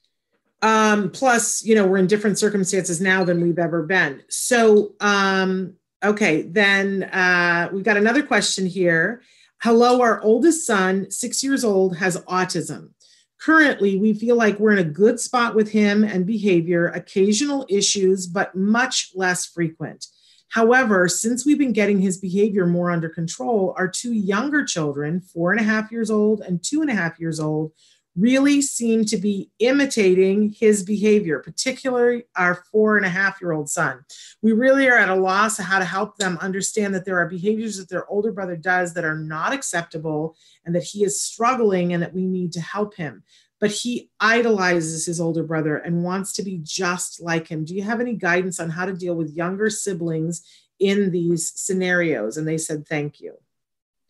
Um, 0.62 1.10
plus, 1.10 1.62
you 1.62 1.74
know, 1.74 1.86
we're 1.86 1.98
in 1.98 2.06
different 2.06 2.38
circumstances 2.38 3.00
now 3.00 3.24
than 3.24 3.42
we've 3.42 3.58
ever 3.58 3.82
been. 3.82 4.22
So, 4.30 4.94
um, 5.00 5.74
okay, 6.02 6.42
then 6.42 7.04
uh, 7.04 7.68
we've 7.72 7.84
got 7.84 7.98
another 7.98 8.22
question 8.22 8.64
here. 8.64 9.22
Hello, 9.62 10.00
our 10.00 10.22
oldest 10.22 10.66
son, 10.66 11.10
six 11.10 11.44
years 11.44 11.62
old, 11.62 11.98
has 11.98 12.16
autism. 12.22 12.90
Currently, 13.38 13.98
we 13.98 14.14
feel 14.14 14.36
like 14.36 14.58
we're 14.58 14.72
in 14.72 14.78
a 14.78 14.84
good 14.84 15.20
spot 15.20 15.54
with 15.54 15.70
him 15.70 16.04
and 16.04 16.26
behavior, 16.26 16.88
occasional 16.88 17.66
issues, 17.68 18.26
but 18.26 18.54
much 18.54 19.10
less 19.14 19.46
frequent. 19.46 20.06
However, 20.48 21.08
since 21.08 21.44
we've 21.44 21.58
been 21.58 21.72
getting 21.72 22.00
his 22.00 22.18
behavior 22.18 22.66
more 22.66 22.90
under 22.90 23.08
control, 23.08 23.74
our 23.76 23.88
two 23.88 24.12
younger 24.12 24.64
children, 24.64 25.20
four 25.20 25.52
and 25.52 25.60
a 25.60 25.64
half 25.64 25.92
years 25.92 26.10
old 26.10 26.40
and 26.40 26.62
two 26.62 26.80
and 26.80 26.90
a 26.90 26.94
half 26.94 27.18
years 27.20 27.38
old, 27.38 27.72
really 28.16 28.62
seem 28.62 29.04
to 29.04 29.16
be 29.16 29.50
imitating 29.58 30.50
his 30.50 30.82
behavior, 30.82 31.38
particularly 31.40 32.24
our 32.36 32.64
four 32.72 32.96
and 32.96 33.04
a 33.04 33.10
half 33.10 33.40
year 33.40 33.52
old 33.52 33.68
son. 33.68 34.04
We 34.42 34.52
really 34.52 34.88
are 34.88 34.96
at 34.96 35.08
a 35.08 35.14
loss 35.14 35.58
of 35.58 35.66
how 35.66 35.78
to 35.78 35.84
help 35.84 36.16
them 36.16 36.38
understand 36.40 36.94
that 36.94 37.04
there 37.04 37.18
are 37.18 37.28
behaviors 37.28 37.76
that 37.76 37.88
their 37.88 38.08
older 38.08 38.32
brother 38.32 38.56
does 38.56 38.94
that 38.94 39.04
are 39.04 39.18
not 39.18 39.52
acceptable 39.52 40.36
and 40.64 40.74
that 40.74 40.84
he 40.84 41.04
is 41.04 41.20
struggling 41.20 41.92
and 41.92 42.02
that 42.02 42.14
we 42.14 42.26
need 42.26 42.52
to 42.52 42.60
help 42.60 42.94
him 42.94 43.22
but 43.58 43.70
he 43.70 44.10
idolizes 44.20 45.06
his 45.06 45.20
older 45.20 45.42
brother 45.42 45.78
and 45.78 46.04
wants 46.04 46.32
to 46.34 46.42
be 46.42 46.60
just 46.62 47.22
like 47.22 47.48
him. 47.48 47.64
Do 47.64 47.74
you 47.74 47.82
have 47.82 48.00
any 48.00 48.14
guidance 48.14 48.60
on 48.60 48.70
how 48.70 48.84
to 48.84 48.92
deal 48.92 49.14
with 49.14 49.34
younger 49.34 49.70
siblings 49.70 50.42
in 50.78 51.10
these 51.10 51.52
scenarios? 51.54 52.36
And 52.36 52.46
they 52.46 52.58
said, 52.58 52.86
thank 52.86 53.20
you. 53.20 53.38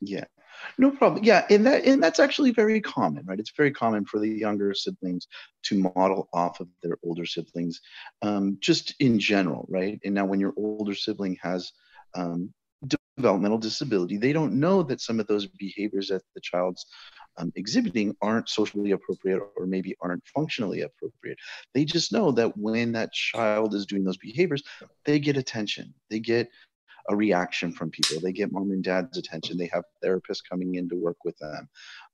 Yeah. 0.01 0.25
No 0.79 0.91
problem. 0.91 1.24
Yeah, 1.24 1.47
and 1.49 1.64
that 1.66 1.85
and 1.85 2.03
that's 2.03 2.20
actually 2.20 2.51
very 2.51 2.81
common, 2.81 3.24
right? 3.24 3.41
It's 3.41 3.53
very 3.57 3.72
common 3.72 4.05
for 4.05 4.20
the 4.20 4.29
younger 4.29 4.74
siblings 4.74 5.27
to 5.64 5.79
model 5.97 6.29
off 6.35 6.61
of 6.61 6.68
their 6.83 6.99
older 7.03 7.24
siblings, 7.24 7.81
um, 8.20 8.59
just 8.61 8.95
in 9.01 9.18
general, 9.18 9.66
right? 9.70 9.99
And 10.05 10.14
now, 10.14 10.27
when 10.27 10.41
your 10.41 10.53
older 10.57 10.95
sibling 10.95 11.39
has 11.43 11.72
um, 12.14 12.53
developmental 13.16 13.57
disability, 13.57 14.18
they 14.18 14.35
don't 14.35 14.61
know 14.61 14.83
that 14.83 15.01
some 15.01 15.18
of 15.18 15.27
those 15.27 15.47
behaviors 15.47 16.09
that 16.09 16.22
the 16.35 16.41
child's 16.43 16.85
um, 17.39 17.53
exhibiting 17.57 18.14
aren't 18.20 18.49
socially 18.49 18.93
appropriate 18.93 19.41
or 19.57 19.66
maybe 19.66 19.97
aren't 20.01 20.27
functionally 20.35 20.83
appropriate. 20.83 21.39
They 21.72 21.87
just 21.87 22.12
know 22.12 22.33
that 22.33 22.57
when 22.57 22.93
that 22.93 23.12
child 23.12 23.74
is 23.74 23.87
doing 23.87 24.05
those 24.05 24.18
behaviors, 24.18 24.62
they 25.05 25.18
get 25.18 25.39
attention. 25.39 25.95
They 26.11 26.20
get 26.20 26.51
a 27.09 27.17
reaction 27.17 27.73
from 27.73 27.91
people. 27.91 28.21
They 28.21 28.33
get 28.33 28.53
mom 28.53 28.71
and 28.71 28.83
dad's 28.83 29.19
attention. 29.19 29.57
They 29.57 29.71
have 29.73 29.85
therapists 30.05 30.49
coming 30.49 30.75
in 30.75 30.89
to 30.89 30.97
work 30.97 31.19
with 31.25 31.37
them, 31.39 31.69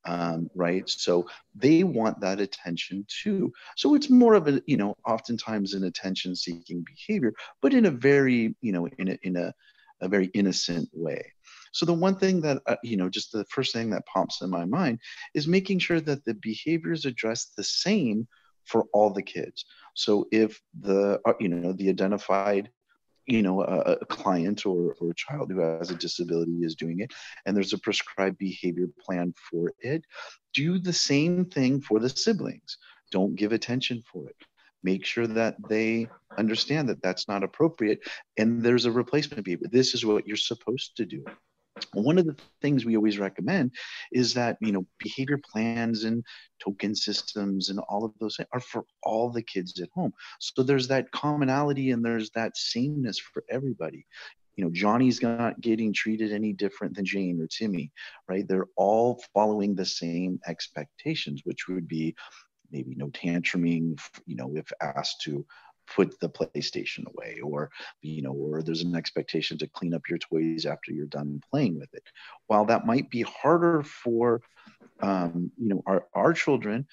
um, 0.05 0.51
right? 0.55 0.89
So 0.89 1.27
they 1.55 1.85
want 1.85 2.21
that 2.21 2.41
attention 2.41 3.07
too. 3.09 3.53
So 3.77 3.95
it's 3.95 4.11
more 4.11 4.35
of 4.35 4.49
a, 4.49 4.63
you 4.67 4.77
know, 4.77 4.97
oftentimes 5.07 5.75
an 5.75 5.85
attention-seeking 5.85 6.85
behavior, 6.85 7.33
but 7.61 7.75
in 7.75 7.87
a 7.87 7.91
very, 7.91 8.55
you 8.61 8.73
know, 8.73 8.87
in 8.99 9.09
a 9.09 9.19
in 9.23 9.37
a, 9.37 9.53
a 10.01 10.09
very 10.09 10.27
innocent 10.35 10.89
way. 10.93 11.25
So 11.73 11.87
the 11.87 11.95
one 11.95 12.17
thing 12.17 12.41
that 12.43 12.63
uh, 12.67 12.77
you 12.83 12.97
know, 12.97 13.09
just 13.09 13.33
the 13.33 13.45
first 13.47 13.73
thing 13.73 13.91
that 13.91 14.07
pops 14.07 14.43
in 14.43 14.51
my 14.51 14.65
mind 14.65 14.99
is 15.35 15.49
making 15.49 15.79
sure 15.79 16.01
that 16.01 16.25
the 16.25 16.35
behaviors 16.35 17.05
addressed 17.05 17.57
the 17.57 17.65
same 17.65 18.29
for 18.65 18.85
all 18.93 19.11
the 19.11 19.23
kids. 19.23 19.65
So 19.95 20.27
if 20.31 20.61
the 20.81 21.21
uh, 21.25 21.33
you 21.41 21.49
know 21.49 21.73
the 21.73 21.89
identified 21.89 22.71
you 23.27 23.43
know 23.43 23.63
a, 23.63 23.99
a, 24.01 24.07
client 24.07 24.67
or, 24.67 24.95
or 25.01 25.11
a 25.11 25.15
child 25.15 25.51
who 25.51 25.61
has 25.61 25.91
a 25.91 25.95
disability 25.95 26.59
is 26.63 26.75
doing 26.75 27.01
it 27.01 27.13
and 27.47 27.57
there's 27.57 27.73
a 27.73 27.79
prescribed 27.79 28.37
behavior 28.39 28.89
plan 29.05 29.33
for 29.51 29.73
it 29.79 30.05
do 30.53 30.79
the 30.79 30.93
same 30.93 31.45
thing 31.45 31.81
for 31.81 31.99
the 31.99 32.09
siblings. 32.09 32.79
Don't 33.11 33.35
give 33.35 33.53
attention 33.53 34.03
for 34.11 34.29
it. 34.29 34.37
Make 34.83 35.05
sure 35.05 35.27
that 35.27 35.57
they 35.69 36.09
understand 36.37 36.89
that 36.89 37.03
that's 37.03 37.29
not 37.29 37.45
appropriate 37.45 38.01
and 38.37 38.63
there's 38.63 38.85
a 38.85 38.91
replacement 38.91 39.45
behavior. 39.45 39.69
This 39.71 39.95
is 39.95 40.05
what 40.05 40.27
you're 40.27 40.37
supposed 40.37 40.97
to 40.97 41.05
do 41.05 41.25
one 41.93 42.19
of 42.19 42.27
the 42.27 42.37
things 42.61 42.85
we 42.85 42.97
always 42.97 43.19
recommend 43.19 43.73
is 44.13 44.35
that 44.35 44.57
you 44.61 44.73
know 44.73 44.87
behavior 44.99 45.39
plans 45.39 46.05
and 46.05 46.25
token 46.63 46.95
systems 46.95 47.69
and 47.71 47.79
all 47.89 48.05
of 48.05 48.13
those 48.21 48.39
are 48.53 48.61
for 48.61 48.85
all 49.03 49.31
the 49.31 49.43
kids 49.43 49.81
at 49.81 49.89
home. 49.95 50.13
So 50.41 50.63
there's 50.63 50.89
that 50.89 51.11
commonality 51.13 51.91
and 51.91 52.05
there's 52.05 52.31
that 52.31 52.57
sameness 52.57 53.19
for 53.19 53.45
everybody. 53.51 54.07
You 54.57 54.65
know 54.65 54.71
johnny's 54.71 55.23
not 55.23 55.61
getting 55.61 55.93
treated 55.95 56.33
any 56.33 56.53
different 56.53 56.95
than 56.95 57.07
jane 57.07 57.41
or 57.41 57.47
timmy 57.47 57.91
right? 58.29 58.47
They're 58.47 58.67
all 58.77 59.23
following 59.35 59.75
the 59.75 59.87
same 59.87 60.41
expectations 60.47 61.43
which 61.45 61.69
would 61.69 61.89
be 61.89 62.15
maybe 62.71 62.95
no 62.95 63.09
tantruming 63.09 63.99
you 64.27 64.37
know 64.37 64.55
if 64.57 64.71
asked 64.81 65.23
to 65.23 65.45
put 65.95 66.19
the 66.21 66.29
PlayStation 66.29 67.07
away, 67.07 67.41
or 67.43 67.71
you 68.01 68.23
know, 68.23 68.33
or 68.33 68.63
there's 68.63 68.83
an 68.83 68.97
expectation 68.97 69.59
to 69.59 69.67
clean 69.67 69.95
up 69.95 70.09
your 70.09 70.19
toys 70.19 70.67
after 70.67 70.93
you're 70.93 71.07
done 71.07 71.43
playing 71.51 71.79
with 71.79 71.93
it. 71.95 72.05
While 72.47 72.65
that 72.67 72.87
might 72.87 73.11
be 73.11 73.23
harder 73.23 73.83
for 73.83 74.43
um, 75.01 75.51
you 75.59 75.69
know 75.69 75.83
our, 75.87 76.07
our 76.15 76.33
children, 76.33 76.87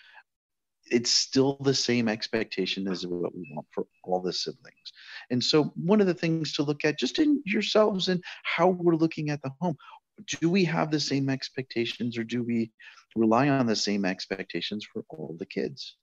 it's 0.91 1.13
still 1.13 1.57
the 1.61 1.73
same 1.73 2.07
expectation 2.07 2.87
as 2.87 3.05
what 3.05 3.35
we 3.35 3.49
want 3.53 3.67
for 3.71 3.85
all 4.03 4.21
the 4.21 4.33
siblings. 4.33 4.93
And 5.29 5.43
so 5.43 5.65
one 5.75 6.01
of 6.01 6.07
the 6.07 6.13
things 6.13 6.53
to 6.53 6.63
look 6.63 6.85
at 6.85 6.99
just 6.99 7.19
in 7.19 7.41
yourselves 7.45 8.07
and 8.07 8.23
how 8.43 8.69
we're 8.69 8.95
looking 8.95 9.29
at 9.29 9.41
the 9.41 9.51
home. 9.59 9.77
Do 10.41 10.49
we 10.49 10.65
have 10.65 10.91
the 10.91 10.99
same 10.99 11.29
expectations 11.29 12.17
or 12.17 12.25
do 12.25 12.43
we 12.43 12.71
rely 13.15 13.47
on 13.47 13.65
the 13.65 13.75
same 13.75 14.03
expectations 14.03 14.85
for 14.91 15.03
all 15.09 15.35
the 15.39 15.45
kids? 15.45 15.95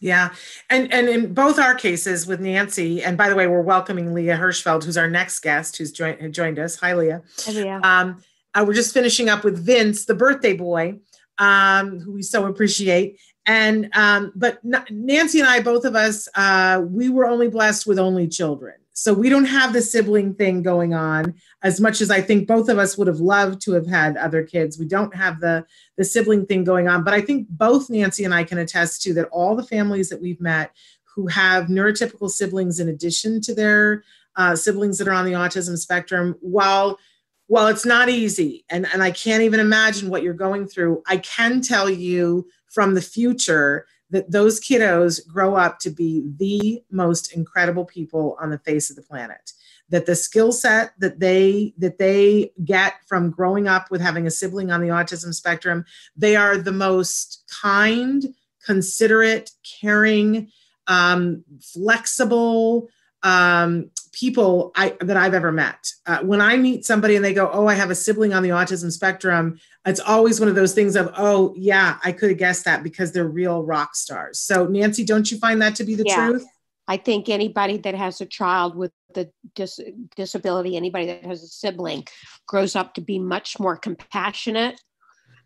Yeah. 0.00 0.34
And 0.70 0.92
and 0.92 1.08
in 1.08 1.34
both 1.34 1.58
our 1.58 1.74
cases 1.74 2.26
with 2.26 2.40
Nancy, 2.40 3.02
and 3.02 3.16
by 3.16 3.28
the 3.28 3.34
way, 3.34 3.46
we're 3.46 3.62
welcoming 3.62 4.14
Leah 4.14 4.36
Hirschfeld, 4.36 4.84
who's 4.84 4.96
our 4.96 5.10
next 5.10 5.40
guest, 5.40 5.76
who's 5.76 5.92
joined 5.92 6.32
joined 6.32 6.58
us. 6.58 6.76
Hi, 6.76 6.94
Leah. 6.94 7.22
Hi, 7.44 7.52
Leah. 7.52 7.80
Um, 7.82 8.22
uh, 8.54 8.64
we're 8.66 8.74
just 8.74 8.94
finishing 8.94 9.28
up 9.28 9.44
with 9.44 9.64
Vince, 9.64 10.04
the 10.04 10.14
birthday 10.14 10.54
boy, 10.54 10.98
um, 11.38 12.00
who 12.00 12.12
we 12.12 12.22
so 12.22 12.46
appreciate. 12.46 13.18
And 13.46 13.88
um, 13.94 14.32
but 14.36 14.58
Nancy 14.90 15.40
and 15.40 15.48
I, 15.48 15.60
both 15.60 15.84
of 15.84 15.96
us, 15.96 16.28
uh, 16.34 16.82
we 16.84 17.08
were 17.08 17.26
only 17.26 17.48
blessed 17.48 17.86
with 17.86 17.98
only 17.98 18.28
children. 18.28 18.74
So 19.00 19.14
we 19.14 19.28
don't 19.28 19.44
have 19.44 19.72
the 19.72 19.80
sibling 19.80 20.34
thing 20.34 20.60
going 20.60 20.92
on 20.92 21.36
as 21.62 21.80
much 21.80 22.00
as 22.00 22.10
I 22.10 22.20
think 22.20 22.48
both 22.48 22.68
of 22.68 22.78
us 22.78 22.98
would 22.98 23.06
have 23.06 23.20
loved 23.20 23.60
to 23.60 23.72
have 23.74 23.86
had 23.86 24.16
other 24.16 24.42
kids. 24.42 24.76
We 24.76 24.88
don't 24.88 25.14
have 25.14 25.38
the 25.38 25.64
the 25.96 26.04
sibling 26.04 26.46
thing 26.46 26.64
going 26.64 26.88
on, 26.88 27.04
but 27.04 27.14
I 27.14 27.20
think 27.20 27.46
both 27.48 27.88
Nancy 27.90 28.24
and 28.24 28.34
I 28.34 28.42
can 28.42 28.58
attest 28.58 29.02
to 29.02 29.14
that 29.14 29.28
all 29.28 29.54
the 29.54 29.62
families 29.62 30.08
that 30.08 30.20
we've 30.20 30.40
met 30.40 30.72
who 31.14 31.28
have 31.28 31.66
neurotypical 31.66 32.28
siblings 32.28 32.80
in 32.80 32.88
addition 32.88 33.40
to 33.42 33.54
their 33.54 34.02
uh, 34.34 34.56
siblings 34.56 34.98
that 34.98 35.06
are 35.06 35.12
on 35.12 35.26
the 35.26 35.32
autism 35.32 35.78
spectrum, 35.78 36.34
while 36.40 36.98
while 37.46 37.68
it's 37.68 37.86
not 37.86 38.08
easy 38.08 38.64
and, 38.68 38.84
and 38.92 39.00
I 39.00 39.12
can't 39.12 39.44
even 39.44 39.60
imagine 39.60 40.10
what 40.10 40.24
you're 40.24 40.34
going 40.34 40.66
through, 40.66 41.04
I 41.06 41.18
can 41.18 41.60
tell 41.60 41.88
you 41.88 42.48
from 42.66 42.94
the 42.94 43.00
future 43.00 43.86
that 44.10 44.30
those 44.30 44.60
kiddos 44.60 45.26
grow 45.26 45.54
up 45.54 45.78
to 45.80 45.90
be 45.90 46.24
the 46.36 46.82
most 46.90 47.32
incredible 47.32 47.84
people 47.84 48.36
on 48.40 48.50
the 48.50 48.58
face 48.58 48.90
of 48.90 48.96
the 48.96 49.02
planet. 49.02 49.52
That 49.90 50.06
the 50.06 50.16
skill 50.16 50.52
set 50.52 50.92
that 50.98 51.18
they 51.18 51.74
that 51.78 51.98
they 51.98 52.52
get 52.64 52.94
from 53.06 53.30
growing 53.30 53.68
up 53.68 53.90
with 53.90 54.00
having 54.00 54.26
a 54.26 54.30
sibling 54.30 54.70
on 54.70 54.82
the 54.82 54.88
autism 54.88 55.32
spectrum 55.32 55.86
they 56.14 56.36
are 56.36 56.58
the 56.58 56.72
most 56.72 57.44
kind 57.62 58.34
considerate 58.64 59.50
caring 59.80 60.50
um, 60.88 61.44
flexible 61.60 62.88
um, 63.22 63.90
people 64.12 64.72
I, 64.74 64.96
that 65.00 65.16
I've 65.16 65.34
ever 65.34 65.52
met. 65.52 65.92
Uh, 66.06 66.18
when 66.20 66.40
I 66.40 66.56
meet 66.56 66.84
somebody 66.84 67.16
and 67.16 67.24
they 67.24 67.34
go, 67.34 67.50
"Oh, 67.52 67.66
I 67.66 67.74
have 67.74 67.90
a 67.90 67.94
sibling 67.94 68.32
on 68.32 68.42
the 68.42 68.50
autism 68.50 68.90
spectrum," 68.90 69.58
it's 69.86 70.00
always 70.00 70.40
one 70.40 70.48
of 70.48 70.54
those 70.54 70.74
things 70.74 70.96
of, 70.96 71.12
"Oh, 71.16 71.54
yeah, 71.56 71.98
I 72.04 72.12
could 72.12 72.30
have 72.30 72.38
guessed 72.38 72.64
that 72.64 72.82
because 72.82 73.12
they're 73.12 73.28
real 73.28 73.62
rock 73.62 73.94
stars." 73.94 74.38
So, 74.40 74.66
Nancy, 74.66 75.04
don't 75.04 75.30
you 75.30 75.38
find 75.38 75.60
that 75.62 75.74
to 75.76 75.84
be 75.84 75.94
the 75.94 76.04
yeah. 76.06 76.28
truth? 76.28 76.46
I 76.88 76.96
think 76.96 77.28
anybody 77.28 77.76
that 77.78 77.94
has 77.94 78.20
a 78.20 78.26
child 78.26 78.74
with 78.74 78.92
a 79.14 79.28
dis- 79.54 79.80
disability, 80.16 80.76
anybody 80.76 81.06
that 81.06 81.24
has 81.24 81.42
a 81.42 81.48
sibling, 81.48 82.06
grows 82.46 82.74
up 82.74 82.94
to 82.94 83.02
be 83.02 83.18
much 83.18 83.60
more 83.60 83.76
compassionate 83.76 84.80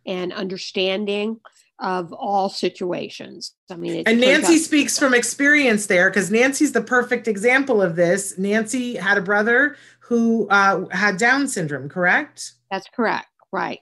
and 0.06 0.32
understanding 0.32 1.40
of 1.78 2.12
all 2.12 2.48
situations. 2.48 3.54
I 3.70 3.76
mean, 3.76 4.04
and 4.06 4.20
Nancy 4.20 4.56
speaks 4.56 4.98
from 4.98 5.14
experience 5.14 5.86
there 5.86 6.10
because 6.10 6.30
Nancy's 6.30 6.72
the 6.72 6.82
perfect 6.82 7.26
example 7.26 7.82
of 7.82 7.96
this. 7.96 8.38
Nancy 8.38 8.94
had 8.94 9.18
a 9.18 9.22
brother 9.22 9.76
who 10.00 10.48
uh, 10.48 10.86
had 10.90 11.16
Down 11.16 11.48
syndrome, 11.48 11.88
correct? 11.88 12.52
That's 12.70 12.88
correct, 12.94 13.26
right. 13.52 13.80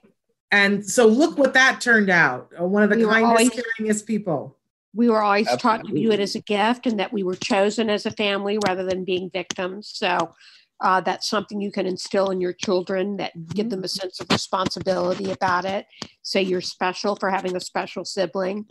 And 0.51 0.85
so 0.85 1.07
look 1.07 1.37
what 1.37 1.53
that 1.53 1.79
turned 1.79 2.09
out. 2.09 2.51
Uh, 2.59 2.65
one 2.65 2.83
of 2.83 2.89
the 2.89 2.97
we 2.97 3.03
kindest, 3.05 3.25
always, 3.25 3.49
caringest 3.49 4.05
people. 4.05 4.57
We 4.93 5.09
were 5.09 5.21
always 5.21 5.47
Absolutely. 5.47 5.77
taught 5.77 5.87
to 5.87 5.93
view 5.93 6.11
it 6.11 6.19
as 6.19 6.35
a 6.35 6.41
gift 6.41 6.85
and 6.85 6.99
that 6.99 7.13
we 7.13 7.23
were 7.23 7.35
chosen 7.35 7.89
as 7.89 8.05
a 8.05 8.11
family 8.11 8.57
rather 8.67 8.83
than 8.83 9.05
being 9.05 9.29
victims. 9.29 9.91
So 9.93 10.33
uh, 10.81 10.99
that's 11.01 11.29
something 11.29 11.61
you 11.61 11.71
can 11.71 11.85
instill 11.85 12.31
in 12.31 12.41
your 12.41 12.53
children 12.53 13.17
that 13.17 13.31
give 13.49 13.69
them 13.69 13.79
a 13.79 13.83
mm-hmm. 13.83 13.87
sense 13.87 14.19
of 14.19 14.27
responsibility 14.29 15.31
about 15.31 15.65
it. 15.65 15.85
Say 16.23 16.41
you're 16.41 16.61
special 16.61 17.15
for 17.15 17.29
having 17.29 17.55
a 17.55 17.59
special 17.59 18.03
sibling 18.03 18.65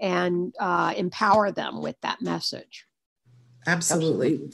and 0.00 0.54
uh, 0.58 0.94
empower 0.96 1.52
them 1.52 1.82
with 1.82 2.00
that 2.00 2.22
message. 2.22 2.86
Absolutely. 3.66 4.50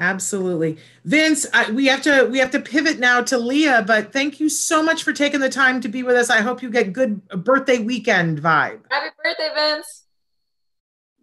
Absolutely. 0.00 0.78
Vince, 1.04 1.44
I, 1.52 1.70
we 1.72 1.86
have 1.86 2.02
to 2.02 2.26
we 2.30 2.38
have 2.38 2.52
to 2.52 2.60
pivot 2.60 3.00
now 3.00 3.20
to 3.22 3.36
Leah, 3.36 3.82
but 3.84 4.12
thank 4.12 4.38
you 4.38 4.48
so 4.48 4.80
much 4.80 5.02
for 5.02 5.12
taking 5.12 5.40
the 5.40 5.50
time 5.50 5.80
to 5.80 5.88
be 5.88 6.04
with 6.04 6.14
us. 6.14 6.30
I 6.30 6.40
hope 6.40 6.62
you 6.62 6.70
get 6.70 6.92
good 6.92 7.26
birthday 7.28 7.78
weekend 7.78 8.40
vibe. 8.40 8.80
Happy 8.90 9.10
birthday, 9.22 9.50
Vince. 9.54 10.04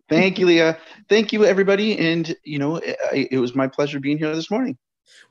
Thank 0.10 0.38
you, 0.38 0.46
Leah. 0.46 0.78
Thank 1.08 1.34
you, 1.34 1.46
everybody. 1.46 1.98
And, 1.98 2.36
you 2.44 2.60
know, 2.60 2.78
it, 2.78 2.98
it, 3.32 3.40
was 3.40 3.56
my 3.56 3.68
pleasure 3.68 4.00
being 4.00 4.18
here 4.18 4.36
this 4.36 4.50
morning. 4.50 4.78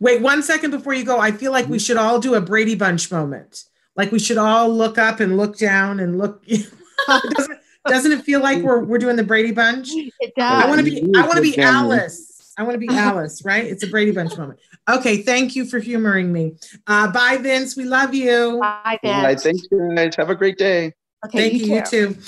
Wait 0.01 0.23
one 0.23 0.43
second 0.43 0.71
before 0.71 0.95
you 0.95 1.05
go. 1.05 1.19
I 1.19 1.33
feel 1.33 1.53
like 1.53 1.69
we 1.69 1.79
should 1.79 1.97
all 1.97 2.19
do 2.19 2.35
a 2.35 2.41
Brady 2.41 2.75
Bunch 2.75 3.11
moment. 3.11 3.65
Like 3.97 4.13
we 4.13 4.19
should 4.19 4.39
all 4.39 4.69
look 4.69 4.99
up 4.99 5.21
and 5.21 5.37
look 5.37 5.57
down 5.59 6.01
and 6.01 6.19
look. 6.19 6.45
doesn't, 7.07 7.59
doesn't 7.87 8.13
it 8.13 8.23
feel 8.23 8.41
like 8.41 8.63
we're, 8.63 8.83
we're 8.83 8.99
doing 8.99 9.17
the 9.17 9.25
Brady 9.25 9.53
Bunch? 9.53 9.89
It 9.93 10.33
does. 10.37 10.65
I 10.65 10.69
want 10.69 10.79
to 10.79 10.85
be, 10.85 11.03
I 11.17 11.23
want 11.23 11.37
to 11.37 11.43
be 11.43 11.59
Alice. 11.59 12.53
I 12.57 12.63
want 12.63 12.75
to 12.75 12.79
be 12.79 12.89
Alice, 12.89 13.45
right? 13.45 13.65
It's 13.65 13.83
a 13.83 13.89
Brady 13.89 14.13
Bunch 14.13 14.37
moment. 14.37 14.61
Okay, 14.89 15.19
thank 15.19 15.57
you 15.57 15.65
for 15.65 15.79
humoring 15.79 16.33
me. 16.33 16.57
Uh, 16.87 17.11
bye, 17.11 17.39
Vince. 17.39 17.77
We 17.77 17.85
love 17.85 18.15
you. 18.15 18.59
Bye, 18.61 18.99
Vince. 19.03 19.23
Bye, 19.23 19.35
thanks, 19.35 19.67
guys. 19.67 20.17
Have 20.17 20.31
a 20.31 20.35
great 20.35 20.59
day. 20.59 20.93
Okay, 21.25 21.51
Thank 21.51 21.63
you, 21.63 21.75
you 21.75 21.83
too. 21.83 22.09
You 22.09 22.15
too. 22.15 22.21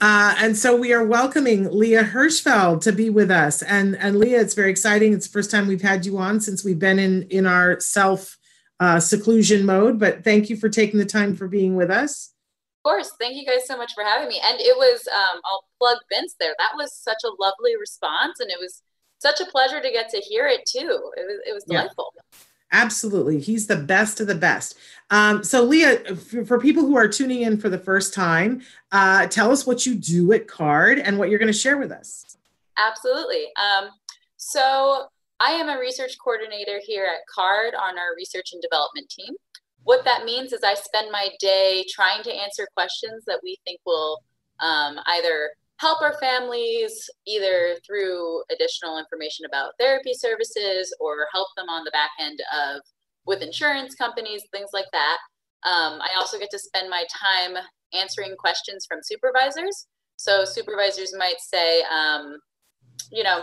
Uh, 0.00 0.34
and 0.38 0.56
so 0.56 0.74
we 0.74 0.92
are 0.94 1.04
welcoming 1.04 1.70
Leah 1.70 2.04
Hirschfeld 2.04 2.80
to 2.82 2.92
be 2.92 3.10
with 3.10 3.30
us. 3.30 3.62
And, 3.62 3.96
and 3.96 4.18
Leah, 4.18 4.40
it's 4.40 4.54
very 4.54 4.70
exciting. 4.70 5.12
It's 5.12 5.26
the 5.26 5.32
first 5.32 5.50
time 5.50 5.66
we've 5.66 5.82
had 5.82 6.06
you 6.06 6.16
on 6.16 6.40
since 6.40 6.64
we've 6.64 6.78
been 6.78 6.98
in, 6.98 7.24
in 7.24 7.46
our 7.46 7.78
self 7.80 8.38
uh, 8.80 8.98
seclusion 8.98 9.66
mode. 9.66 9.98
But 9.98 10.24
thank 10.24 10.48
you 10.48 10.56
for 10.56 10.70
taking 10.70 10.98
the 10.98 11.04
time 11.06 11.36
for 11.36 11.48
being 11.48 11.76
with 11.76 11.90
us. 11.90 12.32
Of 12.78 12.90
course. 12.90 13.12
Thank 13.20 13.36
you 13.36 13.44
guys 13.44 13.66
so 13.66 13.76
much 13.76 13.92
for 13.94 14.02
having 14.02 14.28
me. 14.28 14.40
And 14.42 14.58
it 14.58 14.74
was, 14.74 15.06
um, 15.12 15.40
I'll 15.44 15.64
plug 15.78 15.98
Vince 16.10 16.34
there. 16.40 16.54
That 16.58 16.72
was 16.76 16.94
such 16.94 17.18
a 17.24 17.30
lovely 17.38 17.76
response. 17.78 18.40
And 18.40 18.50
it 18.50 18.58
was 18.58 18.82
such 19.18 19.40
a 19.40 19.46
pleasure 19.46 19.82
to 19.82 19.90
get 19.90 20.08
to 20.10 20.18
hear 20.18 20.46
it 20.46 20.64
too. 20.66 21.12
It 21.16 21.26
was, 21.26 21.40
it 21.46 21.52
was 21.52 21.64
delightful. 21.64 22.14
Yeah. 22.16 22.38
Absolutely. 22.72 23.40
He's 23.40 23.66
the 23.66 23.76
best 23.76 24.20
of 24.20 24.26
the 24.26 24.34
best. 24.34 24.76
Um, 25.10 25.42
so, 25.42 25.64
Leah, 25.64 26.14
for, 26.14 26.44
for, 26.44 26.60
people 26.60 26.84
who 26.84 26.96
are 26.96 27.08
tuning 27.08 27.42
in 27.42 27.58
for 27.58 27.68
the 27.68 27.78
first 27.78 28.14
time, 28.14 28.62
uh, 28.92 29.26
tell 29.26 29.50
us 29.50 29.66
what 29.66 29.84
you 29.84 29.96
do 29.96 30.32
at 30.32 30.46
CARD 30.46 31.00
and 31.00 31.18
what 31.18 31.30
you're 31.30 31.40
going 31.40 31.52
to 31.52 31.58
share 31.58 31.78
with 31.78 31.90
us. 31.90 32.36
Absolutely. 32.78 33.46
Um, 33.56 33.90
so, 34.36 35.08
I 35.40 35.52
am 35.52 35.68
a 35.68 35.80
research 35.80 36.16
coordinator 36.22 36.80
here 36.84 37.06
at 37.06 37.26
CARD 37.34 37.74
on 37.74 37.98
our 37.98 38.14
research 38.16 38.50
and 38.52 38.62
development 38.62 39.08
team. 39.08 39.34
What 39.84 40.04
that 40.04 40.24
means 40.24 40.52
is 40.52 40.60
I 40.62 40.74
spend 40.74 41.10
my 41.10 41.30
day 41.40 41.84
trying 41.90 42.22
to 42.24 42.32
answer 42.32 42.68
questions 42.74 43.24
that 43.26 43.40
we 43.42 43.56
think 43.64 43.80
will 43.86 44.22
um, 44.60 44.98
either 45.06 45.50
help 45.80 46.02
our 46.02 46.14
families 46.20 47.08
either 47.26 47.76
through 47.86 48.42
additional 48.52 48.98
information 48.98 49.46
about 49.46 49.72
therapy 49.80 50.12
services 50.12 50.94
or 51.00 51.26
help 51.32 51.48
them 51.56 51.70
on 51.70 51.84
the 51.84 51.90
back 51.90 52.10
end 52.20 52.38
of 52.54 52.82
with 53.26 53.40
insurance 53.40 53.94
companies, 53.94 54.42
things 54.52 54.70
like 54.74 54.90
that. 54.92 55.16
Um, 55.64 56.00
I 56.00 56.10
also 56.18 56.38
get 56.38 56.50
to 56.50 56.58
spend 56.58 56.90
my 56.90 57.04
time 57.10 57.56
answering 57.94 58.36
questions 58.36 58.84
from 58.86 59.00
supervisors. 59.02 59.86
So 60.16 60.44
supervisors 60.44 61.14
might 61.16 61.40
say, 61.40 61.82
um, 61.84 62.36
you 63.10 63.22
know, 63.22 63.40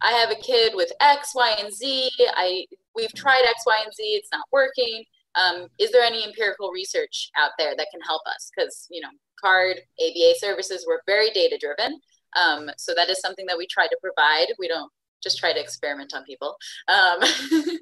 I 0.00 0.12
have 0.12 0.30
a 0.30 0.40
kid 0.40 0.74
with 0.76 0.92
X, 1.00 1.32
Y, 1.34 1.56
and 1.58 1.74
Z. 1.74 2.08
I 2.36 2.66
we've 2.94 3.12
tried 3.14 3.44
X, 3.46 3.62
Y, 3.66 3.80
and 3.84 3.92
Z. 3.92 4.02
It's 4.02 4.28
not 4.30 4.44
working. 4.52 5.04
Um, 5.36 5.68
is 5.78 5.90
there 5.90 6.02
any 6.02 6.24
empirical 6.24 6.70
research 6.70 7.30
out 7.38 7.52
there 7.58 7.74
that 7.76 7.88
can 7.90 8.00
help 8.00 8.22
us? 8.26 8.50
Because 8.54 8.86
you 8.90 9.00
know, 9.00 9.08
CARD 9.42 9.78
ABA 10.00 10.34
services 10.38 10.84
were 10.86 11.02
very 11.06 11.30
data 11.30 11.58
driven. 11.60 12.00
Um, 12.36 12.70
so 12.76 12.94
that 12.94 13.08
is 13.10 13.20
something 13.20 13.46
that 13.46 13.58
we 13.58 13.66
try 13.66 13.86
to 13.86 13.98
provide. 14.02 14.48
We 14.58 14.68
don't 14.68 14.90
just 15.22 15.38
try 15.38 15.52
to 15.52 15.60
experiment 15.60 16.12
on 16.14 16.22
people. 16.24 16.56
Um, 16.88 17.18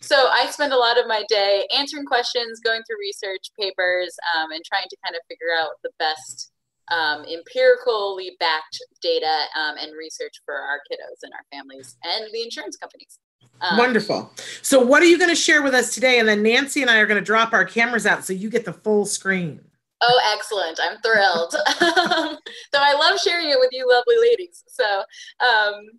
so 0.00 0.28
I 0.30 0.46
spend 0.50 0.72
a 0.72 0.76
lot 0.76 0.98
of 0.98 1.06
my 1.06 1.24
day 1.28 1.66
answering 1.74 2.04
questions, 2.04 2.60
going 2.60 2.82
through 2.86 2.98
research 3.00 3.50
papers, 3.58 4.14
um, 4.36 4.52
and 4.52 4.62
trying 4.64 4.86
to 4.90 4.96
kind 5.04 5.16
of 5.16 5.22
figure 5.28 5.54
out 5.58 5.70
the 5.82 5.90
best 5.98 6.52
um, 6.92 7.24
empirically 7.24 8.36
backed 8.38 8.78
data 9.00 9.44
um, 9.58 9.76
and 9.80 9.92
research 9.96 10.34
for 10.44 10.54
our 10.54 10.80
kiddos 10.90 11.22
and 11.22 11.32
our 11.32 11.44
families 11.50 11.96
and 12.04 12.26
the 12.32 12.42
insurance 12.42 12.76
companies. 12.76 13.18
Um, 13.60 13.78
Wonderful. 13.78 14.32
So, 14.62 14.80
what 14.80 15.02
are 15.02 15.06
you 15.06 15.18
going 15.18 15.30
to 15.30 15.36
share 15.36 15.62
with 15.62 15.74
us 15.74 15.94
today? 15.94 16.18
And 16.18 16.28
then 16.28 16.42
Nancy 16.42 16.82
and 16.82 16.90
I 16.90 16.98
are 16.98 17.06
going 17.06 17.20
to 17.20 17.24
drop 17.24 17.52
our 17.52 17.64
cameras 17.64 18.06
out 18.06 18.24
so 18.24 18.32
you 18.32 18.50
get 18.50 18.64
the 18.64 18.72
full 18.72 19.06
screen. 19.06 19.60
Oh, 20.00 20.20
excellent. 20.34 20.78
I'm 20.82 20.98
thrilled. 21.00 21.52
so, 22.72 22.78
I 22.78 22.94
love 22.94 23.18
sharing 23.20 23.48
it 23.48 23.58
with 23.58 23.70
you, 23.72 23.88
lovely 23.88 24.16
ladies. 24.20 24.64
So, 24.66 25.02
um, 25.40 25.98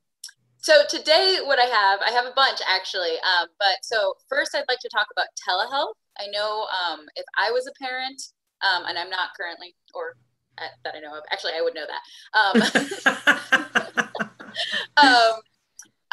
so 0.65 0.81
today, 0.89 1.39
what 1.43 1.59
I 1.59 1.65
have, 1.65 1.99
I 2.01 2.09
have 2.09 2.25
a 2.25 2.33
bunch 2.35 2.59
actually. 2.67 3.13
Um, 3.21 3.49
but 3.59 3.77
so 3.83 4.15
first, 4.27 4.55
I'd 4.55 4.65
like 4.67 4.79
to 4.79 4.89
talk 4.89 5.05
about 5.11 5.27
telehealth. 5.47 5.93
I 6.17 6.25
know 6.31 6.65
um, 6.73 7.05
if 7.15 7.25
I 7.37 7.51
was 7.51 7.67
a 7.67 7.83
parent, 7.83 8.19
um, 8.61 8.85
and 8.87 8.97
I'm 8.97 9.11
not 9.11 9.29
currently, 9.37 9.75
or 9.93 10.15
uh, 10.57 10.63
that 10.83 10.95
I 10.95 11.01
know 11.01 11.15
of. 11.15 11.23
Actually, 11.31 11.53
I 11.55 11.61
would 11.61 11.75
know 11.75 11.85
that. 11.85 13.05
Um, 13.05 14.17
um, 14.97 15.41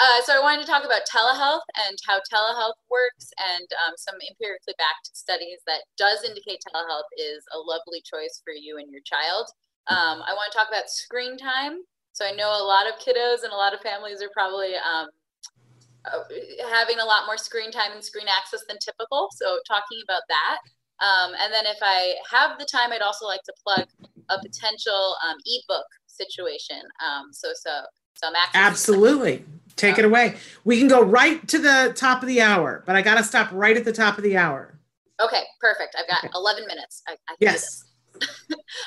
uh, 0.02 0.18
so 0.26 0.34
I 0.34 0.42
wanted 0.42 0.66
to 0.66 0.70
talk 0.70 0.82
about 0.82 1.06
telehealth 1.06 1.62
and 1.86 1.94
how 2.02 2.18
telehealth 2.26 2.74
works 2.90 3.30
and 3.38 3.66
um, 3.86 3.94
some 3.94 4.18
empirically 4.18 4.74
backed 4.74 5.14
studies 5.14 5.62
that 5.70 5.86
does 5.94 6.26
indicate 6.26 6.58
telehealth 6.66 7.06
is 7.14 7.46
a 7.54 7.58
lovely 7.62 8.02
choice 8.02 8.42
for 8.42 8.50
you 8.50 8.82
and 8.82 8.90
your 8.90 9.02
child. 9.06 9.46
Um, 9.86 10.26
I 10.26 10.34
want 10.34 10.50
to 10.50 10.58
talk 10.58 10.66
about 10.66 10.90
screen 10.90 11.38
time. 11.38 11.86
So 12.12 12.26
I 12.26 12.34
know 12.34 12.50
a 12.50 12.66
lot 12.66 12.90
of 12.90 12.98
kiddos 12.98 13.46
and 13.46 13.54
a 13.54 13.56
lot 13.56 13.74
of 13.74 13.80
families 13.80 14.20
are 14.22 14.34
probably 14.34 14.74
um, 14.74 15.06
uh, 16.10 16.26
having 16.66 16.98
a 16.98 17.06
lot 17.06 17.26
more 17.26 17.38
screen 17.38 17.70
time 17.70 17.94
and 17.94 18.02
screen 18.02 18.26
access 18.26 18.66
than 18.66 18.82
typical. 18.82 19.30
So 19.38 19.62
talking 19.70 20.02
about 20.02 20.26
that. 20.26 20.58
Um, 20.98 21.30
and 21.38 21.54
then 21.54 21.66
if 21.66 21.78
I 21.80 22.18
have 22.30 22.58
the 22.58 22.66
time, 22.66 22.90
I'd 22.90 23.06
also 23.06 23.26
like 23.26 23.42
to 23.46 23.54
plug 23.62 23.86
a 24.30 24.38
potential 24.42 25.14
um, 25.22 25.38
ebook 25.46 25.86
situation. 26.06 26.82
Um, 26.98 27.32
so 27.32 27.54
so 27.54 27.86
so 28.14 28.28
I'm 28.28 28.34
absolutely 28.54 29.44
take 29.76 29.98
it 29.98 30.04
away. 30.04 30.36
We 30.64 30.78
can 30.78 30.88
go 30.88 31.02
right 31.02 31.46
to 31.48 31.58
the 31.58 31.92
top 31.96 32.22
of 32.22 32.28
the 32.28 32.40
hour, 32.40 32.82
but 32.86 32.96
I 32.96 33.02
got 33.02 33.16
to 33.16 33.24
stop 33.24 33.50
right 33.52 33.76
at 33.76 33.84
the 33.84 33.92
top 33.92 34.16
of 34.16 34.24
the 34.24 34.36
hour. 34.36 34.78
Okay, 35.20 35.42
perfect. 35.60 35.96
I've 35.98 36.08
got 36.08 36.24
okay. 36.24 36.32
11 36.34 36.66
minutes. 36.66 37.02
I, 37.08 37.12
I 37.28 37.34
yes. 37.40 37.84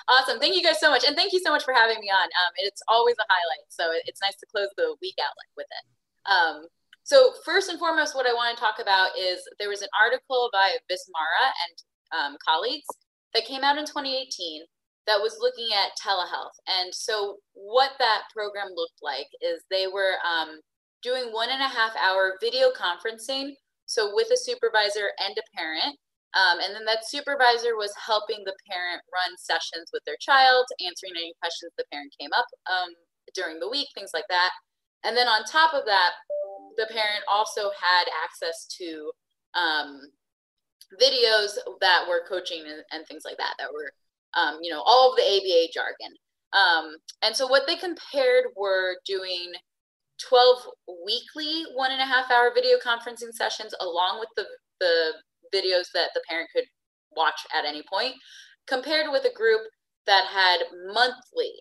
awesome. 0.09 0.39
Thank 0.39 0.55
you 0.55 0.63
guys 0.63 0.79
so 0.79 0.89
much, 0.89 1.03
and 1.05 1.15
thank 1.15 1.33
you 1.33 1.39
so 1.39 1.51
much 1.51 1.63
for 1.63 1.73
having 1.73 1.99
me 1.99 2.09
on. 2.09 2.25
Um, 2.25 2.53
it's 2.57 2.81
always 2.87 3.15
a 3.19 3.27
highlight, 3.27 3.65
so 3.69 3.89
it's 4.05 4.21
nice 4.21 4.35
to 4.37 4.45
close 4.45 4.69
the 4.77 4.95
week 5.01 5.15
out 5.19 5.33
like 5.37 5.51
with 5.57 5.67
it. 5.69 6.31
Um, 6.31 6.67
so 7.03 7.33
first 7.43 7.69
and 7.69 7.79
foremost, 7.79 8.15
what 8.15 8.27
I 8.27 8.33
want 8.33 8.55
to 8.55 8.61
talk 8.61 8.79
about 8.79 9.11
is 9.17 9.39
there 9.59 9.69
was 9.69 9.81
an 9.81 9.89
article 9.99 10.49
by 10.51 10.77
Vismara 10.89 11.47
and 11.67 11.75
um, 12.17 12.37
colleagues 12.45 12.87
that 13.33 13.45
came 13.45 13.63
out 13.63 13.77
in 13.77 13.85
2018 13.85 14.63
that 15.07 15.21
was 15.21 15.37
looking 15.39 15.69
at 15.73 15.93
telehealth. 16.01 16.57
And 16.67 16.93
so, 16.93 17.37
what 17.53 17.91
that 17.99 18.23
program 18.33 18.69
looked 18.75 19.01
like 19.01 19.27
is 19.41 19.63
they 19.69 19.87
were 19.87 20.17
um, 20.25 20.59
doing 21.03 21.31
one 21.31 21.49
and 21.49 21.61
a 21.61 21.67
half 21.67 21.93
hour 21.95 22.37
video 22.41 22.69
conferencing, 22.71 23.53
so 23.85 24.11
with 24.13 24.27
a 24.31 24.37
supervisor 24.37 25.11
and 25.19 25.37
a 25.37 25.57
parent. 25.57 25.97
Um, 26.35 26.59
and 26.59 26.75
then 26.75 26.83
that 26.83 27.07
supervisor 27.07 27.79
was 27.79 27.95
helping 27.95 28.43
the 28.43 28.57
parent 28.69 29.01
run 29.07 29.37
sessions 29.39 29.87
with 29.93 30.03
their 30.05 30.19
child, 30.19 30.65
answering 30.83 31.15
any 31.15 31.31
questions 31.39 31.71
the 31.77 31.87
parent 31.91 32.11
came 32.19 32.33
up 32.35 32.45
um, 32.67 32.91
during 33.33 33.59
the 33.59 33.69
week, 33.69 33.87
things 33.95 34.11
like 34.13 34.27
that. 34.27 34.51
And 35.05 35.15
then 35.15 35.27
on 35.29 35.45
top 35.45 35.73
of 35.73 35.85
that, 35.85 36.11
the 36.75 36.87
parent 36.91 37.23
also 37.31 37.71
had 37.79 38.05
access 38.23 38.67
to 38.81 39.11
um, 39.55 40.01
videos 40.99 41.55
that 41.79 42.03
were 42.09 42.27
coaching 42.27 42.63
and, 42.67 42.83
and, 42.91 43.07
things 43.07 43.23
like 43.23 43.37
that, 43.37 43.55
that 43.57 43.71
were 43.71 43.91
um, 44.35 44.57
you 44.61 44.71
know, 44.71 44.81
all 44.85 45.11
of 45.11 45.17
the 45.17 45.23
ABA 45.23 45.71
jargon. 45.73 46.13
Um, 46.53 46.95
and 47.21 47.35
so 47.35 47.47
what 47.47 47.63
they 47.67 47.75
compared 47.75 48.45
were 48.55 48.97
doing 49.05 49.51
12 50.29 50.57
weekly 51.05 51.63
one 51.73 51.91
and 51.91 52.01
a 52.01 52.05
half 52.05 52.31
hour 52.31 52.51
video 52.53 52.77
conferencing 52.77 53.33
sessions 53.33 53.73
along 53.81 54.19
with 54.19 54.29
the, 54.37 54.45
the 54.79 55.13
videos 55.53 55.87
that 55.93 56.09
the 56.13 56.21
parent 56.29 56.49
could 56.55 56.65
watch 57.15 57.39
at 57.57 57.65
any 57.65 57.83
point, 57.91 58.15
compared 58.67 59.07
with 59.11 59.25
a 59.25 59.33
group 59.35 59.61
that 60.05 60.25
had 60.25 60.59
monthly 60.93 61.51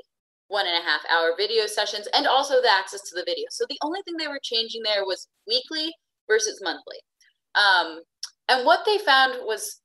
one 0.49 0.67
and 0.67 0.77
a 0.77 0.87
half 0.87 1.01
hour 1.11 1.35
video 1.37 1.67
sessions 1.67 2.07
and 2.15 2.27
also 2.27 2.61
the 2.61 2.71
access 2.71 3.01
to 3.01 3.15
the 3.15 3.25
video. 3.27 3.47
So 3.51 3.65
the 3.69 3.79
only 3.83 4.01
thing 4.05 4.15
they 4.19 4.29
were 4.29 4.41
changing 4.43 4.83
there 4.85 5.05
was 5.05 5.29
weekly 5.47 5.93
versus 6.29 6.61
monthly. 6.63 6.99
Um, 7.55 8.01
and 8.49 8.67
what 8.67 8.85
they 8.85 8.99
found 8.99 9.39
was 9.43 9.81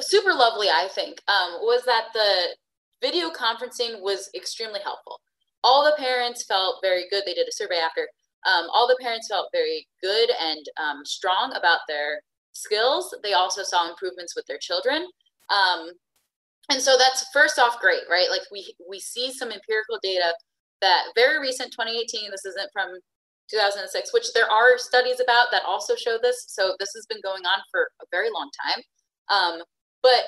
super 0.00 0.32
lovely, 0.32 0.68
I 0.68 0.88
think, 0.94 1.20
um, 1.28 1.60
was 1.62 1.84
that 1.84 2.08
the 2.12 2.56
video 3.02 3.30
conferencing 3.30 4.00
was 4.00 4.30
extremely 4.34 4.80
helpful. 4.82 5.20
All 5.62 5.84
the 5.84 5.96
parents 5.98 6.44
felt 6.44 6.78
very 6.82 7.04
good. 7.10 7.22
They 7.26 7.34
did 7.34 7.48
a 7.48 7.52
survey 7.52 7.78
after. 7.78 8.08
Um, 8.46 8.66
all 8.72 8.86
the 8.86 8.98
parents 9.00 9.28
felt 9.28 9.48
very 9.52 9.86
good 10.02 10.30
and 10.40 10.64
um, 10.76 11.04
strong 11.04 11.52
about 11.56 11.80
their 11.88 12.20
skills. 12.52 13.14
They 13.22 13.32
also 13.32 13.62
saw 13.62 13.88
improvements 13.88 14.36
with 14.36 14.46
their 14.46 14.58
children. 14.58 15.06
Um, 15.50 15.90
and 16.70 16.80
so 16.80 16.96
that's 16.98 17.26
first 17.32 17.58
off 17.58 17.80
great, 17.80 18.02
right? 18.10 18.28
Like 18.30 18.42
we 18.50 18.74
we 18.88 18.98
see 18.98 19.32
some 19.32 19.52
empirical 19.52 19.98
data 20.02 20.34
that 20.82 21.04
very 21.14 21.40
recent 21.40 21.72
2018. 21.72 22.30
This 22.30 22.44
isn't 22.44 22.70
from 22.72 22.90
2006, 23.50 24.12
which 24.12 24.32
there 24.34 24.50
are 24.50 24.78
studies 24.78 25.20
about 25.20 25.48
that 25.52 25.62
also 25.66 25.94
show 25.94 26.18
this. 26.20 26.44
So 26.48 26.74
this 26.78 26.90
has 26.94 27.06
been 27.06 27.20
going 27.22 27.44
on 27.46 27.58
for 27.70 27.88
a 28.02 28.06
very 28.10 28.28
long 28.34 28.50
time. 28.64 28.82
Um, 29.28 29.62
but 30.02 30.24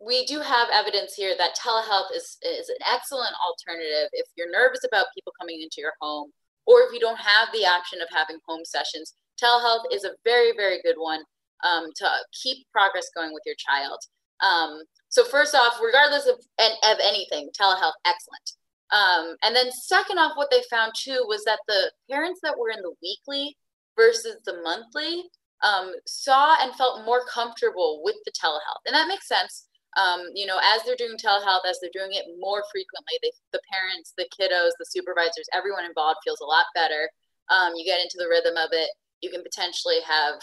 we 0.00 0.24
do 0.24 0.40
have 0.40 0.68
evidence 0.72 1.14
here 1.14 1.34
that 1.36 1.56
telehealth 1.56 2.10
is, 2.14 2.38
is 2.42 2.68
an 2.70 2.80
excellent 2.90 3.32
alternative 3.46 4.08
if 4.12 4.26
you're 4.36 4.50
nervous 4.50 4.80
about 4.84 5.12
people 5.14 5.32
coming 5.38 5.60
into 5.60 5.76
your 5.78 5.92
home 6.00 6.30
or 6.66 6.80
if 6.80 6.92
you 6.92 7.00
don't 7.00 7.20
have 7.20 7.48
the 7.52 7.66
option 7.66 8.00
of 8.00 8.08
having 8.10 8.38
home 8.46 8.64
sessions. 8.64 9.14
Telehealth 9.42 9.84
is 9.92 10.04
a 10.04 10.16
very, 10.24 10.52
very 10.56 10.80
good 10.82 10.96
one 10.96 11.20
um, 11.64 11.90
to 11.96 12.08
keep 12.32 12.66
progress 12.72 13.10
going 13.14 13.34
with 13.34 13.42
your 13.44 13.56
child. 13.58 13.98
Um, 14.40 14.82
so 15.08 15.24
first 15.24 15.54
off, 15.54 15.78
regardless 15.82 16.26
of, 16.26 16.36
of 16.36 16.98
anything, 17.02 17.50
telehealth, 17.60 17.92
excellent. 18.06 18.56
Um, 18.90 19.36
and 19.44 19.54
then 19.54 19.70
second 19.70 20.18
off, 20.18 20.32
what 20.36 20.50
they 20.50 20.62
found 20.70 20.92
too 20.96 21.24
was 21.28 21.44
that 21.44 21.60
the 21.68 21.92
parents 22.10 22.40
that 22.42 22.58
were 22.58 22.70
in 22.70 22.82
the 22.82 22.94
weekly 23.02 23.56
versus 23.96 24.36
the 24.44 24.60
monthly 24.62 25.24
um, 25.62 25.92
saw 26.06 26.56
and 26.62 26.74
felt 26.74 27.04
more 27.04 27.24
comfortable 27.26 28.00
with 28.02 28.16
the 28.24 28.32
telehealth. 28.32 28.84
And 28.86 28.94
that 28.94 29.08
makes 29.08 29.28
sense. 29.28 29.66
Um, 29.96 30.30
you 30.34 30.46
know, 30.46 30.58
as 30.62 30.82
they're 30.84 30.96
doing 30.96 31.16
telehealth, 31.18 31.66
as 31.68 31.78
they're 31.80 31.90
doing 31.92 32.12
it 32.12 32.24
more 32.38 32.62
frequently, 32.70 33.18
they, 33.22 33.32
the 33.52 33.60
parents, 33.70 34.14
the 34.16 34.28
kiddos, 34.30 34.70
the 34.78 34.86
supervisors, 34.88 35.48
everyone 35.52 35.84
involved 35.84 36.18
feels 36.24 36.40
a 36.40 36.46
lot 36.46 36.66
better. 36.74 37.10
Um, 37.50 37.72
you 37.74 37.84
get 37.84 38.00
into 38.00 38.16
the 38.18 38.28
rhythm 38.28 38.56
of 38.56 38.70
it. 38.72 38.88
You 39.20 39.30
can 39.30 39.42
potentially 39.42 39.98
have 40.06 40.40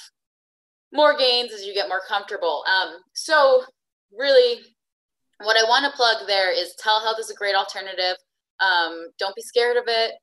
more 0.94 1.18
gains 1.18 1.52
as 1.54 1.66
you 1.66 1.74
get 1.74 1.90
more 1.90 2.02
comfortable. 2.08 2.64
Um, 2.68 2.96
so 3.14 3.64
really, 4.12 4.60
what 5.44 5.58
I 5.58 5.68
want 5.68 5.86
to 5.86 5.96
plug 5.96 6.28
there 6.28 6.52
is 6.52 6.76
telehealth 6.84 7.20
is 7.20 7.30
a 7.30 7.36
great 7.36 7.56
alternative. 7.56 8.18
Um, 8.60 9.08
don't 9.18 9.36
be 9.36 9.42
scared 9.42 9.78
of 9.78 9.84
it. 9.88 10.14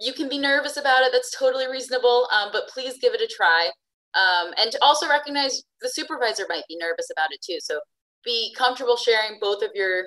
You 0.00 0.12
can 0.14 0.28
be 0.28 0.38
nervous 0.38 0.78
about 0.78 1.02
it. 1.02 1.10
That's 1.12 1.36
totally 1.36 1.68
reasonable. 1.68 2.28
Um, 2.32 2.50
but 2.52 2.68
please 2.68 2.94
give 3.00 3.12
it 3.12 3.20
a 3.20 3.26
try. 3.26 3.70
Um, 4.14 4.52
and 4.58 4.72
to 4.72 4.78
also 4.82 5.08
recognize 5.08 5.62
the 5.80 5.88
supervisor 5.88 6.44
might 6.48 6.66
be 6.68 6.76
nervous 6.76 7.08
about 7.12 7.32
it 7.32 7.40
too. 7.42 7.58
So 7.60 7.80
be 8.24 8.54
comfortable 8.56 8.96
sharing 8.96 9.38
both 9.40 9.62
of 9.62 9.70
your 9.74 10.04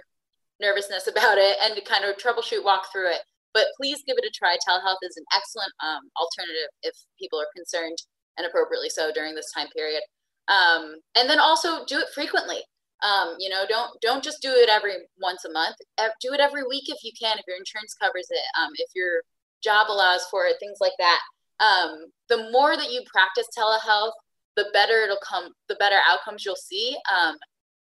nervousness 0.59 1.07
about 1.11 1.37
it 1.37 1.57
and 1.61 1.75
to 1.75 1.81
kind 1.81 2.05
of 2.05 2.17
troubleshoot, 2.17 2.63
walk 2.63 2.91
through 2.91 3.11
it. 3.11 3.21
But 3.53 3.67
please 3.77 4.01
give 4.07 4.17
it 4.17 4.25
a 4.25 4.31
try. 4.33 4.57
Telehealth 4.67 5.03
is 5.03 5.15
an 5.15 5.25
excellent 5.35 5.71
um, 5.83 6.09
alternative 6.17 6.69
if 6.81 6.95
people 7.19 7.39
are 7.39 7.47
concerned 7.55 7.97
and 8.37 8.47
appropriately 8.47 8.89
so 8.89 9.11
during 9.13 9.35
this 9.35 9.51
time 9.55 9.67
period. 9.75 10.01
Um, 10.47 10.95
and 11.15 11.29
then 11.29 11.39
also 11.39 11.85
do 11.85 11.99
it 11.99 12.07
frequently. 12.13 12.61
Um, 13.03 13.35
you 13.37 13.49
know, 13.49 13.65
don't 13.67 13.91
don't 14.01 14.23
just 14.23 14.41
do 14.41 14.49
it 14.49 14.69
every 14.69 14.95
once 15.21 15.45
a 15.45 15.51
month. 15.51 15.75
Do 16.21 16.33
it 16.33 16.39
every 16.39 16.63
week 16.63 16.85
if 16.87 17.03
you 17.03 17.11
can, 17.19 17.37
if 17.37 17.45
your 17.47 17.57
insurance 17.57 17.93
covers 18.01 18.27
it, 18.29 18.43
um, 18.59 18.71
if 18.75 18.89
your 18.95 19.21
job 19.63 19.87
allows 19.89 20.25
for 20.31 20.45
it, 20.45 20.55
things 20.59 20.77
like 20.79 20.93
that. 20.99 21.19
Um, 21.59 22.05
the 22.29 22.49
more 22.51 22.75
that 22.75 22.91
you 22.91 23.01
practice 23.11 23.47
telehealth, 23.57 24.11
the 24.55 24.65
better 24.73 24.99
it'll 24.99 25.17
come, 25.27 25.49
the 25.69 25.75
better 25.75 25.97
outcomes 26.07 26.45
you'll 26.45 26.55
see. 26.55 26.95
Um, 27.13 27.35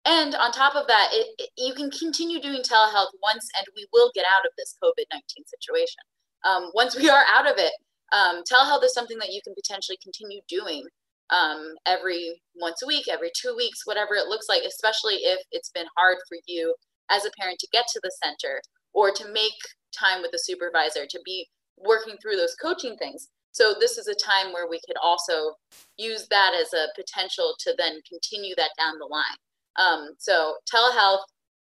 and 0.04 0.34
on 0.34 0.52
top 0.52 0.74
of 0.74 0.86
that, 0.86 1.10
it, 1.12 1.26
it, 1.38 1.50
you 1.56 1.74
can 1.74 1.90
continue 1.90 2.40
doing 2.40 2.62
telehealth 2.62 3.12
once, 3.22 3.48
and 3.56 3.66
we 3.76 3.86
will 3.92 4.10
get 4.14 4.24
out 4.24 4.46
of 4.46 4.52
this 4.56 4.74
COVID 4.82 5.04
19 5.12 5.22
situation. 5.46 6.02
Um, 6.44 6.70
once 6.74 6.96
we 6.96 7.10
are 7.10 7.24
out 7.28 7.50
of 7.50 7.58
it, 7.58 7.72
um, 8.12 8.42
telehealth 8.50 8.84
is 8.84 8.94
something 8.94 9.18
that 9.18 9.32
you 9.32 9.40
can 9.44 9.54
potentially 9.54 9.98
continue 10.02 10.40
doing 10.48 10.84
um, 11.30 11.74
every 11.84 12.40
once 12.54 12.82
a 12.82 12.86
week, 12.86 13.06
every 13.10 13.30
two 13.36 13.54
weeks, 13.56 13.82
whatever 13.84 14.14
it 14.14 14.28
looks 14.28 14.48
like, 14.48 14.62
especially 14.62 15.16
if 15.16 15.40
it's 15.50 15.70
been 15.70 15.86
hard 15.96 16.16
for 16.28 16.38
you 16.46 16.74
as 17.10 17.24
a 17.24 17.30
parent 17.38 17.58
to 17.58 17.68
get 17.72 17.86
to 17.92 18.00
the 18.02 18.12
center 18.22 18.62
or 18.94 19.10
to 19.10 19.30
make 19.32 19.52
time 19.98 20.22
with 20.22 20.30
the 20.32 20.38
supervisor, 20.38 21.06
to 21.06 21.20
be 21.24 21.48
working 21.76 22.16
through 22.20 22.36
those 22.36 22.54
coaching 22.60 22.96
things. 22.96 23.28
So, 23.58 23.74
this 23.80 23.98
is 23.98 24.06
a 24.06 24.14
time 24.14 24.52
where 24.52 24.68
we 24.68 24.80
could 24.86 24.96
also 25.02 25.56
use 25.96 26.28
that 26.30 26.52
as 26.54 26.72
a 26.74 26.86
potential 26.94 27.56
to 27.58 27.74
then 27.76 28.00
continue 28.08 28.54
that 28.56 28.70
down 28.78 29.00
the 29.00 29.06
line. 29.06 29.38
Um, 29.78 30.10
so 30.16 30.54
telehealth, 30.72 31.24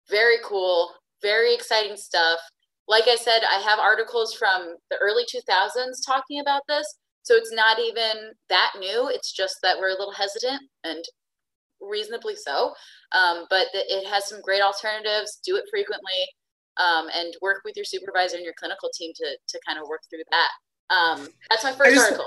very 0.09 0.37
cool, 0.45 0.93
very 1.23 1.53
exciting 1.53 1.97
stuff. 1.97 2.39
Like 2.87 3.09
I 3.09 3.17
said, 3.17 3.41
I 3.49 3.61
have 3.61 3.81
articles 3.81 4.33
from 4.33 4.77
the 4.91 4.97
early 5.01 5.25
2000s 5.25 6.07
talking 6.07 6.39
about 6.39 6.63
this. 6.69 6.87
So 7.25 7.35
it's 7.35 7.53
not 7.53 7.81
even 7.81 8.31
that 8.49 8.75
new. 8.79 9.09
It's 9.13 9.33
just 9.33 9.57
that 9.65 9.77
we're 9.77 9.91
a 9.91 9.99
little 9.99 10.13
hesitant 10.13 10.63
and 10.85 11.05
reasonably 11.81 12.37
so. 12.37 12.75
Um, 13.11 13.47
but 13.51 13.67
it 13.73 14.07
has 14.07 14.29
some 14.29 14.41
great 14.41 14.63
alternatives. 14.63 15.41
Do 15.45 15.57
it 15.57 15.65
frequently 15.69 16.31
um, 16.77 17.09
and 17.13 17.35
work 17.43 17.63
with 17.65 17.75
your 17.75 17.85
supervisor 17.85 18.37
and 18.37 18.45
your 18.45 18.55
clinical 18.57 18.91
team 18.97 19.13
to, 19.17 19.37
to 19.49 19.61
kind 19.67 19.81
of 19.81 19.89
work 19.89 20.03
through 20.09 20.23
that. 20.31 20.51
Um, 20.91 21.29
that's 21.51 21.65
my 21.65 21.73
first 21.73 21.99
article. 21.99 22.27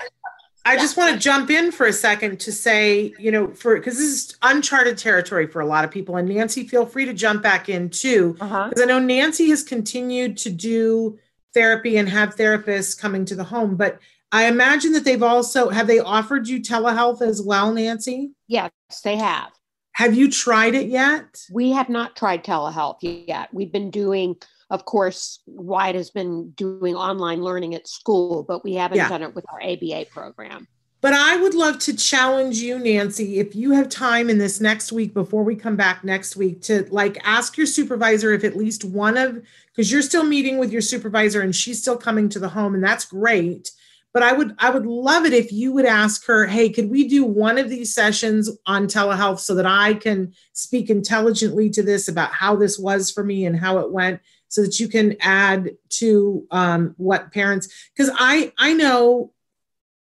I 0.67 0.73
yeah. 0.73 0.79
just 0.79 0.97
want 0.97 1.13
to 1.13 1.19
jump 1.19 1.51
in 1.51 1.71
for 1.71 1.85
a 1.85 1.93
second 1.93 2.39
to 2.39 2.51
say, 2.51 3.13
you 3.19 3.31
know, 3.31 3.53
for 3.53 3.75
because 3.75 3.97
this 3.97 4.07
is 4.07 4.37
uncharted 4.41 4.97
territory 4.97 5.45
for 5.45 5.61
a 5.61 5.65
lot 5.65 5.85
of 5.85 5.91
people. 5.91 6.15
And 6.17 6.27
Nancy, 6.27 6.67
feel 6.67 6.87
free 6.87 7.05
to 7.05 7.13
jump 7.13 7.43
back 7.43 7.69
in 7.69 7.89
too, 7.89 8.33
because 8.33 8.51
uh-huh. 8.51 8.81
I 8.81 8.85
know 8.85 8.99
Nancy 8.99 9.49
has 9.49 9.61
continued 9.61 10.37
to 10.37 10.49
do 10.49 11.19
therapy 11.53 11.97
and 11.97 12.09
have 12.09 12.35
therapists 12.35 12.99
coming 12.99 13.25
to 13.25 13.35
the 13.35 13.43
home. 13.43 13.75
But 13.75 13.99
I 14.31 14.47
imagine 14.47 14.93
that 14.93 15.05
they've 15.05 15.21
also 15.21 15.69
have 15.69 15.85
they 15.85 15.99
offered 15.99 16.47
you 16.47 16.59
telehealth 16.59 17.21
as 17.21 17.43
well, 17.43 17.71
Nancy? 17.71 18.31
Yes, 18.47 18.71
they 19.03 19.17
have. 19.17 19.51
Have 19.93 20.15
you 20.15 20.29
tried 20.29 20.73
it 20.73 20.87
yet? 20.87 21.41
We 21.51 21.71
have 21.71 21.89
not 21.89 22.15
tried 22.15 22.43
telehealth 22.43 22.97
yet. 23.01 23.53
We've 23.53 23.71
been 23.71 23.91
doing 23.91 24.35
of 24.69 24.85
course, 24.85 25.39
Wyatt 25.45 25.95
has 25.95 26.09
been 26.09 26.51
doing 26.51 26.95
online 26.95 27.41
learning 27.41 27.75
at 27.75 27.87
school, 27.87 28.43
but 28.43 28.63
we 28.63 28.73
haven't 28.73 28.97
yeah. 28.97 29.09
done 29.09 29.21
it 29.21 29.35
with 29.35 29.45
our 29.51 29.61
ABA 29.61 30.07
program. 30.11 30.67
But 31.01 31.13
I 31.13 31.35
would 31.35 31.53
love 31.53 31.77
to 31.79 31.95
challenge 31.95 32.57
you, 32.57 32.79
Nancy, 32.79 33.39
if 33.39 33.53
you 33.53 33.71
have 33.73 33.89
time 33.89 34.27
in 34.27 34.39
this 34.39 34.59
next 34.59 34.91
week 34.91 35.13
before 35.13 35.43
we 35.43 35.55
come 35.55 35.75
back 35.75 36.03
next 36.03 36.35
week 36.35 36.63
to 36.63 36.87
like 36.89 37.19
ask 37.23 37.57
your 37.57 37.67
supervisor 37.67 38.33
if 38.33 38.43
at 38.43 38.57
least 38.57 38.83
one 38.83 39.15
of, 39.15 39.39
because 39.67 39.91
you're 39.91 40.01
still 40.01 40.23
meeting 40.23 40.57
with 40.57 40.71
your 40.71 40.81
supervisor 40.81 41.41
and 41.41 41.55
she's 41.55 41.79
still 41.79 41.97
coming 41.97 42.27
to 42.29 42.39
the 42.39 42.49
home, 42.49 42.73
and 42.73 42.83
that's 42.83 43.05
great. 43.05 43.69
But 44.13 44.23
I 44.23 44.33
would 44.33 44.55
I 44.57 44.71
would 44.71 44.87
love 44.87 45.25
it 45.25 45.33
if 45.33 45.51
you 45.51 45.73
would 45.73 45.85
ask 45.85 46.25
her, 46.25 46.47
hey, 46.47 46.69
could 46.69 46.89
we 46.89 47.07
do 47.07 47.23
one 47.23 47.59
of 47.59 47.69
these 47.69 47.93
sessions 47.93 48.49
on 48.65 48.87
telehealth 48.87 49.39
so 49.39 49.53
that 49.55 49.67
I 49.67 49.93
can 49.93 50.33
speak 50.53 50.89
intelligently 50.89 51.69
to 51.71 51.83
this 51.83 52.07
about 52.07 52.31
how 52.31 52.55
this 52.55 52.79
was 52.79 53.11
for 53.11 53.23
me 53.23 53.45
and 53.45 53.55
how 53.55 53.77
it 53.77 53.91
went? 53.91 54.21
So 54.55 54.61
that 54.61 54.79
you 54.79 54.87
can 54.87 55.17
add 55.19 55.71
to 55.89 56.47
um, 56.49 56.95
what 56.97 57.33
parents 57.33 57.67
because 57.93 58.09
i 58.17 58.53
i 58.57 58.73
know 58.73 59.33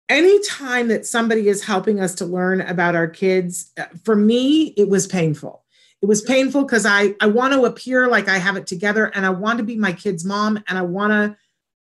anytime 0.07 0.87
that 0.87 1.05
somebody 1.05 1.49
is 1.49 1.65
helping 1.65 1.99
us 1.99 2.15
to 2.15 2.25
learn 2.25 2.61
about 2.61 2.95
our 2.95 3.09
kids 3.09 3.73
uh, 3.77 3.83
for 4.05 4.15
me 4.15 4.67
it 4.77 4.87
was 4.87 5.05
painful. 5.05 5.63
It 6.01 6.05
was 6.05 6.21
painful 6.21 6.63
because 6.63 6.85
i 6.85 7.15
i 7.19 7.27
want 7.27 7.53
to 7.53 7.65
appear 7.65 8.07
like 8.07 8.29
i 8.29 8.37
have 8.37 8.55
it 8.55 8.67
together 8.67 9.07
and 9.07 9.25
i 9.25 9.29
want 9.31 9.57
to 9.57 9.63
be 9.63 9.75
my 9.75 9.91
kid's 9.91 10.23
mom 10.23 10.63
and 10.69 10.77
i 10.77 10.81
want 10.83 11.11
to 11.11 11.35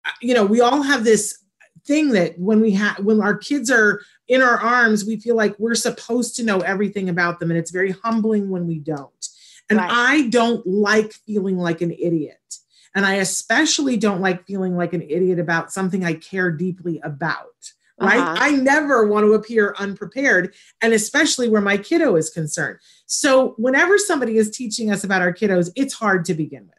uh, 0.09 0.13
you 0.21 0.35
know 0.35 0.45
we 0.45 0.61
all 0.61 0.83
have 0.83 1.05
this 1.05 1.39
thing 1.87 2.11
that 2.13 2.37
when 2.39 2.61
we 2.61 2.73
have 2.73 2.99
when 2.99 3.21
our 3.21 3.37
kids 3.37 3.71
are 3.71 4.01
in 4.27 4.41
our 4.43 4.59
arms 4.59 5.05
we 5.05 5.21
feel 5.21 5.37
like 5.37 5.55
we're 5.59 5.75
supposed 5.75 6.35
to 6.37 6.43
know 6.43 6.61
everything 6.61 7.11
about 7.11 7.39
them 7.39 7.51
and 7.51 7.59
it's 7.59 7.71
very 7.71 7.93
humbling 8.03 8.49
when 8.49 8.67
we 8.67 8.79
don't 8.79 9.29
and 9.71 9.79
right. 9.79 9.91
I 9.91 10.29
don't 10.29 10.67
like 10.67 11.13
feeling 11.13 11.59
like 11.59 11.81
an 11.81 11.93
idiot. 11.93 12.39
And 12.95 13.05
I 13.05 13.15
especially 13.15 13.97
don't 13.97 14.23
like 14.23 14.47
feeling 14.47 14.77
like 14.77 14.95
an 14.95 15.03
idiot 15.03 15.39
about 15.39 15.73
something 15.73 16.05
I 16.05 16.15
care 16.15 16.51
deeply 16.51 17.01
about. 17.05 17.73
Right. 17.99 18.19
Uh-huh. 18.19 18.37
I 18.39 18.51
never 18.53 19.07
want 19.07 19.25
to 19.25 19.33
appear 19.33 19.75
unprepared, 19.79 20.55
and 20.83 20.93
especially 20.93 21.49
where 21.49 21.63
my 21.63 21.79
kiddo 21.79 22.17
is 22.17 22.29
concerned. 22.29 22.79
So, 23.07 23.55
whenever 23.57 23.97
somebody 23.97 24.37
is 24.37 24.51
teaching 24.51 24.91
us 24.91 25.03
about 25.03 25.23
our 25.23 25.33
kiddos, 25.33 25.71
it's 25.77 25.95
hard 25.95 26.27
to 26.27 26.35
begin 26.35 26.67
with. 26.67 26.77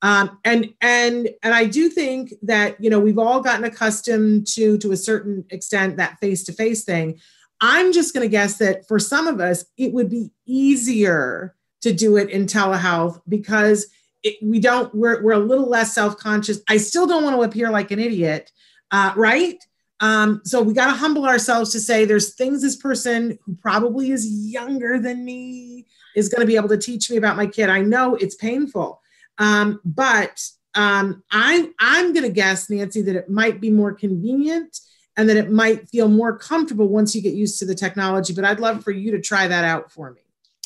Um, 0.00 0.38
and 0.46 0.72
and 0.80 1.28
and 1.42 1.54
I 1.54 1.66
do 1.66 1.90
think 1.90 2.32
that 2.40 2.82
you 2.82 2.88
know 2.88 2.98
we've 2.98 3.18
all 3.18 3.42
gotten 3.42 3.64
accustomed 3.64 4.46
to 4.54 4.78
to 4.78 4.92
a 4.92 4.96
certain 4.96 5.44
extent 5.50 5.98
that 5.98 6.18
face 6.20 6.42
to 6.44 6.54
face 6.54 6.84
thing. 6.84 7.20
I'm 7.60 7.92
just 7.92 8.14
going 8.14 8.24
to 8.24 8.30
guess 8.30 8.56
that 8.58 8.88
for 8.88 8.98
some 8.98 9.26
of 9.26 9.40
us, 9.40 9.66
it 9.76 9.92
would 9.92 10.08
be 10.08 10.30
easier 10.46 11.54
to 11.82 11.92
do 11.92 12.16
it 12.16 12.30
in 12.30 12.46
telehealth 12.46 13.20
because 13.28 13.86
it, 14.22 14.36
we 14.42 14.60
don't 14.60 14.94
we're, 14.94 15.22
we're 15.22 15.32
a 15.32 15.38
little 15.38 15.68
less 15.68 15.94
self-conscious. 15.94 16.60
I 16.68 16.76
still 16.76 17.06
don't 17.06 17.24
want 17.24 17.36
to 17.36 17.42
appear 17.42 17.70
like 17.70 17.90
an 17.90 17.98
idiot 17.98 18.50
uh, 18.90 19.12
right? 19.16 19.62
Um, 20.00 20.40
so 20.44 20.62
we 20.62 20.72
got 20.72 20.86
to 20.86 20.96
humble 20.96 21.26
ourselves 21.26 21.72
to 21.72 21.80
say 21.80 22.04
there's 22.04 22.34
things 22.34 22.62
this 22.62 22.76
person 22.76 23.38
who 23.44 23.54
probably 23.56 24.10
is 24.10 24.26
younger 24.26 24.98
than 24.98 25.24
me 25.24 25.86
is 26.16 26.28
going 26.28 26.40
to 26.40 26.46
be 26.46 26.56
able 26.56 26.70
to 26.70 26.78
teach 26.78 27.10
me 27.10 27.16
about 27.16 27.36
my 27.36 27.46
kid. 27.46 27.68
I 27.68 27.82
know 27.82 28.14
it's 28.14 28.34
painful. 28.34 29.00
Um, 29.38 29.80
but 29.84 30.42
um, 30.74 31.22
I, 31.32 31.70
i'm 31.80 32.12
going 32.12 32.24
to 32.24 32.32
guess 32.32 32.70
nancy 32.70 33.02
that 33.02 33.16
it 33.16 33.28
might 33.28 33.60
be 33.60 33.70
more 33.70 33.92
convenient 33.92 34.78
and 35.16 35.28
that 35.28 35.36
it 35.36 35.50
might 35.50 35.88
feel 35.88 36.08
more 36.08 36.38
comfortable 36.38 36.88
once 36.88 37.14
you 37.14 37.22
get 37.22 37.34
used 37.34 37.58
to 37.58 37.66
the 37.66 37.74
technology 37.74 38.32
but 38.32 38.44
i'd 38.44 38.60
love 38.60 38.84
for 38.84 38.92
you 38.92 39.10
to 39.10 39.20
try 39.20 39.48
that 39.48 39.64
out 39.64 39.90
for 39.90 40.12
me 40.12 40.20